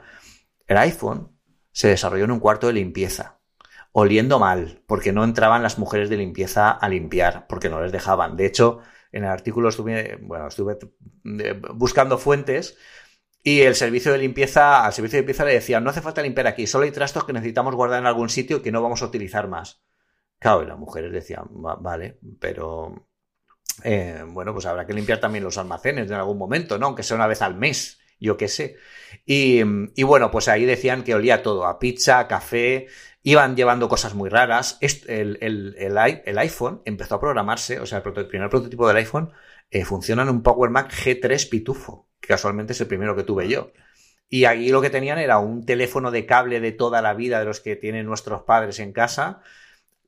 el 0.68 0.78
iPhone 0.78 1.38
se 1.72 1.90
desarrolló 1.90 2.24
en 2.24 2.32
un 2.32 2.40
cuarto 2.40 2.68
de 2.68 2.74
limpieza 2.74 3.36
oliendo 3.98 4.40
mal, 4.40 4.84
porque 4.88 5.14
no 5.14 5.24
entraban 5.24 5.64
las 5.64 5.80
mujeres 5.80 6.10
de 6.10 6.18
limpieza 6.18 6.70
a 6.70 6.90
limpiar, 6.90 7.48
porque 7.48 7.70
no 7.70 7.82
les 7.82 7.94
dejaban. 7.94 8.36
De 8.36 8.46
hecho, 8.46 8.82
en 9.14 9.24
el 9.24 9.30
artículo 9.30 9.70
estuve, 9.70 10.20
bueno, 10.22 10.48
estuve 10.50 10.78
buscando 11.74 12.18
fuentes 12.18 12.78
y 13.42 13.62
el 13.62 13.74
servicio 13.74 14.12
de 14.12 14.18
limpieza, 14.18 14.86
al 14.86 14.92
servicio 14.92 15.16
de 15.16 15.22
limpieza 15.22 15.46
le 15.46 15.54
decía, 15.54 15.80
no 15.80 15.92
hace 15.92 16.02
falta 16.02 16.22
limpiar 16.22 16.48
aquí, 16.48 16.68
solo 16.68 16.84
hay 16.84 16.92
trastos 16.92 17.24
que 17.24 17.32
necesitamos 17.32 17.74
guardar 17.74 18.00
en 18.02 18.08
algún 18.08 18.28
sitio 18.28 18.62
que 18.62 18.74
no 18.74 18.82
vamos 18.82 19.02
a 19.02 19.06
utilizar 19.06 19.48
más. 19.48 19.82
Claro, 20.40 20.64
y 20.64 20.68
las 20.68 20.78
mujeres 20.78 21.12
decían, 21.12 21.46
vale, 21.50 22.20
pero 22.40 23.08
eh, 23.84 24.24
bueno, 24.28 24.54
pues 24.54 24.66
habrá 24.66 24.86
que 24.86 24.94
limpiar 24.94 25.20
también 25.20 25.44
los 25.44 25.58
almacenes 25.58 26.08
en 26.08 26.14
algún 26.14 26.38
momento, 26.38 26.78
¿no? 26.78 26.88
Aunque 26.88 27.04
sea 27.04 27.16
una 27.16 27.28
vez 27.28 27.42
al 27.42 27.56
mes, 27.56 28.00
yo 28.20 28.38
qué 28.38 28.48
sé. 28.48 28.78
Y, 29.26 29.62
y 29.96 30.04
bueno, 30.04 30.32
pues 30.32 30.48
ahí 30.48 30.66
decían 30.66 31.04
que 31.04 31.16
olía 31.16 31.42
todo, 31.42 31.66
a 31.66 31.80
pizza, 31.80 32.20
a 32.20 32.28
café, 32.28 32.88
iban 33.26 33.56
llevando 33.56 33.90
cosas 33.90 34.14
muy 34.14 34.30
raras. 34.30 34.78
El, 34.82 35.38
el, 35.42 35.76
el, 35.78 36.38
iPhone 36.38 36.82
empezó 36.86 37.16
a 37.16 37.20
programarse, 37.20 37.80
o 37.80 37.86
sea, 37.86 38.04
el, 38.06 38.28
primer 38.28 38.50
prototipo 38.50 38.88
del 38.88 38.98
iPhone 38.98 39.32
eh, 39.72 39.84
funciona 39.84 40.22
en 40.22 40.30
un 40.30 40.44
Power 40.44 40.70
Mac 40.70 40.92
G3 40.94 41.50
Pitufo, 41.50 42.08
que 42.20 42.28
casualmente 42.28 42.74
es 42.74 42.82
el 42.82 42.88
primero 42.88 43.16
que 43.16 43.24
tuve 43.24 43.48
yo. 43.50 43.72
Y 44.30 44.46
ahí 44.46 44.70
lo 44.70 44.82
que 44.82 44.92
tenían 44.92 45.18
era 45.18 45.40
un 45.40 45.66
teléfono 45.66 46.12
de 46.12 46.26
cable 46.26 46.60
de 46.60 46.72
toda 46.72 47.02
la 47.02 47.14
vida 47.16 47.40
de 47.40 47.46
los 47.46 47.62
que 47.62 47.76
tienen 47.76 48.06
nuestros 48.06 48.44
padres 48.44 48.80
en 48.80 48.94
casa, 48.94 49.42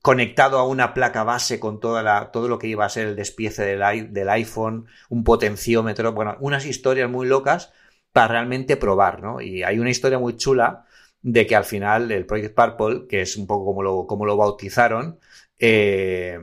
conectado 0.08 0.58
a 0.58 0.66
una 0.66 0.94
placa 0.94 1.26
base 1.26 1.60
con 1.60 1.82
toda 1.82 2.02
la, 2.02 2.32
todo 2.32 2.48
lo 2.48 2.60
que 2.60 2.68
iba 2.68 2.86
a 2.86 2.90
ser 2.90 3.08
el 3.08 3.18
despiece 3.18 3.64
del, 3.66 4.30
iPhone, 4.30 4.88
un 5.10 5.26
potenciómetro, 5.26 6.14
bueno, 6.14 6.38
unas 6.40 6.66
historias 6.66 7.10
muy 7.10 7.28
locas 7.28 7.74
para 8.14 8.30
realmente 8.30 8.78
probar, 8.78 9.22
¿no? 9.22 9.42
Y 9.42 9.64
hay 9.64 9.80
una 9.80 9.90
historia 9.90 10.18
muy 10.18 10.38
chula 10.38 10.86
de 11.22 11.46
que 11.46 11.58
al 11.58 11.66
final 11.66 12.10
el 12.10 12.26
Project 12.26 12.56
Purple, 12.56 13.08
que 13.10 13.20
es 13.20 13.36
un 13.36 13.48
poco 13.48 13.66
como 13.66 13.84
lo, 13.84 14.08
como 14.08 14.26
lo 14.26 14.38
bautizaron, 14.38 15.20
eh, 15.60 16.40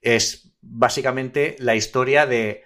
es 0.00 0.52
básicamente 0.60 1.56
la 1.58 1.74
historia 1.74 2.26
de 2.26 2.62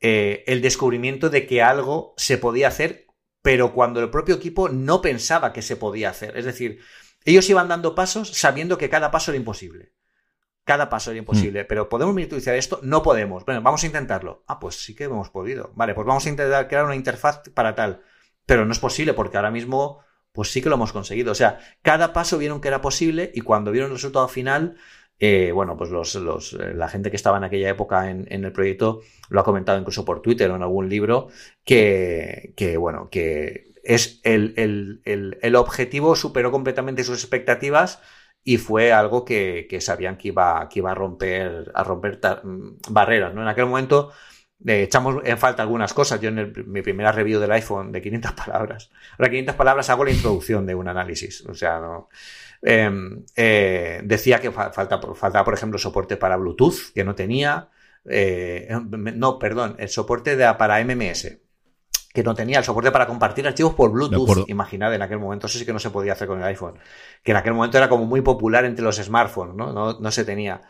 eh, 0.00 0.44
el 0.46 0.60
descubrimiento 0.60 1.30
de 1.30 1.46
que 1.46 1.62
algo 1.62 2.12
se 2.18 2.36
podía 2.36 2.68
hacer, 2.68 3.06
pero 3.40 3.72
cuando 3.72 4.00
el 4.00 4.10
propio 4.10 4.34
equipo 4.34 4.68
no 4.68 5.00
pensaba 5.00 5.54
que 5.54 5.62
se 5.62 5.76
podía 5.76 6.10
hacer. 6.10 6.36
Es 6.36 6.44
decir, 6.44 6.80
ellos 7.26 7.48
iban 7.50 7.68
dando 7.68 7.94
pasos 7.94 8.30
sabiendo 8.30 8.78
que 8.78 8.88
cada 8.88 9.10
paso 9.10 9.30
era 9.30 9.38
imposible. 9.38 9.92
Cada 10.64 10.88
paso 10.88 11.10
era 11.10 11.18
imposible. 11.18 11.64
Mm. 11.64 11.66
Pero 11.68 11.88
¿podemos 11.88 12.14
miniaturizar 12.14 12.54
esto? 12.56 12.80
No 12.82 13.02
podemos. 13.02 13.44
Bueno, 13.44 13.62
vamos 13.62 13.82
a 13.84 13.86
intentarlo. 13.86 14.42
Ah, 14.46 14.58
pues 14.58 14.76
sí 14.76 14.94
que 14.94 15.04
hemos 15.04 15.30
podido. 15.30 15.72
Vale, 15.74 15.94
pues 15.94 16.06
vamos 16.06 16.26
a 16.26 16.28
intentar 16.28 16.66
crear 16.66 16.84
una 16.84 16.96
interfaz 16.96 17.42
para 17.54 17.74
tal. 17.74 18.02
Pero 18.46 18.64
no 18.64 18.72
es 18.72 18.78
posible 18.78 19.12
porque 19.12 19.36
ahora 19.36 19.50
mismo 19.50 20.00
pues 20.32 20.50
sí 20.52 20.60
que 20.60 20.68
lo 20.68 20.74
hemos 20.74 20.92
conseguido. 20.92 21.32
O 21.32 21.34
sea, 21.34 21.58
cada 21.82 22.12
paso 22.12 22.36
vieron 22.36 22.60
que 22.60 22.68
era 22.68 22.82
posible 22.82 23.32
y 23.34 23.40
cuando 23.40 23.72
vieron 23.72 23.90
el 23.90 23.96
resultado 23.96 24.28
final, 24.28 24.76
eh, 25.18 25.50
bueno, 25.52 25.76
pues 25.78 25.90
los, 25.90 26.14
los, 26.16 26.52
eh, 26.52 26.74
la 26.74 26.88
gente 26.88 27.10
que 27.10 27.16
estaba 27.16 27.38
en 27.38 27.44
aquella 27.44 27.70
época 27.70 28.10
en, 28.10 28.26
el 28.28 28.52
proyecto 28.52 29.00
lo 29.30 29.40
ha 29.40 29.44
comentado 29.44 29.78
incluso 29.78 30.04
por 30.04 30.20
Twitter 30.20 30.50
o 30.50 30.56
en 30.56 30.62
algún 30.62 30.90
libro, 30.90 31.28
que, 31.64 32.52
que 32.54 32.76
bueno, 32.76 33.08
que 33.10 33.72
es 33.86 34.20
el, 34.24 34.54
el, 34.56 35.38
el, 35.40 35.56
objetivo 35.56 36.16
superó 36.16 36.50
completamente 36.50 37.04
sus 37.04 37.22
expectativas 37.22 38.00
y 38.42 38.58
fue 38.58 38.92
algo 38.92 39.24
que, 39.24 39.66
que 39.68 39.80
sabían 39.80 40.16
que 40.16 40.28
iba, 40.28 40.68
que 40.68 40.80
iba 40.80 40.90
a 40.90 40.94
romper, 40.94 41.70
a 41.74 41.84
romper 41.84 42.20
barreras, 42.88 43.34
¿no? 43.34 43.42
En 43.42 43.48
aquel 43.48 43.66
momento 43.66 44.12
echamos 44.64 45.22
en 45.24 45.38
falta 45.38 45.62
algunas 45.62 45.92
cosas. 45.92 46.20
Yo 46.20 46.28
en 46.28 46.52
mi 46.66 46.82
primera 46.82 47.12
review 47.12 47.40
del 47.40 47.52
iPhone 47.52 47.92
de 47.92 48.02
500 48.02 48.32
palabras. 48.46 48.90
Ahora 49.18 49.30
500 49.30 49.54
palabras 49.54 49.90
hago 49.90 50.04
la 50.04 50.10
introducción 50.10 50.66
de 50.66 50.74
un 50.74 50.88
análisis. 50.88 51.44
O 51.46 51.54
sea, 51.54 51.80
no. 51.80 52.08
Em, 52.62 53.24
eh, 53.36 54.00
decía 54.04 54.40
que 54.40 54.50
falta, 54.50 55.00
faltaba, 55.14 55.44
por 55.44 55.54
ejemplo, 55.54 55.78
soporte 55.78 56.16
para 56.16 56.36
Bluetooth, 56.36 56.92
que 56.94 57.04
no 57.04 57.14
tenía. 57.14 57.68
Eh, 58.08 58.68
no, 58.90 59.38
perdón, 59.38 59.76
el 59.78 59.88
soporte 59.88 60.36
de, 60.36 60.52
para 60.54 60.82
MMS, 60.84 61.38
que 62.16 62.22
no 62.22 62.34
tenía 62.34 62.60
el 62.60 62.64
soporte 62.64 62.90
para 62.90 63.06
compartir 63.06 63.46
archivos 63.46 63.74
por 63.74 63.90
Bluetooth. 63.90 64.48
Imaginad, 64.48 64.94
en 64.94 65.02
aquel 65.02 65.18
momento 65.18 65.48
eso 65.48 65.58
sí 65.58 65.66
que 65.66 65.72
no 65.74 65.78
se 65.78 65.90
podía 65.90 66.14
hacer 66.14 66.26
con 66.26 66.38
el 66.38 66.44
iPhone. 66.44 66.78
Que 67.22 67.32
en 67.32 67.36
aquel 67.36 67.52
momento 67.52 67.76
era 67.76 67.90
como 67.90 68.06
muy 68.06 68.22
popular 68.22 68.64
entre 68.64 68.82
los 68.82 68.96
smartphones, 68.96 69.54
¿no? 69.54 69.70
No, 69.74 70.00
no 70.00 70.10
se 70.10 70.24
tenía. 70.24 70.62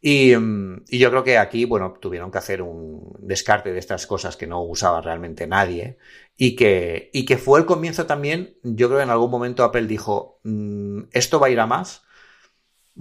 Mm, 0.00 0.76
y, 0.86 0.98
yo 1.00 1.10
creo 1.10 1.24
que 1.24 1.38
aquí, 1.38 1.64
bueno, 1.64 1.94
tuvieron 2.00 2.30
que 2.30 2.38
hacer 2.38 2.62
un 2.62 3.16
descarte 3.18 3.72
de 3.72 3.80
estas 3.80 4.06
cosas 4.06 4.36
que 4.36 4.46
no 4.46 4.62
usaba 4.62 5.00
realmente 5.00 5.48
nadie 5.48 5.98
y 6.36 6.54
que, 6.54 7.10
y 7.12 7.24
que 7.24 7.36
fue 7.36 7.58
el 7.58 7.66
comienzo 7.66 8.06
también, 8.06 8.56
yo 8.62 8.86
creo 8.86 8.98
que 8.98 9.04
en 9.04 9.10
algún 9.10 9.30
momento 9.32 9.64
Apple 9.64 9.88
dijo, 9.88 10.38
mm, 10.44 11.00
esto 11.10 11.40
va 11.40 11.48
a 11.48 11.50
ir 11.50 11.58
a 11.58 11.66
más, 11.66 12.04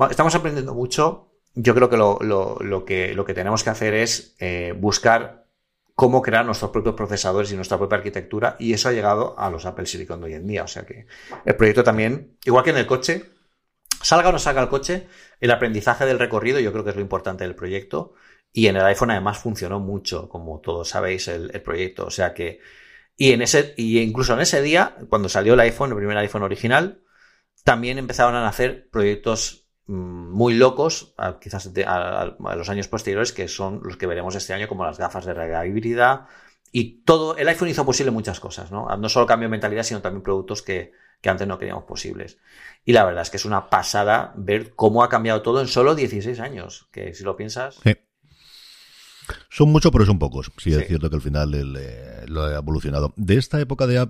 estamos 0.09 0.33
aprendiendo 0.33 0.73
mucho, 0.73 1.33
yo 1.53 1.75
creo 1.75 1.87
que 1.87 1.97
lo, 1.97 2.17
que 2.83 3.13
lo 3.13 3.25
que 3.25 3.33
tenemos 3.35 3.63
que 3.63 3.69
hacer 3.69 3.93
es 3.93 4.35
eh, 4.39 4.73
buscar 4.75 5.45
cómo 5.95 6.21
crear 6.21 6.45
nuestros 6.45 6.71
propios 6.71 6.95
procesadores 6.95 7.51
y 7.51 7.55
nuestra 7.55 7.77
propia 7.77 7.97
arquitectura, 7.97 8.55
y 8.59 8.73
eso 8.73 8.89
ha 8.89 8.91
llegado 8.91 9.37
a 9.37 9.49
los 9.49 9.65
Apple 9.65 9.85
Silicon 9.85 10.23
hoy 10.23 10.33
en 10.33 10.47
día. 10.47 10.63
O 10.63 10.67
sea 10.67 10.85
que 10.85 11.05
el 11.45 11.55
proyecto 11.55 11.83
también, 11.83 12.37
igual 12.45 12.63
que 12.63 12.71
en 12.71 12.77
el 12.77 12.87
coche, 12.87 13.25
salga 14.01 14.29
o 14.29 14.31
no 14.31 14.39
salga 14.39 14.61
el 14.61 14.69
coche, 14.69 15.07
el 15.39 15.51
aprendizaje 15.51 16.05
del 16.05 16.19
recorrido 16.19 16.59
yo 16.59 16.71
creo 16.71 16.83
que 16.83 16.91
es 16.91 16.95
lo 16.95 17.01
importante 17.01 17.43
del 17.43 17.55
proyecto. 17.55 18.13
Y 18.53 18.67
en 18.67 18.75
el 18.75 18.83
iPhone 18.83 19.11
además 19.11 19.37
funcionó 19.39 19.79
mucho, 19.79 20.27
como 20.27 20.59
todos 20.59 20.89
sabéis, 20.89 21.27
el, 21.29 21.49
proyecto. 21.61 22.05
O 22.05 22.11
sea 22.11 22.33
que, 22.33 22.59
y 23.15 23.31
en 23.31 23.41
ese, 23.41 23.73
y 23.77 23.99
incluso 23.99 24.33
en 24.33 24.41
ese 24.41 24.61
día, 24.61 24.97
cuando 25.09 25.29
salió 25.29 25.53
el 25.53 25.59
iPhone, 25.61 25.91
el 25.91 25.97
primer 25.97 26.17
iPhone 26.17 26.43
original, 26.43 27.01
también 27.63 27.97
empezaron 27.97 28.35
a 28.35 28.41
nacer 28.41 28.89
proyectos 28.89 29.69
muy 29.87 30.53
locos, 30.53 31.13
quizás 31.41 31.69
a, 31.85 32.35
los 32.55 32.69
años 32.69 32.87
posteriores, 32.87 33.33
que 33.33 33.47
son 33.47 33.81
los 33.83 33.97
que 33.97 34.07
veremos 34.07 34.35
este 34.35 34.53
año, 34.53 34.67
como 34.67 34.85
las 34.85 34.97
gafas 34.97 35.25
de 35.25 35.33
realidad 35.33 35.63
híbrida. 35.65 36.27
Y 36.71 37.03
todo, 37.03 37.35
el 37.35 37.47
iPhone 37.47 37.69
hizo 37.69 37.85
posible 37.85 38.11
muchas 38.11 38.39
cosas, 38.39 38.71
¿no? 38.71 38.87
No 38.95 39.09
solo 39.09 39.25
cambio 39.25 39.47
de 39.47 39.51
mentalidad, 39.51 39.83
sino 39.83 40.01
también 40.01 40.23
productos 40.23 40.61
que, 40.61 40.93
antes 41.23 41.47
no 41.47 41.59
queríamos 41.59 41.83
posibles. 41.83 42.37
Y 42.85 42.93
la 42.93 43.03
verdad 43.03 43.23
es 43.23 43.29
que 43.29 43.37
es 43.37 43.45
una 43.45 43.69
pasada 43.69 44.33
ver 44.35 44.73
cómo 44.75 45.03
ha 45.03 45.09
cambiado 45.09 45.41
todo 45.41 45.61
en 45.61 45.67
solo 45.67 45.95
16 45.95 46.39
años, 46.39 46.87
que 46.91 47.13
si 47.13 47.23
lo 47.23 47.35
piensas... 47.35 47.79
Son 49.53 49.69
muchos, 49.69 49.91
pero 49.91 50.05
son 50.05 50.17
pocos. 50.17 50.49
Sí, 50.57 50.71
es 50.71 50.87
cierto 50.87 51.09
que 51.09 51.17
al 51.17 51.21
final 51.21 51.53
eh, 51.53 52.23
lo 52.27 52.43
ha 52.43 52.55
evolucionado. 52.55 53.13
De 53.17 53.35
esta 53.35 53.59
época 53.59 53.85
de, 53.85 54.07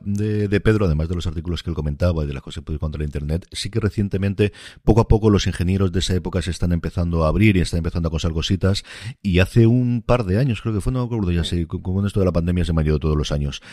de, 0.48 0.62
Pedro, 0.62 0.86
además 0.86 1.10
de 1.10 1.16
los 1.16 1.26
artículos 1.26 1.64
que 1.64 1.72
él 1.72 1.76
comentaba 1.76 2.24
y 2.24 2.28
de 2.28 2.34
las 2.36 2.44
cosas 2.44 2.62
que 2.62 2.66
puede 2.66 2.76
encontrar 2.76 3.02
en 3.02 3.08
Internet, 3.08 3.48
sí 3.52 3.72
que 3.72 3.80
recientemente, 3.80 4.54
poco 4.84 5.02
a 5.02 5.08
poco, 5.08 5.32
los 5.32 5.48
ingenieros 5.48 5.92
de 5.92 5.98
esa 5.98 6.14
época 6.14 6.44
se 6.44 6.52
están 6.52 6.74
empezando 6.74 7.26
a 7.26 7.30
abrir 7.30 7.58
y 7.58 7.62
están 7.62 7.80
empezando 7.80 8.10
a 8.10 8.12
cosar 8.12 8.34
cositas. 8.34 8.84
Y 9.24 9.40
hace 9.40 9.66
un 9.66 10.04
par 10.06 10.26
de 10.26 10.38
años, 10.38 10.62
creo 10.62 10.76
que 10.76 10.82
fue, 10.82 10.94
no 10.94 11.00
me 11.00 11.06
acuerdo 11.06 11.32
ya, 11.32 11.44
sé, 11.44 11.66
con 11.66 12.06
esto 12.06 12.20
de 12.20 12.28
la 12.28 12.32
pandemia 12.32 12.64
se 12.64 12.74
me 12.74 12.84
ha 12.84 12.86
ido 12.86 13.00
todos 13.00 13.18
los 13.18 13.32
años. 13.32 13.64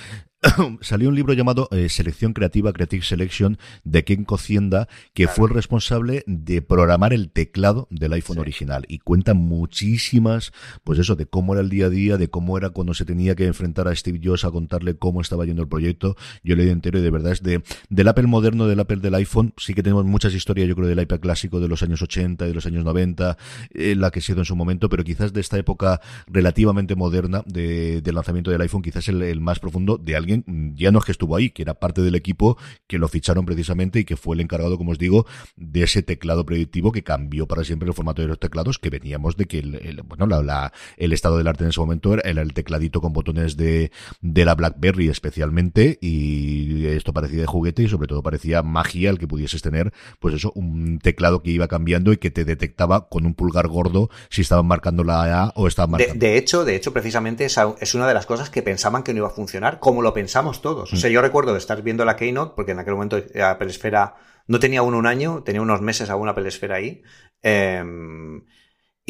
Salió 0.81 1.11
un 1.11 1.17
libro 1.17 1.35
llamado 1.35 1.69
eh, 1.71 1.91
Selección 1.91 2.33
Creativa, 2.33 2.73
Creative 2.73 3.05
Selection, 3.05 3.59
de 3.85 4.05
Ken 4.05 4.25
Cocienda, 4.25 4.89
que 5.13 5.29
fue 5.29 5.49
el 5.49 5.55
responsable 5.55 6.25
de 6.27 6.63
programar 6.63 7.13
el 7.13 7.31
teclado 7.31 7.89
del 7.91 8.15
iPhone 8.15 8.39
original. 8.39 8.87
Y 8.89 9.01
cuenta 9.01 9.35
muchísimas, 9.35 10.53
pues 10.83 10.99
eso, 10.99 11.15
de 11.15 11.27
cómo 11.27 11.58
era 11.59 11.65
el 11.65 11.71
día 11.71 11.87
a 11.87 11.91
día, 11.91 12.17
de 12.17 12.29
cómo 12.29 12.57
era 12.57 12.71
cuando 12.71 12.95
se 12.95 13.05
tenía 13.05 13.35
que 13.35 13.47
enfrentar 13.47 13.89
a 13.89 13.95
Steve 13.95 14.21
Jobs 14.23 14.45
a 14.45 14.51
contarle 14.51 14.97
cómo 14.97 15.21
estaba 15.21 15.45
yendo 15.45 15.63
el 15.63 15.69
proyecto. 15.69 16.17
Yo 16.43 16.57
le 16.57 16.71
entero 16.71 16.99
y 16.99 17.03
de 17.03 17.11
verdad 17.11 17.33
es 17.33 17.43
de, 17.43 17.63
del 17.89 18.09
Apple 18.09 18.27
moderno, 18.27 18.67
del 18.67 18.81
Apple 18.81 18.99
del 18.99 19.15
iPhone. 19.15 19.53
Sí 19.57 19.75
que 19.75 19.83
tenemos 19.83 20.05
muchas 20.05 20.35
historias, 20.35 20.69
yo 20.69 20.77
creo, 20.77 20.89
del 20.89 21.01
iPad 21.01 21.21
clásico 21.21 21.61
de 21.61 21.69
los 21.69 21.83
años 21.83 22.03
80 22.03 22.45
y 22.45 22.49
de 22.49 22.55
los 22.55 22.67
años 22.67 22.85
90, 22.85 23.37
eh, 23.75 23.95
la 23.97 24.11
que 24.11 24.21
ha 24.21 24.23
sido 24.23 24.39
en 24.39 24.45
su 24.45 24.57
momento, 24.57 24.89
pero 24.89 25.05
quizás 25.05 25.33
de 25.33 25.41
esta 25.41 25.59
época 25.59 26.01
relativamente 26.27 26.95
moderna 26.95 27.43
de, 27.47 28.01
del 28.01 28.15
lanzamiento 28.15 28.51
del 28.51 28.61
iPhone, 28.61 28.83
quizás 28.83 29.09
el, 29.09 29.23
el 29.23 29.41
más 29.41 29.59
profundo 29.59 29.99
de 29.99 30.17
alguien, 30.17 30.45
ya 30.77 30.91
no 30.91 30.99
es 30.99 31.05
que 31.05 31.13
estuvo 31.13 31.37
ahí, 31.37 31.51
que 31.51 31.63
era 31.63 31.75
parte 31.75 32.03
del 32.03 32.15
equipo 32.15 32.57
que 32.87 32.99
lo 32.99 33.09
ficharon 33.09 33.45
precisamente 33.45 34.01
y 34.01 34.05
que 34.05 34.17
fue 34.17 34.37
el 34.37 34.41
encargado, 34.41 34.79
como 34.79 34.93
os 34.93 34.99
digo, 34.99 35.27
de 35.57 35.83
ese 35.83 36.03
teclado 36.03 36.45
predictivo 36.45 36.93
que 36.93 37.03
cambió 37.03 37.47
para 37.47 37.65
siempre 37.65 37.89
el 37.89 37.95
formato 37.95 38.23
de 38.23 38.29
los 38.29 38.39
teclados, 38.39 38.79
que 38.79 38.91
veníamos 38.91 39.37
de 39.37 39.47
que 39.47 39.59
el, 39.59 40.03
bueno, 40.05 40.27
la, 40.27 40.73
el 40.97 41.13
estado 41.13 41.39
arte 41.49 41.65
en 41.65 41.71
ese 41.71 41.81
momento 41.81 42.15
era 42.15 42.43
el 42.43 42.53
tecladito 42.53 43.01
con 43.01 43.13
botones 43.13 43.57
de, 43.57 43.91
de 44.21 44.45
la 44.45 44.55
BlackBerry 44.55 45.09
especialmente 45.09 45.99
y 46.01 46.87
esto 46.87 47.13
parecía 47.13 47.41
de 47.41 47.47
juguete 47.47 47.83
y 47.83 47.89
sobre 47.89 48.09
todo 48.09 48.23
parecía 48.23 48.63
magia 48.63 49.11
el 49.11 49.19
que 49.19 49.27
pudieses 49.27 49.63
tener, 49.63 49.93
pues 50.21 50.35
eso, 50.35 50.53
un 50.55 50.99
teclado 50.99 51.43
que 51.43 51.51
iba 51.51 51.69
cambiando 51.69 52.13
y 52.13 52.19
que 52.19 52.31
te 52.31 52.45
detectaba 52.45 53.09
con 53.09 53.27
un 53.27 53.35
pulgar 53.35 53.69
gordo 53.69 54.11
si 54.31 54.43
estaban 54.43 54.67
marcando 54.67 55.05
la 55.05 55.45
A 55.45 55.53
o 55.55 55.67
estaban 55.67 55.93
marcando. 55.93 56.19
De, 56.19 56.37
hecho, 56.37 56.65
de 56.65 56.77
hecho, 56.77 56.93
precisamente 56.93 57.45
esa 57.45 57.75
es 57.81 57.95
una 57.95 58.07
de 58.07 58.15
las 58.15 58.27
cosas 58.27 58.51
que 58.51 58.63
pensaban 58.63 59.03
que 59.03 59.13
no 59.13 59.19
iba 59.19 59.29
a 59.29 59.33
funcionar, 59.33 59.79
como 59.81 60.03
lo 60.03 60.13
pensamos 60.13 60.63
todos. 60.63 60.93
O 60.93 60.97
sea, 60.97 61.11
mm. 61.11 61.13
yo 61.13 61.23
recuerdo 61.23 61.53
de 61.53 61.59
estar 61.59 61.83
viendo 61.83 62.05
la 62.05 62.17
Keynote, 62.17 62.53
porque 62.55 62.73
en 62.73 62.79
aquel 62.79 62.95
momento 62.95 63.17
Apple 63.43 63.69
Esfera 63.69 64.17
no 64.47 64.59
tenía 64.59 64.83
uno 64.83 64.99
un 64.99 65.07
año, 65.07 65.43
tenía 65.43 65.63
unos 65.63 65.81
meses 65.81 66.11
aún 66.11 66.29
Apple 66.29 66.49
Esfera 66.49 66.77
ahí. 66.77 67.03
Eh, 67.43 67.83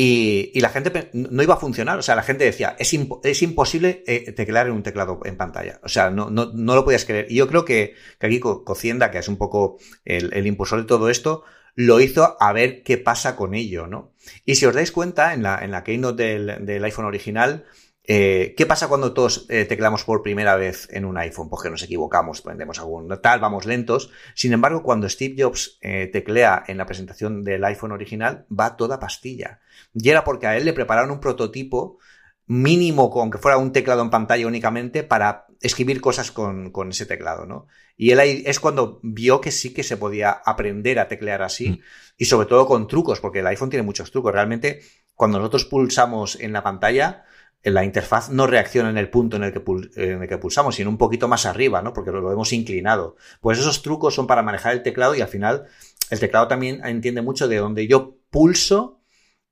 y, 0.01 0.61
la 0.61 0.69
gente 0.69 1.11
no 1.13 1.43
iba 1.43 1.55
a 1.55 1.59
funcionar. 1.59 1.99
O 1.99 2.03
sea, 2.03 2.15
la 2.15 2.23
gente 2.23 2.45
decía, 2.45 2.77
es, 2.79 2.95
es 3.25 3.43
imposible 3.43 4.05
eh, 4.07 4.31
teclear 4.31 4.69
en 4.69 4.75
un 4.75 4.85
teclado 4.85 5.19
en 5.25 5.37
pantalla. 5.37 5.81
O 5.83 5.89
sea, 5.89 6.09
no, 6.09 6.31
no, 6.31 6.53
no 6.55 6.77
lo 6.77 6.85
podías 6.85 7.05
creer. 7.05 7.27
Y 7.29 7.35
yo 7.35 7.49
creo 7.49 7.65
que, 7.65 7.97
que 8.21 8.27
aquí 8.29 8.39
Cocienda, 8.39 9.11
que 9.11 9.19
es 9.19 9.27
un 9.27 9.37
poco 9.37 9.79
el, 10.05 10.33
el, 10.35 10.47
impulsor 10.47 10.83
de 10.83 10.87
todo 10.87 11.11
esto, 11.11 11.43
lo 11.75 11.99
hizo 11.99 12.37
a 12.39 12.53
ver 12.53 12.85
qué 12.85 12.97
pasa 12.97 13.35
con 13.35 13.55
ello, 13.55 13.89
¿no? 13.89 14.13
Y 14.45 14.55
si 14.55 14.67
os 14.67 14.75
dais 14.77 14.93
cuenta, 14.93 15.35
en 15.35 15.43
la, 15.43 15.59
en 15.65 15.73
la 15.73 15.83
keynote 15.83 16.23
del, 16.23 16.65
del 16.65 16.85
iPhone 16.85 17.07
original, 17.07 17.65
eh, 18.11 18.55
¿Qué 18.57 18.65
pasa 18.65 18.89
cuando 18.89 19.13
todos 19.13 19.45
eh, 19.51 19.67
teclamos 19.67 20.03
por 20.03 20.23
primera 20.23 20.57
vez 20.57 20.89
en 20.91 21.05
un 21.05 21.19
iPhone? 21.19 21.51
Porque 21.51 21.69
nos 21.69 21.83
equivocamos, 21.83 22.41
prendemos 22.41 22.79
algún 22.79 23.07
tal, 23.21 23.39
vamos 23.39 23.67
lentos. 23.67 24.11
Sin 24.35 24.55
embargo, 24.55 24.83
cuando 24.83 25.11
Steve 25.11 25.35
Jobs 25.39 25.77
eh, 25.83 26.09
teclea 26.11 26.65
en 26.69 26.79
la 26.79 26.87
presentación 26.87 27.45
del 27.45 27.63
iPhone 27.67 27.93
original, 27.93 28.47
va 28.49 28.79
toda 28.79 28.99
pastilla. 28.99 29.61
Y 29.93 30.09
era 30.09 30.25
porque 30.25 30.47
a 30.47 30.57
él 30.57 30.65
le 30.65 30.73
prepararon 30.73 31.11
un 31.11 31.21
prototipo 31.21 31.99
mínimo, 32.47 33.11
con 33.11 33.31
que 33.31 33.37
fuera 33.37 33.59
un 33.59 33.73
teclado 33.73 34.01
en 34.01 34.09
pantalla 34.09 34.47
únicamente, 34.47 35.03
para 35.03 35.45
escribir 35.61 36.01
cosas 36.01 36.33
con, 36.33 36.73
con 36.73 36.89
ese 36.89 37.05
teclado, 37.05 37.45
¿no? 37.45 37.67
Y 37.95 38.13
él 38.13 38.21
ahí 38.21 38.43
es 38.47 38.59
cuando 38.59 39.01
vio 39.03 39.43
que 39.43 39.51
sí 39.51 39.75
que 39.75 39.83
se 39.83 39.99
podía 39.99 40.31
aprender 40.31 40.99
a 40.99 41.09
teclear 41.09 41.43
así, 41.43 41.69
mm. 41.69 41.81
y 42.17 42.25
sobre 42.25 42.47
todo 42.47 42.67
con 42.67 42.89
trucos, 42.89 43.21
porque 43.21 43.41
el 43.41 43.47
iPhone 43.49 43.69
tiene 43.69 43.83
muchos 43.83 44.11
trucos. 44.11 44.33
Realmente, 44.33 44.81
cuando 45.15 45.37
nosotros 45.37 45.67
pulsamos 45.67 46.41
en 46.41 46.55
la 46.55 46.63
pantalla, 46.63 47.27
la 47.63 47.85
interfaz 47.85 48.31
no 48.31 48.47
reacciona 48.47 48.91
en 48.91 48.99
el 48.99 49.11
punto 49.11 49.37
en 49.37 49.45
el, 49.45 49.53
que 49.53 49.63
en 49.97 50.23
el 50.23 50.29
que 50.29 50.39
pulsamos, 50.39 50.77
sino 50.77 50.91
un 50.91 50.99
poquito 50.99 51.29
más 51.29 51.47
arriba, 51.47 51.83
¿no? 51.83 51.93
Porque 51.93 52.11
lo 52.11 52.33
hemos 52.33 52.53
inclinado. 52.53 53.17
Pues 53.41 53.59
esos 53.59 53.83
trucos 53.83 54.15
son 54.15 54.27
para 54.27 54.43
manejar 54.43 54.75
el 54.75 54.83
teclado 54.83 55.15
y 55.15 55.21
al 55.21 55.29
final 55.29 55.67
el 56.11 56.21
teclado 56.21 56.49
también 56.49 56.81
entiende 56.85 57.23
mucho 57.23 57.49
de 57.49 57.57
donde 57.57 57.87
yo 57.87 58.17
pulso, 58.31 59.01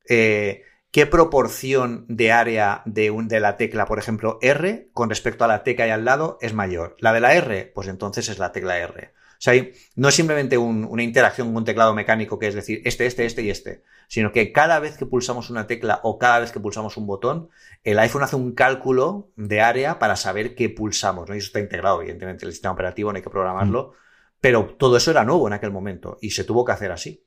eh, 0.08 0.62
qué 0.90 1.06
proporción 1.06 2.06
de 2.08 2.32
área 2.32 2.82
de, 2.86 3.10
un, 3.10 3.28
de 3.28 3.40
la 3.40 3.56
tecla, 3.56 3.86
por 3.86 3.98
ejemplo, 3.98 4.38
R, 4.40 4.88
con 4.92 5.10
respecto 5.10 5.44
a 5.44 5.48
la 5.48 5.62
tecla 5.64 5.84
ahí 5.84 5.90
al 5.90 6.04
lado, 6.04 6.38
es 6.40 6.54
mayor. 6.54 6.96
La 7.00 7.12
de 7.12 7.20
la 7.20 7.34
R, 7.34 7.72
pues 7.74 7.88
entonces 7.88 8.28
es 8.28 8.38
la 8.38 8.52
tecla 8.52 8.78
R. 8.78 9.12
O 9.36 9.40
sea, 9.40 9.66
no 9.96 10.08
es 10.08 10.14
simplemente 10.14 10.56
una 10.56 11.02
interacción 11.02 11.48
con 11.48 11.56
un 11.58 11.64
teclado 11.64 11.94
mecánico 11.94 12.38
que 12.38 12.48
es 12.48 12.54
decir 12.54 12.80
este, 12.84 13.06
este, 13.06 13.26
este 13.26 13.42
y 13.42 13.50
este, 13.50 13.82
sino 14.08 14.32
que 14.32 14.52
cada 14.52 14.78
vez 14.80 14.96
que 14.96 15.06
pulsamos 15.06 15.50
una 15.50 15.66
tecla 15.66 16.00
o 16.02 16.18
cada 16.18 16.40
vez 16.40 16.52
que 16.52 16.60
pulsamos 16.60 16.96
un 16.96 17.06
botón, 17.06 17.50
el 17.84 17.98
iPhone 17.98 18.22
hace 18.22 18.36
un 18.36 18.52
cálculo 18.52 19.30
de 19.36 19.60
área 19.60 19.98
para 19.98 20.16
saber 20.16 20.54
qué 20.54 20.70
pulsamos, 20.70 21.28
¿no? 21.28 21.34
Y 21.34 21.38
eso 21.38 21.48
está 21.48 21.60
integrado, 21.60 22.00
evidentemente, 22.00 22.46
el 22.46 22.52
sistema 22.52 22.72
operativo 22.72 23.12
no 23.12 23.16
hay 23.16 23.22
que 23.22 23.30
programarlo, 23.30 23.92
mm. 23.92 24.36
pero 24.40 24.74
todo 24.78 24.96
eso 24.96 25.10
era 25.10 25.24
nuevo 25.24 25.46
en 25.46 25.52
aquel 25.52 25.70
momento 25.70 26.16
y 26.20 26.30
se 26.30 26.44
tuvo 26.44 26.64
que 26.64 26.72
hacer 26.72 26.92
así. 26.92 27.25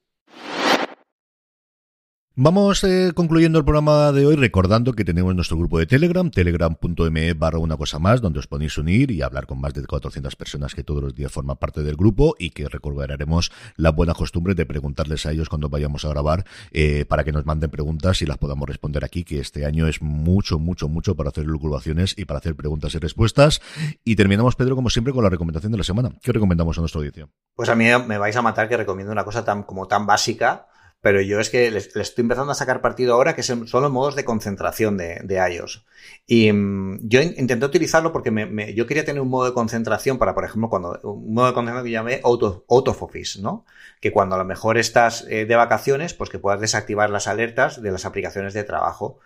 Vamos 2.41 2.85
eh, 2.85 3.11
concluyendo 3.13 3.59
el 3.59 3.65
programa 3.65 4.13
de 4.13 4.25
hoy 4.25 4.37
recordando 4.37 4.93
que 4.93 5.03
tenemos 5.03 5.35
nuestro 5.35 5.57
grupo 5.57 5.77
de 5.77 5.85
Telegram, 5.85 6.31
telegram.me 6.31 7.33
barra 7.33 7.59
una 7.59 7.75
cosa 7.75 7.99
más, 7.99 8.21
donde 8.21 8.39
os 8.39 8.47
podéis 8.47 8.77
unir 8.77 9.11
y 9.11 9.21
hablar 9.21 9.45
con 9.45 9.59
más 9.59 9.73
de 9.73 9.85
400 9.85 10.37
personas 10.37 10.73
que 10.73 10.85
todos 10.85 11.03
los 11.03 11.13
días 11.13 11.33
forman 11.33 11.57
parte 11.57 11.83
del 11.83 11.97
grupo 11.97 12.37
y 12.39 12.51
que 12.51 12.69
recordaremos 12.69 13.51
la 13.75 13.91
buena 13.91 14.13
costumbre 14.13 14.55
de 14.55 14.65
preguntarles 14.65 15.25
a 15.25 15.33
ellos 15.33 15.49
cuando 15.49 15.67
vayamos 15.67 16.05
a 16.05 16.09
grabar 16.11 16.45
eh, 16.71 17.03
para 17.03 17.25
que 17.25 17.33
nos 17.33 17.45
manden 17.45 17.71
preguntas 17.71 18.21
y 18.21 18.25
las 18.25 18.37
podamos 18.37 18.69
responder 18.69 19.03
aquí, 19.03 19.25
que 19.25 19.41
este 19.41 19.65
año 19.65 19.89
es 19.89 20.01
mucho, 20.01 20.59
mucho, 20.59 20.87
mucho 20.87 21.17
para 21.17 21.31
hacer 21.31 21.43
lucuraciones 21.43 22.15
y 22.17 22.23
para 22.23 22.37
hacer 22.37 22.55
preguntas 22.55 22.95
y 22.95 22.99
respuestas. 22.99 23.59
Y 24.05 24.15
terminamos, 24.15 24.55
Pedro, 24.55 24.77
como 24.77 24.89
siempre, 24.89 25.11
con 25.11 25.25
la 25.25 25.29
recomendación 25.29 25.73
de 25.73 25.79
la 25.79 25.83
semana. 25.83 26.11
¿Qué 26.21 26.31
recomendamos 26.31 26.77
a 26.77 26.79
nuestra 26.79 26.99
audiencia? 26.99 27.27
Pues 27.53 27.67
a 27.67 27.75
mí 27.75 27.87
me 28.07 28.17
vais 28.17 28.37
a 28.37 28.41
matar 28.41 28.69
que 28.69 28.77
recomiendo 28.77 29.11
una 29.11 29.25
cosa 29.25 29.43
tan, 29.43 29.63
como 29.63 29.89
tan 29.89 30.05
básica 30.05 30.67
pero 31.01 31.21
yo 31.21 31.39
es 31.39 31.49
que 31.49 31.71
le 31.71 31.77
estoy 31.77 32.21
empezando 32.23 32.51
a 32.51 32.55
sacar 32.55 32.81
partido 32.81 33.13
ahora 33.13 33.33
que 33.33 33.43
son 33.43 33.65
los 33.71 33.91
modos 33.91 34.15
de 34.15 34.25
concentración 34.25 34.97
de, 34.97 35.21
de 35.23 35.35
iOS. 35.35 35.85
Y 36.27 36.51
mm, 36.51 37.07
yo 37.07 37.21
intenté 37.21 37.65
utilizarlo 37.65 38.11
porque 38.11 38.31
me, 38.31 38.73
yo 38.73 38.85
quería 38.85 39.05
tener 39.05 39.21
un 39.21 39.29
modo 39.29 39.45
de 39.45 39.53
concentración 39.53 40.17
para, 40.17 40.35
por 40.35 40.43
ejemplo, 40.43 40.69
cuando 40.69 40.99
un 41.03 41.33
modo 41.33 41.47
de 41.47 41.53
concentración 41.53 41.85
que 41.85 41.91
llamé 41.91 42.21
out 42.23 42.43
of 42.89 43.37
¿no? 43.39 43.65
Que 44.01 44.11
cuando 44.11 44.35
a 44.35 44.37
lo 44.39 44.45
mejor 44.45 44.77
estás 44.77 45.25
eh, 45.29 45.45
de 45.45 45.55
vacaciones, 45.55 46.13
pues 46.13 46.29
que 46.29 46.39
puedas 46.39 46.59
desactivar 46.59 47.09
las 47.09 47.27
alertas 47.27 47.81
de 47.81 47.91
las 47.91 48.05
aplicaciones 48.05 48.53
de 48.53 48.63
trabajo. 48.65 49.19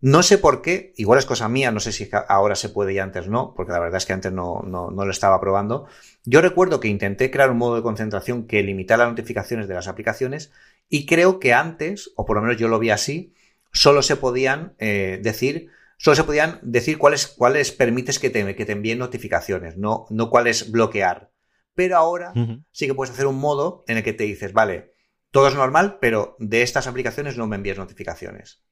No 0.00 0.22
sé 0.22 0.38
por 0.38 0.62
qué, 0.62 0.92
igual 0.96 1.18
es 1.18 1.26
cosa 1.26 1.48
mía, 1.48 1.72
no 1.72 1.80
sé 1.80 1.90
si 1.90 2.08
ahora 2.28 2.54
se 2.54 2.68
puede 2.68 2.92
y 2.92 3.00
antes 3.00 3.26
no, 3.26 3.52
porque 3.56 3.72
la 3.72 3.80
verdad 3.80 3.96
es 3.96 4.06
que 4.06 4.12
antes 4.12 4.30
no, 4.30 4.62
no, 4.64 4.90
no 4.90 5.04
lo 5.04 5.10
estaba 5.10 5.40
probando. 5.40 5.88
Yo 6.24 6.40
recuerdo 6.40 6.78
que 6.78 6.86
intenté 6.86 7.32
crear 7.32 7.50
un 7.50 7.58
modo 7.58 7.74
de 7.74 7.82
concentración 7.82 8.46
que 8.46 8.62
limitara 8.62 9.04
las 9.04 9.12
notificaciones 9.12 9.66
de 9.66 9.74
las 9.74 9.88
aplicaciones 9.88 10.52
y 10.88 11.04
creo 11.06 11.40
que 11.40 11.52
antes, 11.52 12.12
o 12.14 12.24
por 12.24 12.36
lo 12.36 12.42
menos 12.42 12.58
yo 12.58 12.68
lo 12.68 12.78
vi 12.78 12.90
así, 12.90 13.34
solo 13.72 14.02
se 14.02 14.14
podían 14.14 14.74
eh, 14.78 15.18
decir, 15.20 15.70
solo 15.96 16.14
se 16.14 16.24
podían 16.24 16.60
decir 16.62 16.96
cuáles, 16.96 17.26
cuáles 17.26 17.72
permites 17.72 18.20
que 18.20 18.30
te, 18.30 18.54
que 18.54 18.64
te 18.64 18.72
envíen 18.72 18.98
notificaciones, 18.98 19.76
no, 19.76 20.06
no 20.10 20.30
cuáles 20.30 20.70
bloquear. 20.70 21.32
Pero 21.74 21.96
ahora 21.96 22.32
sí 22.72 22.86
que 22.86 22.94
puedes 22.94 23.14
hacer 23.14 23.26
un 23.26 23.38
modo 23.38 23.84
en 23.88 23.98
el 23.98 24.02
que 24.04 24.12
te 24.12 24.24
dices, 24.24 24.52
vale, 24.52 24.92
todo 25.30 25.48
es 25.48 25.54
normal, 25.54 25.98
pero 26.00 26.36
de 26.38 26.62
estas 26.62 26.86
aplicaciones 26.86 27.36
no 27.36 27.46
me 27.46 27.56
envíes 27.56 27.78
notificaciones. 27.78 28.62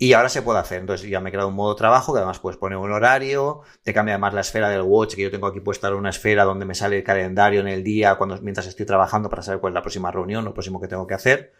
Y 0.00 0.12
ahora 0.12 0.28
se 0.28 0.42
puede 0.42 0.60
hacer. 0.60 0.80
Entonces 0.80 1.10
ya 1.10 1.20
me 1.20 1.30
he 1.30 1.32
creado 1.32 1.48
un 1.48 1.56
modo 1.56 1.74
trabajo 1.74 2.12
que 2.12 2.18
además 2.18 2.38
puedes 2.38 2.56
poner 2.56 2.78
un 2.78 2.92
horario, 2.92 3.62
te 3.82 3.92
cambia 3.92 4.14
además 4.14 4.32
la 4.32 4.42
esfera 4.42 4.68
del 4.68 4.82
watch, 4.82 5.16
que 5.16 5.22
yo 5.22 5.30
tengo 5.30 5.48
aquí 5.48 5.58
puesta 5.58 5.92
una 5.92 6.10
esfera 6.10 6.44
donde 6.44 6.64
me 6.64 6.76
sale 6.76 6.98
el 6.98 7.04
calendario 7.04 7.60
en 7.60 7.68
el 7.68 7.82
día 7.82 8.14
cuando, 8.14 8.40
mientras 8.40 8.68
estoy 8.68 8.86
trabajando 8.86 9.28
para 9.28 9.42
saber 9.42 9.60
cuál 9.60 9.72
es 9.72 9.74
la 9.74 9.82
próxima 9.82 10.12
reunión, 10.12 10.44
lo 10.44 10.54
próximo 10.54 10.80
que 10.80 10.86
tengo 10.86 11.06
que 11.06 11.14
hacer. 11.14 11.52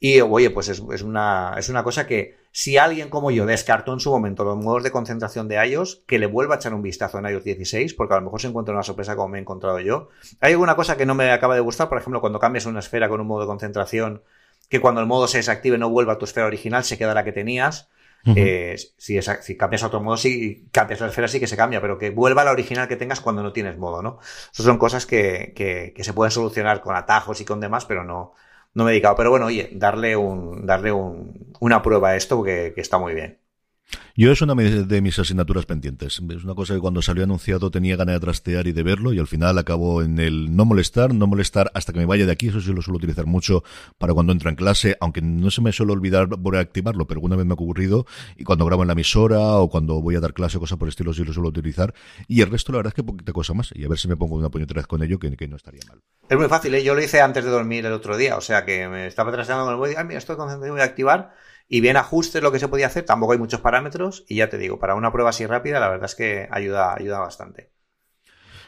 Y 0.00 0.20
oye, 0.20 0.50
pues 0.50 0.68
es, 0.68 0.80
una, 0.80 1.54
es 1.56 1.68
una 1.68 1.84
cosa 1.84 2.06
que 2.06 2.36
si 2.52 2.78
alguien 2.78 3.10
como 3.10 3.30
yo 3.30 3.46
descartó 3.46 3.92
en 3.92 4.00
su 4.00 4.10
momento 4.10 4.44
los 4.44 4.56
modos 4.56 4.82
de 4.82 4.90
concentración 4.90 5.46
de 5.48 5.64
iOS, 5.66 6.04
que 6.06 6.18
le 6.18 6.26
vuelva 6.26 6.54
a 6.54 6.58
echar 6.58 6.74
un 6.74 6.82
vistazo 6.82 7.18
en 7.18 7.26
iOS 7.26 7.44
16, 7.44 7.94
porque 7.94 8.14
a 8.14 8.18
lo 8.18 8.24
mejor 8.24 8.40
se 8.40 8.48
encuentra 8.48 8.74
una 8.74 8.82
sorpresa 8.82 9.14
como 9.14 9.28
me 9.28 9.38
he 9.38 9.40
encontrado 9.42 9.78
yo. 9.80 10.08
Hay 10.40 10.52
alguna 10.52 10.74
cosa 10.74 10.96
que 10.96 11.06
no 11.06 11.14
me 11.14 11.30
acaba 11.30 11.54
de 11.54 11.60
gustar, 11.60 11.88
por 11.88 11.98
ejemplo, 11.98 12.20
cuando 12.20 12.38
cambias 12.38 12.66
una 12.66 12.80
esfera 12.80 13.08
con 13.08 13.20
un 13.20 13.26
modo 13.26 13.42
de 13.42 13.46
concentración 13.46 14.22
que 14.68 14.80
cuando 14.80 15.00
el 15.00 15.06
modo 15.06 15.28
se 15.28 15.38
desactive 15.38 15.78
no 15.78 15.90
vuelva 15.90 16.14
a 16.14 16.18
tu 16.18 16.24
esfera 16.24 16.46
original, 16.46 16.84
se 16.84 16.98
queda 16.98 17.14
la 17.14 17.24
que 17.24 17.32
tenías. 17.32 17.88
Eh, 18.26 18.76
si, 18.96 19.20
si, 19.20 19.56
cambias 19.56 19.82
a 19.82 19.88
otro 19.88 20.00
modo, 20.00 20.16
si 20.16 20.66
cambias 20.72 21.00
la 21.00 21.08
esfera, 21.08 21.28
sí 21.28 21.40
que 21.40 21.46
se 21.46 21.58
cambia, 21.58 21.82
pero 21.82 21.98
que 21.98 22.08
vuelva 22.08 22.40
a 22.40 22.46
la 22.46 22.52
original 22.52 22.88
que 22.88 22.96
tengas 22.96 23.20
cuando 23.20 23.42
no 23.42 23.52
tienes 23.52 23.76
modo, 23.76 24.02
¿no? 24.02 24.18
Esas 24.50 24.64
son 24.64 24.78
cosas 24.78 25.04
que, 25.04 25.52
que, 25.54 26.02
se 26.02 26.12
pueden 26.14 26.30
solucionar 26.30 26.80
con 26.80 26.96
atajos 26.96 27.42
y 27.42 27.44
con 27.44 27.60
demás, 27.60 27.84
pero 27.84 28.02
no, 28.02 28.32
no 28.72 28.84
me 28.84 28.90
he 28.90 28.94
dedicado. 28.94 29.16
Pero 29.16 29.30
bueno, 29.30 29.46
oye, 29.46 29.68
darle 29.74 30.16
un, 30.16 30.64
darle 30.64 30.92
un, 30.92 31.52
una 31.60 31.82
prueba 31.82 32.10
a 32.10 32.16
esto 32.16 32.42
que, 32.42 32.72
que 32.74 32.80
está 32.80 32.98
muy 32.98 33.14
bien. 33.14 33.43
Yo 34.16 34.30
es 34.30 34.40
una 34.42 34.54
de 34.54 35.00
mis 35.00 35.18
asignaturas 35.18 35.66
pendientes. 35.66 36.20
Es 36.30 36.44
una 36.44 36.54
cosa 36.54 36.74
que 36.74 36.80
cuando 36.80 37.02
salió 37.02 37.24
anunciado 37.24 37.70
tenía 37.70 37.96
ganas 37.96 38.14
de 38.14 38.20
trastear 38.20 38.66
y 38.66 38.72
de 38.72 38.82
verlo 38.84 39.12
y 39.12 39.18
al 39.18 39.26
final 39.26 39.58
acabo 39.58 40.02
en 40.02 40.18
el 40.20 40.54
no 40.54 40.64
molestar, 40.64 41.12
no 41.12 41.26
molestar 41.26 41.70
hasta 41.74 41.92
que 41.92 41.98
me 41.98 42.06
vaya 42.06 42.24
de 42.24 42.32
aquí. 42.32 42.48
Eso 42.48 42.60
sí 42.60 42.72
lo 42.72 42.80
suelo 42.80 42.98
utilizar 42.98 43.26
mucho 43.26 43.64
para 43.98 44.14
cuando 44.14 44.32
entro 44.32 44.50
en 44.50 44.56
clase, 44.56 44.96
aunque 45.00 45.20
no 45.20 45.50
se 45.50 45.62
me 45.62 45.72
suele 45.72 45.92
olvidar 45.92 46.28
por 46.28 46.56
activarlo, 46.56 47.06
pero 47.06 47.18
alguna 47.18 47.36
vez 47.36 47.44
me 47.44 47.52
ha 47.52 47.54
ocurrido 47.54 48.06
y 48.36 48.44
cuando 48.44 48.64
grabo 48.66 48.82
en 48.82 48.88
la 48.88 48.92
emisora 48.92 49.40
o 49.56 49.68
cuando 49.68 50.00
voy 50.00 50.14
a 50.14 50.20
dar 50.20 50.32
clase 50.32 50.58
o 50.58 50.60
cosas 50.60 50.78
por 50.78 50.86
el 50.86 50.90
estilo 50.90 51.12
sí 51.12 51.24
lo 51.24 51.32
suelo 51.32 51.48
utilizar. 51.48 51.92
Y 52.28 52.40
el 52.40 52.50
resto 52.50 52.70
la 52.70 52.78
verdad 52.78 52.92
es 52.92 52.94
que 52.94 53.02
poquita 53.02 53.32
cosa 53.32 53.52
más 53.52 53.72
y 53.74 53.84
a 53.84 53.88
ver 53.88 53.98
si 53.98 54.06
me 54.06 54.16
pongo 54.16 54.36
una 54.36 54.48
puñetera 54.48 54.84
con 54.84 55.02
ello 55.02 55.18
que, 55.18 55.34
no 55.48 55.56
estaría 55.56 55.80
mal. 55.88 56.00
Es 56.28 56.38
muy 56.38 56.48
fácil, 56.48 56.74
¿eh? 56.74 56.82
yo 56.82 56.94
lo 56.94 57.02
hice 57.02 57.20
antes 57.20 57.44
de 57.44 57.50
dormir 57.50 57.84
el 57.84 57.92
otro 57.92 58.16
día, 58.16 58.36
o 58.36 58.40
sea 58.40 58.64
que 58.64 58.88
me 58.88 59.06
estaba 59.08 59.30
trasteando 59.32 59.64
con 59.64 59.74
el 59.74 59.78
móvil, 59.78 59.96
ay 59.98 60.04
mira, 60.04 60.18
estoy 60.18 60.36
concentrado, 60.36 60.72
voy 60.72 60.80
a 60.80 60.84
activar 60.84 61.34
y 61.68 61.80
bien 61.80 61.96
ajustes 61.98 62.42
lo 62.42 62.52
que 62.52 62.58
se 62.60 62.68
podía 62.68 62.86
hacer, 62.88 63.04
tampoco 63.04 63.32
hay 63.32 63.38
muchos 63.38 63.60
parámetros 63.60 64.24
y 64.28 64.36
ya 64.36 64.50
te 64.50 64.58
digo, 64.58 64.78
para 64.78 64.94
una 64.94 65.12
prueba 65.12 65.30
así 65.30 65.46
rápida 65.46 65.80
la 65.80 65.88
verdad 65.90 66.06
es 66.06 66.14
que 66.14 66.48
ayuda, 66.50 66.94
ayuda 66.94 67.20
bastante. 67.20 67.73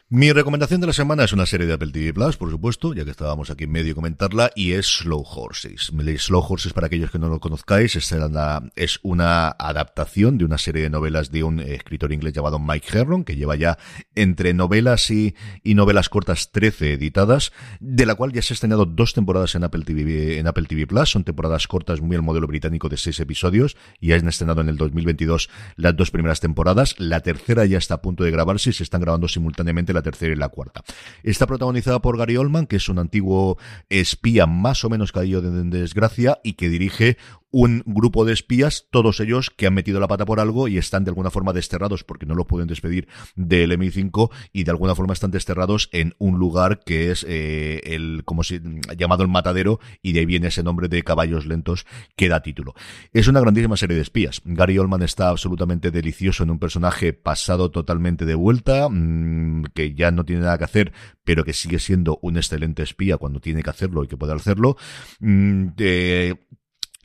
Mi 0.09 0.31
recomendación 0.31 0.81
de 0.81 0.87
la 0.87 0.93
semana 0.93 1.25
es 1.25 1.33
una 1.33 1.47
serie 1.47 1.67
de 1.67 1.73
Apple 1.73 1.91
TV 1.91 2.15
Plus, 2.15 2.37
por 2.37 2.49
supuesto, 2.49 2.95
ya 2.95 3.05
que 3.05 3.11
estábamos 3.11 3.51
aquí 3.51 3.65
en 3.65 3.73
medio 3.73 3.97
comentarla, 3.97 4.53
y 4.55 4.71
es 4.71 4.87
Slow 4.87 5.25
Horses. 5.27 5.91
Slow 6.19 6.45
Horses, 6.49 6.73
para 6.73 6.87
aquellos 6.87 7.11
que 7.11 7.19
no 7.19 7.29
lo 7.29 7.41
conozcáis, 7.41 7.97
es 7.97 8.13
una, 8.13 8.63
es 8.77 9.01
una 9.03 9.49
adaptación 9.49 10.39
de 10.39 10.45
una 10.45 10.59
serie 10.59 10.85
de 10.85 10.91
novelas 10.91 11.33
de 11.33 11.43
un 11.43 11.59
escritor 11.59 12.13
inglés 12.13 12.35
llamado 12.35 12.61
Mike 12.61 12.87
Herron, 12.97 13.25
que 13.25 13.35
lleva 13.35 13.57
ya 13.57 13.79
entre 14.15 14.55
novelas 14.55 15.11
y, 15.11 15.35
novelas 15.65 16.09
cortas 16.09 16.53
13 16.53 16.93
editadas, 16.93 17.51
de 17.81 18.07
la 18.07 18.15
cual 18.15 18.33
ya 18.33 18.43
se 18.43 18.53
ha 18.53 18.55
estrenado 18.55 18.87
dos 18.87 19.13
temporadas 19.13 19.57
en 19.57 19.65
Apple 19.65 19.83
TV, 19.85 20.39
en 20.39 20.47
Apple 20.47 20.67
TV 20.69 20.87
Plus. 20.87 21.11
Son 21.11 21.25
temporadas 21.25 21.67
cortas 21.67 22.01
muy 22.01 22.15
al 22.15 22.23
modelo 22.23 22.47
británico 22.47 22.89
de 22.89 22.97
seis 22.97 23.19
episodios, 23.19 23.77
y 23.99 24.13
han 24.13 24.29
estrenado 24.29 24.61
en 24.61 24.69
el 24.69 24.77
2022 24.77 25.51
las 25.75 25.97
dos 25.97 26.13
primeras 26.13 26.39
temporadas. 26.39 26.95
La 26.99 27.23
tercera 27.23 27.65
ya 27.65 27.79
está 27.79 27.95
a 27.95 28.03
punto 28.03 28.23
de 28.23 28.31
grabarse 28.31 28.71
y 28.71 28.73
se 28.73 28.85
están 28.85 29.01
grabando 29.01 29.27
simultáneamente 29.27 29.96
la 29.97 30.03
tercera 30.03 30.33
y 30.33 30.37
la 30.37 30.49
cuarta. 30.49 30.85
Está 31.23 31.47
protagonizada 31.47 32.01
por 32.01 32.17
Gary 32.17 32.37
Oldman, 32.37 32.67
que 32.67 32.77
es 32.77 32.89
un 32.89 32.99
antiguo 32.99 33.59
espía 33.89 34.47
más 34.47 34.85
o 34.85 34.89
menos 34.89 35.11
caído 35.11 35.43
de 35.43 35.65
desgracia 35.65 36.39
y 36.45 36.55
que 36.55 36.69
dirige 36.69 37.17
un 37.51 37.83
grupo 37.87 38.25
de 38.25 38.33
espías, 38.33 38.87
todos 38.91 39.21
ellos 39.21 39.51
que 39.51 39.67
han 39.67 39.75
metido 39.75 40.01
la 40.01 40.09
pata 40.09 40.27
por 40.27 40.41
algo 40.41 40.69
y 40.69 40.79
están 40.79 41.05
de 41.05 41.11
alguna 41.11 41.31
forma 41.31 41.53
desterrados 41.53 42.05
porque 42.05 42.27
no 42.27 42.35
los 42.35 42.47
pueden 42.47 42.67
despedir 42.67 43.09
del 43.35 43.73
MI5 43.73 44.31
y 44.53 44.65
de 44.65 44.71
alguna 44.71 44.95
forma 44.95 45.13
están 45.13 45.31
desterrados 45.31 45.89
en 45.93 46.15
un 46.19 46.39
lugar 46.39 46.81
que 46.85 47.11
es 47.11 47.25
eh, 47.29 47.81
el 47.85 48.23
como 48.25 48.43
si 48.43 48.61
llamado 48.97 49.23
el 49.23 49.29
matadero 49.29 49.81
y 50.03 50.13
de 50.13 50.21
ahí 50.21 50.27
viene 50.27 50.49
ese 50.49 50.63
nombre 50.63 50.89
de 50.89 51.03
caballos 51.03 51.47
lentos 51.47 51.87
que 52.17 52.29
da 52.29 52.43
título. 52.43 52.75
Es 53.13 53.29
una 53.29 53.41
grandísima 53.41 53.77
serie 53.77 53.97
de 53.97 54.03
espías. 54.03 54.43
Gary 54.45 54.79
Oldman 54.79 55.03
está 55.03 55.29
absolutamente 55.29 55.91
delicioso 55.91 56.43
en 56.43 56.51
un 56.51 56.59
personaje 56.59 57.13
pasado 57.13 57.71
totalmente 57.71 58.25
de 58.25 58.35
vuelta, 58.35 58.89
mmm, 58.91 59.65
que 59.75 59.95
ya 59.95 60.11
no 60.11 60.25
tiene 60.25 60.43
nada 60.43 60.59
que 60.59 60.65
hacer, 60.65 60.93
pero 61.25 61.45
que 61.45 61.53
sigue 61.53 61.79
siendo 61.79 62.19
un 62.23 62.37
excelente 62.37 62.83
espía 62.83 63.17
cuando 63.17 63.41
tiene 63.41 63.63
que 63.63 63.71
hacerlo 63.71 64.05
y 64.05 64.09
que 64.09 64.17
puede 64.17 64.35
hacerlo. 64.35 64.77
Mmm, 65.21 65.69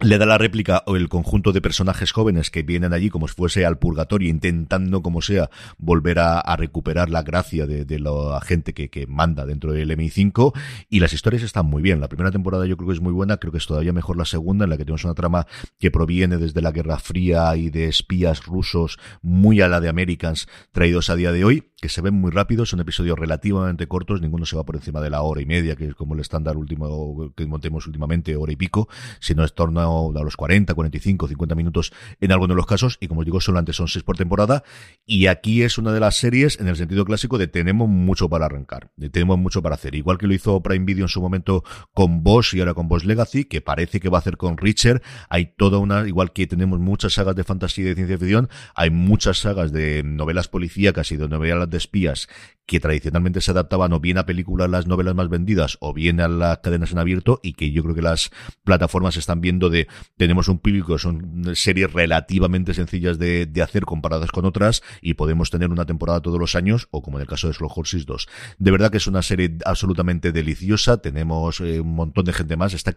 le 0.01 0.17
da 0.17 0.25
la 0.25 0.37
réplica 0.37 0.83
o 0.87 0.95
el 0.95 1.09
conjunto 1.09 1.51
de 1.51 1.61
personajes 1.61 2.11
jóvenes 2.11 2.49
que 2.49 2.63
vienen 2.63 2.91
allí 2.91 3.09
como 3.09 3.27
si 3.27 3.35
fuese 3.35 3.65
al 3.65 3.77
purgatorio 3.77 4.29
intentando 4.29 5.01
como 5.01 5.21
sea 5.21 5.49
volver 5.77 6.19
a, 6.19 6.41
recuperar 6.55 7.09
la 7.09 7.23
gracia 7.23 7.65
de, 7.65 7.99
la 7.99 8.39
gente 8.41 8.73
que, 8.73 8.89
que, 8.89 9.07
manda 9.07 9.45
dentro 9.45 9.73
del 9.73 9.89
MI5 9.91 10.53
y 10.89 10.99
las 10.99 11.13
historias 11.13 11.43
están 11.43 11.65
muy 11.65 11.81
bien. 11.81 11.99
La 11.99 12.07
primera 12.07 12.31
temporada 12.31 12.65
yo 12.65 12.77
creo 12.77 12.89
que 12.89 12.95
es 12.95 13.01
muy 13.01 13.13
buena, 13.13 13.37
creo 13.37 13.51
que 13.51 13.57
es 13.57 13.65
todavía 13.65 13.93
mejor 13.93 14.17
la 14.17 14.25
segunda 14.25 14.65
en 14.65 14.69
la 14.69 14.77
que 14.77 14.85
tenemos 14.85 15.03
una 15.05 15.13
trama 15.13 15.47
que 15.79 15.91
proviene 15.91 16.37
desde 16.37 16.61
la 16.61 16.71
Guerra 16.71 16.99
Fría 16.99 17.55
y 17.55 17.69
de 17.69 17.85
espías 17.85 18.45
rusos 18.45 18.97
muy 19.21 19.61
a 19.61 19.67
la 19.67 19.79
de 19.79 19.89
Americans 19.89 20.47
traídos 20.71 21.09
a 21.09 21.15
día 21.15 21.31
de 21.31 21.45
hoy 21.45 21.70
que 21.81 21.89
se 21.89 22.01
ven 22.01 22.13
muy 22.13 22.29
rápidos, 22.29 22.69
son 22.69 22.79
episodios 22.79 23.17
relativamente 23.17 23.87
cortos, 23.87 24.21
ninguno 24.21 24.45
se 24.45 24.55
va 24.55 24.63
por 24.63 24.75
encima 24.75 25.01
de 25.01 25.09
la 25.09 25.23
hora 25.23 25.41
y 25.41 25.47
media, 25.47 25.75
que 25.75 25.87
es 25.87 25.95
como 25.95 26.13
el 26.13 26.19
estándar 26.19 26.55
último 26.55 27.33
que 27.35 27.47
montemos 27.47 27.87
últimamente, 27.87 28.35
hora 28.35 28.51
y 28.51 28.55
pico, 28.55 28.87
sino 29.19 29.43
es 29.43 29.55
torno 29.55 29.81
a 30.15 30.23
los 30.23 30.37
40, 30.37 30.75
45, 30.75 31.27
50 31.27 31.55
minutos 31.55 31.91
en 32.19 32.31
algunos 32.31 32.55
de 32.55 32.57
los 32.57 32.67
casos, 32.67 32.97
y 33.01 33.07
como 33.07 33.21
os 33.21 33.25
digo, 33.25 33.41
solamente 33.41 33.73
son 33.73 33.87
seis 33.87 34.03
por 34.03 34.15
temporada, 34.15 34.63
y 35.07 35.25
aquí 35.25 35.63
es 35.63 35.79
una 35.79 35.91
de 35.91 35.99
las 35.99 36.17
series, 36.17 36.59
en 36.59 36.67
el 36.67 36.75
sentido 36.75 37.03
clásico, 37.03 37.39
de 37.39 37.47
tenemos 37.47 37.89
mucho 37.89 38.29
para 38.29 38.45
arrancar, 38.45 38.91
de 38.95 39.09
tenemos 39.09 39.39
mucho 39.39 39.63
para 39.63 39.73
hacer, 39.73 39.95
igual 39.95 40.19
que 40.19 40.27
lo 40.27 40.35
hizo 40.35 40.61
Prime 40.61 40.85
Video 40.85 41.05
en 41.05 41.09
su 41.09 41.19
momento 41.19 41.63
con 41.95 42.21
Boss 42.21 42.53
y 42.53 42.59
ahora 42.59 42.75
con 42.75 42.89
Boss 42.89 43.05
Legacy, 43.05 43.45
que 43.45 43.61
parece 43.61 43.99
que 43.99 44.09
va 44.09 44.19
a 44.19 44.21
hacer 44.21 44.37
con 44.37 44.57
Richard, 44.57 45.01
hay 45.29 45.47
toda 45.57 45.79
una, 45.79 46.07
igual 46.07 46.31
que 46.31 46.45
tenemos 46.45 46.79
muchas 46.79 47.13
sagas 47.13 47.35
de 47.35 47.43
fantasía 47.43 47.85
y 47.85 47.87
de 47.87 47.95
ciencia 47.95 48.19
ficción, 48.19 48.49
hay 48.75 48.91
muchas 48.91 49.39
sagas 49.39 49.71
de 49.71 50.03
novelas 50.03 50.47
policíacas 50.47 51.11
y 51.11 51.17
de 51.17 51.27
novelas 51.27 51.70
de 51.71 51.77
espías 51.77 52.27
que 52.71 52.79
tradicionalmente 52.79 53.41
se 53.41 53.51
adaptaban 53.51 53.91
o 53.91 53.99
bien 53.99 54.17
a 54.17 54.25
películas 54.25 54.69
las 54.69 54.87
novelas 54.87 55.13
más 55.13 55.27
vendidas 55.27 55.77
o 55.81 55.93
bien 55.93 56.21
a 56.21 56.29
las 56.29 56.59
cadenas 56.59 56.93
en 56.93 56.99
abierto 56.99 57.41
y 57.43 57.51
que 57.51 57.71
yo 57.71 57.83
creo 57.83 57.95
que 57.95 58.01
las 58.01 58.31
plataformas 58.63 59.17
están 59.17 59.41
viendo 59.41 59.69
de 59.69 59.89
tenemos 60.15 60.47
un 60.47 60.59
público, 60.59 60.97
son 60.97 61.51
series 61.53 61.91
relativamente 61.91 62.73
sencillas 62.73 63.19
de, 63.19 63.49
hacer 63.61 63.83
comparadas 63.83 64.31
con 64.31 64.45
otras 64.45 64.83
y 65.01 65.15
podemos 65.15 65.49
tener 65.49 65.69
una 65.69 65.85
temporada 65.85 66.21
todos 66.21 66.39
los 66.39 66.55
años 66.55 66.87
o 66.91 67.01
como 67.01 67.17
en 67.17 67.23
el 67.23 67.27
caso 67.27 67.47
de 67.47 67.53
Slow 67.53 67.69
Horses 67.75 68.05
2. 68.05 68.27
De 68.57 68.71
verdad 68.71 68.89
que 68.89 68.97
es 68.97 69.07
una 69.07 69.21
serie 69.21 69.57
absolutamente 69.65 70.31
deliciosa, 70.31 71.01
tenemos 71.01 71.59
eh, 71.59 71.81
un 71.81 71.93
montón 71.93 72.23
de 72.23 72.31
gente 72.31 72.55
más, 72.55 72.73
está, 72.73 72.95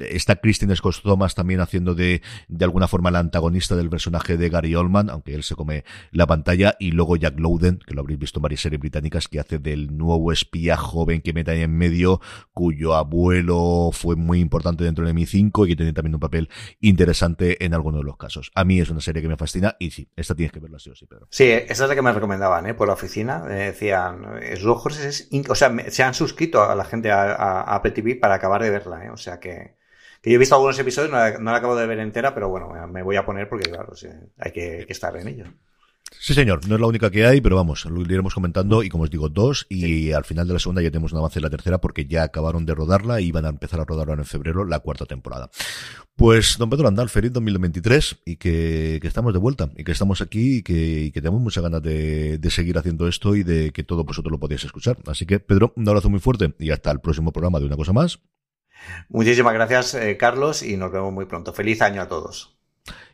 está 0.00 0.36
Christine 0.36 0.74
Scott 0.74 1.02
Thomas 1.02 1.36
también 1.36 1.60
haciendo 1.60 1.94
de, 1.94 2.20
de 2.48 2.64
alguna 2.64 2.88
forma 2.88 3.12
la 3.12 3.20
antagonista 3.20 3.76
del 3.76 3.90
personaje 3.90 4.36
de 4.36 4.48
Gary 4.48 4.74
Oldman, 4.74 5.08
aunque 5.08 5.34
él 5.34 5.44
se 5.44 5.54
come 5.54 5.84
la 6.10 6.26
pantalla 6.26 6.76
y 6.80 6.90
luego 6.90 7.16
Jack 7.16 7.38
Que 7.58 7.94
lo 7.94 8.00
habréis 8.00 8.18
visto 8.18 8.38
en 8.38 8.42
varias 8.42 8.60
series 8.60 8.80
británicas, 8.80 9.28
que 9.28 9.40
hace 9.40 9.58
del 9.58 9.96
nuevo 9.96 10.32
espía 10.32 10.76
joven 10.76 11.22
que 11.22 11.32
mete 11.32 11.52
ahí 11.52 11.62
en 11.62 11.76
medio, 11.76 12.20
cuyo 12.52 12.94
abuelo 12.94 13.90
fue 13.92 14.16
muy 14.16 14.40
importante 14.40 14.84
dentro 14.84 15.06
de 15.06 15.14
MI5 15.14 15.64
y 15.64 15.68
que 15.70 15.76
tiene 15.76 15.92
también 15.92 16.14
un 16.14 16.20
papel 16.20 16.48
interesante 16.80 17.64
en 17.64 17.74
algunos 17.74 18.00
de 18.00 18.04
los 18.04 18.16
casos. 18.16 18.50
A 18.54 18.64
mí 18.64 18.80
es 18.80 18.90
una 18.90 19.00
serie 19.00 19.22
que 19.22 19.28
me 19.28 19.36
fascina 19.36 19.76
y 19.78 19.90
sí, 19.90 20.08
esta 20.16 20.34
tienes 20.34 20.52
que 20.52 20.60
verla 20.60 20.78
sí 20.78 20.90
o 20.90 20.94
sí, 20.94 21.06
Pedro. 21.06 21.28
Sí, 21.30 21.44
esa 21.44 21.84
es 21.84 21.88
la 21.88 21.94
que 21.94 22.02
me 22.02 22.12
recomendaban, 22.12 22.66
¿eh? 22.66 22.74
Por 22.74 22.88
la 22.88 22.94
oficina. 22.94 23.40
decían, 23.40 24.38
es 24.42 24.60
es, 24.60 25.28
o 25.48 25.54
sea, 25.54 25.74
se 25.90 26.02
han 26.02 26.14
suscrito 26.14 26.62
a 26.62 26.74
la 26.74 26.84
gente 26.84 27.10
a, 27.10 27.32
a, 27.32 27.74
Apple 27.76 27.92
TV 27.92 28.16
para 28.16 28.34
acabar 28.34 28.62
de 28.62 28.70
verla, 28.70 29.04
¿eh? 29.04 29.10
O 29.10 29.16
sea 29.16 29.40
que, 29.40 29.76
yo 30.22 30.32
he 30.32 30.38
visto 30.38 30.56
algunos 30.56 30.78
episodios, 30.78 31.10
no 31.12 31.50
la, 31.50 31.56
acabo 31.56 31.76
de 31.76 31.86
ver 31.86 32.00
entera, 32.00 32.34
pero 32.34 32.48
bueno, 32.48 32.68
me 32.88 33.02
voy 33.02 33.16
a 33.16 33.24
poner 33.24 33.48
porque, 33.48 33.70
claro, 33.70 33.94
sí, 33.94 34.08
hay 34.38 34.52
que 34.52 34.86
estar 34.88 35.16
en 35.16 35.28
ello. 35.28 35.44
Sí, 36.18 36.34
señor, 36.34 36.66
no 36.68 36.74
es 36.74 36.80
la 36.80 36.86
única 36.86 37.10
que 37.10 37.26
hay, 37.26 37.40
pero 37.40 37.56
vamos, 37.56 37.84
lo 37.84 38.00
iremos 38.00 38.34
comentando 38.34 38.82
y 38.82 38.88
como 38.88 39.04
os 39.04 39.10
digo, 39.10 39.28
dos 39.28 39.66
y 39.68 40.12
al 40.12 40.24
final 40.24 40.46
de 40.46 40.54
la 40.54 40.58
segunda 40.58 40.82
ya 40.82 40.90
tenemos 40.90 41.12
un 41.12 41.18
avance 41.18 41.38
en 41.38 41.44
la 41.44 41.50
tercera 41.50 41.78
porque 41.78 42.06
ya 42.06 42.22
acabaron 42.22 42.64
de 42.64 42.74
rodarla 42.74 43.20
y 43.20 43.32
van 43.32 43.44
a 43.44 43.48
empezar 43.48 43.80
a 43.80 43.84
rodarla 43.84 44.14
en 44.14 44.24
febrero 44.24 44.64
la 44.64 44.80
cuarta 44.80 45.04
temporada. 45.04 45.50
Pues, 46.16 46.56
don 46.58 46.70
Pedro 46.70 46.84
Landal, 46.84 47.10
feliz 47.10 47.32
2023 47.32 48.22
y 48.24 48.36
que, 48.36 48.98
que 49.02 49.08
estamos 49.08 49.32
de 49.32 49.38
vuelta 49.38 49.70
y 49.76 49.84
que 49.84 49.92
estamos 49.92 50.20
aquí 50.20 50.58
y 50.58 50.62
que, 50.62 51.02
y 51.02 51.12
que 51.12 51.20
tenemos 51.20 51.40
muchas 51.40 51.62
ganas 51.62 51.82
de, 51.82 52.38
de, 52.38 52.50
seguir 52.50 52.78
haciendo 52.78 53.06
esto 53.06 53.36
y 53.36 53.42
de 53.42 53.70
que 53.72 53.84
todo 53.84 54.04
vosotros 54.04 54.32
lo 54.32 54.38
podéis 54.38 54.64
escuchar. 54.64 54.96
Así 55.06 55.26
que, 55.26 55.40
Pedro, 55.40 55.72
un 55.76 55.88
abrazo 55.88 56.08
muy 56.08 56.20
fuerte 56.20 56.54
y 56.58 56.70
hasta 56.70 56.90
el 56.90 57.00
próximo 57.00 57.32
programa 57.32 57.60
de 57.60 57.66
Una 57.66 57.76
Cosa 57.76 57.92
Más. 57.92 58.20
Muchísimas 59.08 59.54
gracias, 59.54 59.94
eh, 59.94 60.16
Carlos, 60.16 60.62
y 60.62 60.76
nos 60.76 60.92
vemos 60.92 61.12
muy 61.12 61.26
pronto. 61.26 61.52
Feliz 61.52 61.82
año 61.82 62.02
a 62.02 62.08
todos. 62.08 62.55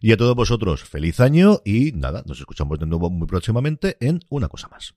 Y 0.01 0.13
a 0.13 0.17
todos 0.17 0.35
vosotros, 0.35 0.85
feliz 0.85 1.21
año 1.21 1.59
y 1.65 1.93
nada, 1.93 2.23
nos 2.27 2.39
escuchamos 2.41 2.79
de 2.79 2.87
nuevo 2.87 3.11
muy 3.11 3.27
próximamente 3.27 3.97
en 4.01 4.21
una 4.29 4.49
cosa 4.49 4.69
más. 4.69 4.95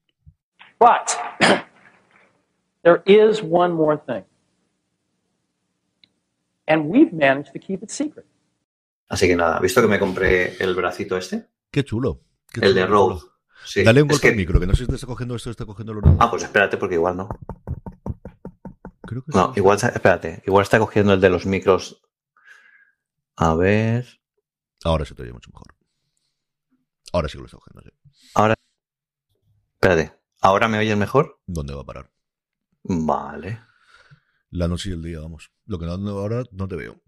But 0.79 1.11
there 2.83 3.01
is 3.05 3.41
one 3.41 3.73
more 3.73 3.97
thing. 4.05 4.23
And 6.67 6.89
we've 6.89 7.13
managed 7.13 7.53
to 7.53 7.59
keep 7.59 7.83
it 7.83 7.89
secret. 7.89 8.25
Así 9.07 9.27
que 9.27 9.35
nada, 9.35 9.59
¿visto 9.59 9.81
que 9.81 9.87
me 9.87 9.99
compré 9.99 10.57
el 10.57 10.73
bracito 10.73 11.15
este? 11.15 11.47
Qué 11.71 11.83
chulo. 11.83 12.21
Qué 12.51 12.61
el 12.65 12.73
chulo, 12.73 12.81
de 12.81 12.87
chulo. 12.87 13.21
Sí, 13.63 13.83
Dale 13.83 14.01
un 14.01 14.07
golpe 14.07 14.21
que- 14.23 14.29
al 14.29 14.35
micro, 14.35 14.59
que 14.59 14.67
no 14.67 14.73
sé 14.75 14.85
si 14.85 14.91
está 14.93 15.05
cogiendo 15.07 15.35
esto 15.35 15.49
o 15.49 15.51
está 15.51 15.65
cogiendo 15.65 15.93
lo 15.93 15.99
otro. 15.99 16.17
Ah, 16.19 16.29
pues 16.29 16.43
espérate, 16.43 16.77
porque 16.77 16.95
igual 16.95 17.17
no. 17.17 17.29
Creo 19.01 19.23
que 19.23 19.31
No, 19.37 19.53
sí. 19.53 19.59
igual, 19.59 19.77
espérate, 19.77 20.41
igual 20.47 20.63
está 20.63 20.79
cogiendo 20.79 21.13
el 21.13 21.21
de 21.21 21.29
los 21.29 21.45
micros. 21.45 22.01
A 23.37 23.53
ver. 23.55 24.05
Ahora 24.85 25.03
se 25.03 25.15
te 25.15 25.23
oye 25.23 25.33
mucho 25.33 25.49
mejor. 25.51 25.75
Ahora 27.11 27.27
sí 27.27 27.33
que 27.33 27.39
lo 27.39 27.45
está 27.45 27.57
cogiendo. 27.57 27.81
sí. 27.81 27.89
Espérate, 29.73 30.13
¿ahora 30.41 30.67
me 30.67 30.77
oyes 30.77 30.95
mejor? 30.97 31.39
¿Dónde 31.47 31.73
va 31.73 31.81
a 31.81 31.85
parar? 31.85 32.11
Vale. 32.83 33.59
La 34.51 34.67
noche 34.67 34.89
y 34.89 34.93
el 34.93 35.01
día, 35.01 35.19
vamos. 35.19 35.51
Lo 35.65 35.79
que 35.79 35.85
no, 35.87 35.97
no- 35.97 36.11
ahora 36.19 36.43
no 36.51 36.67
te 36.67 36.75
veo. 36.75 37.01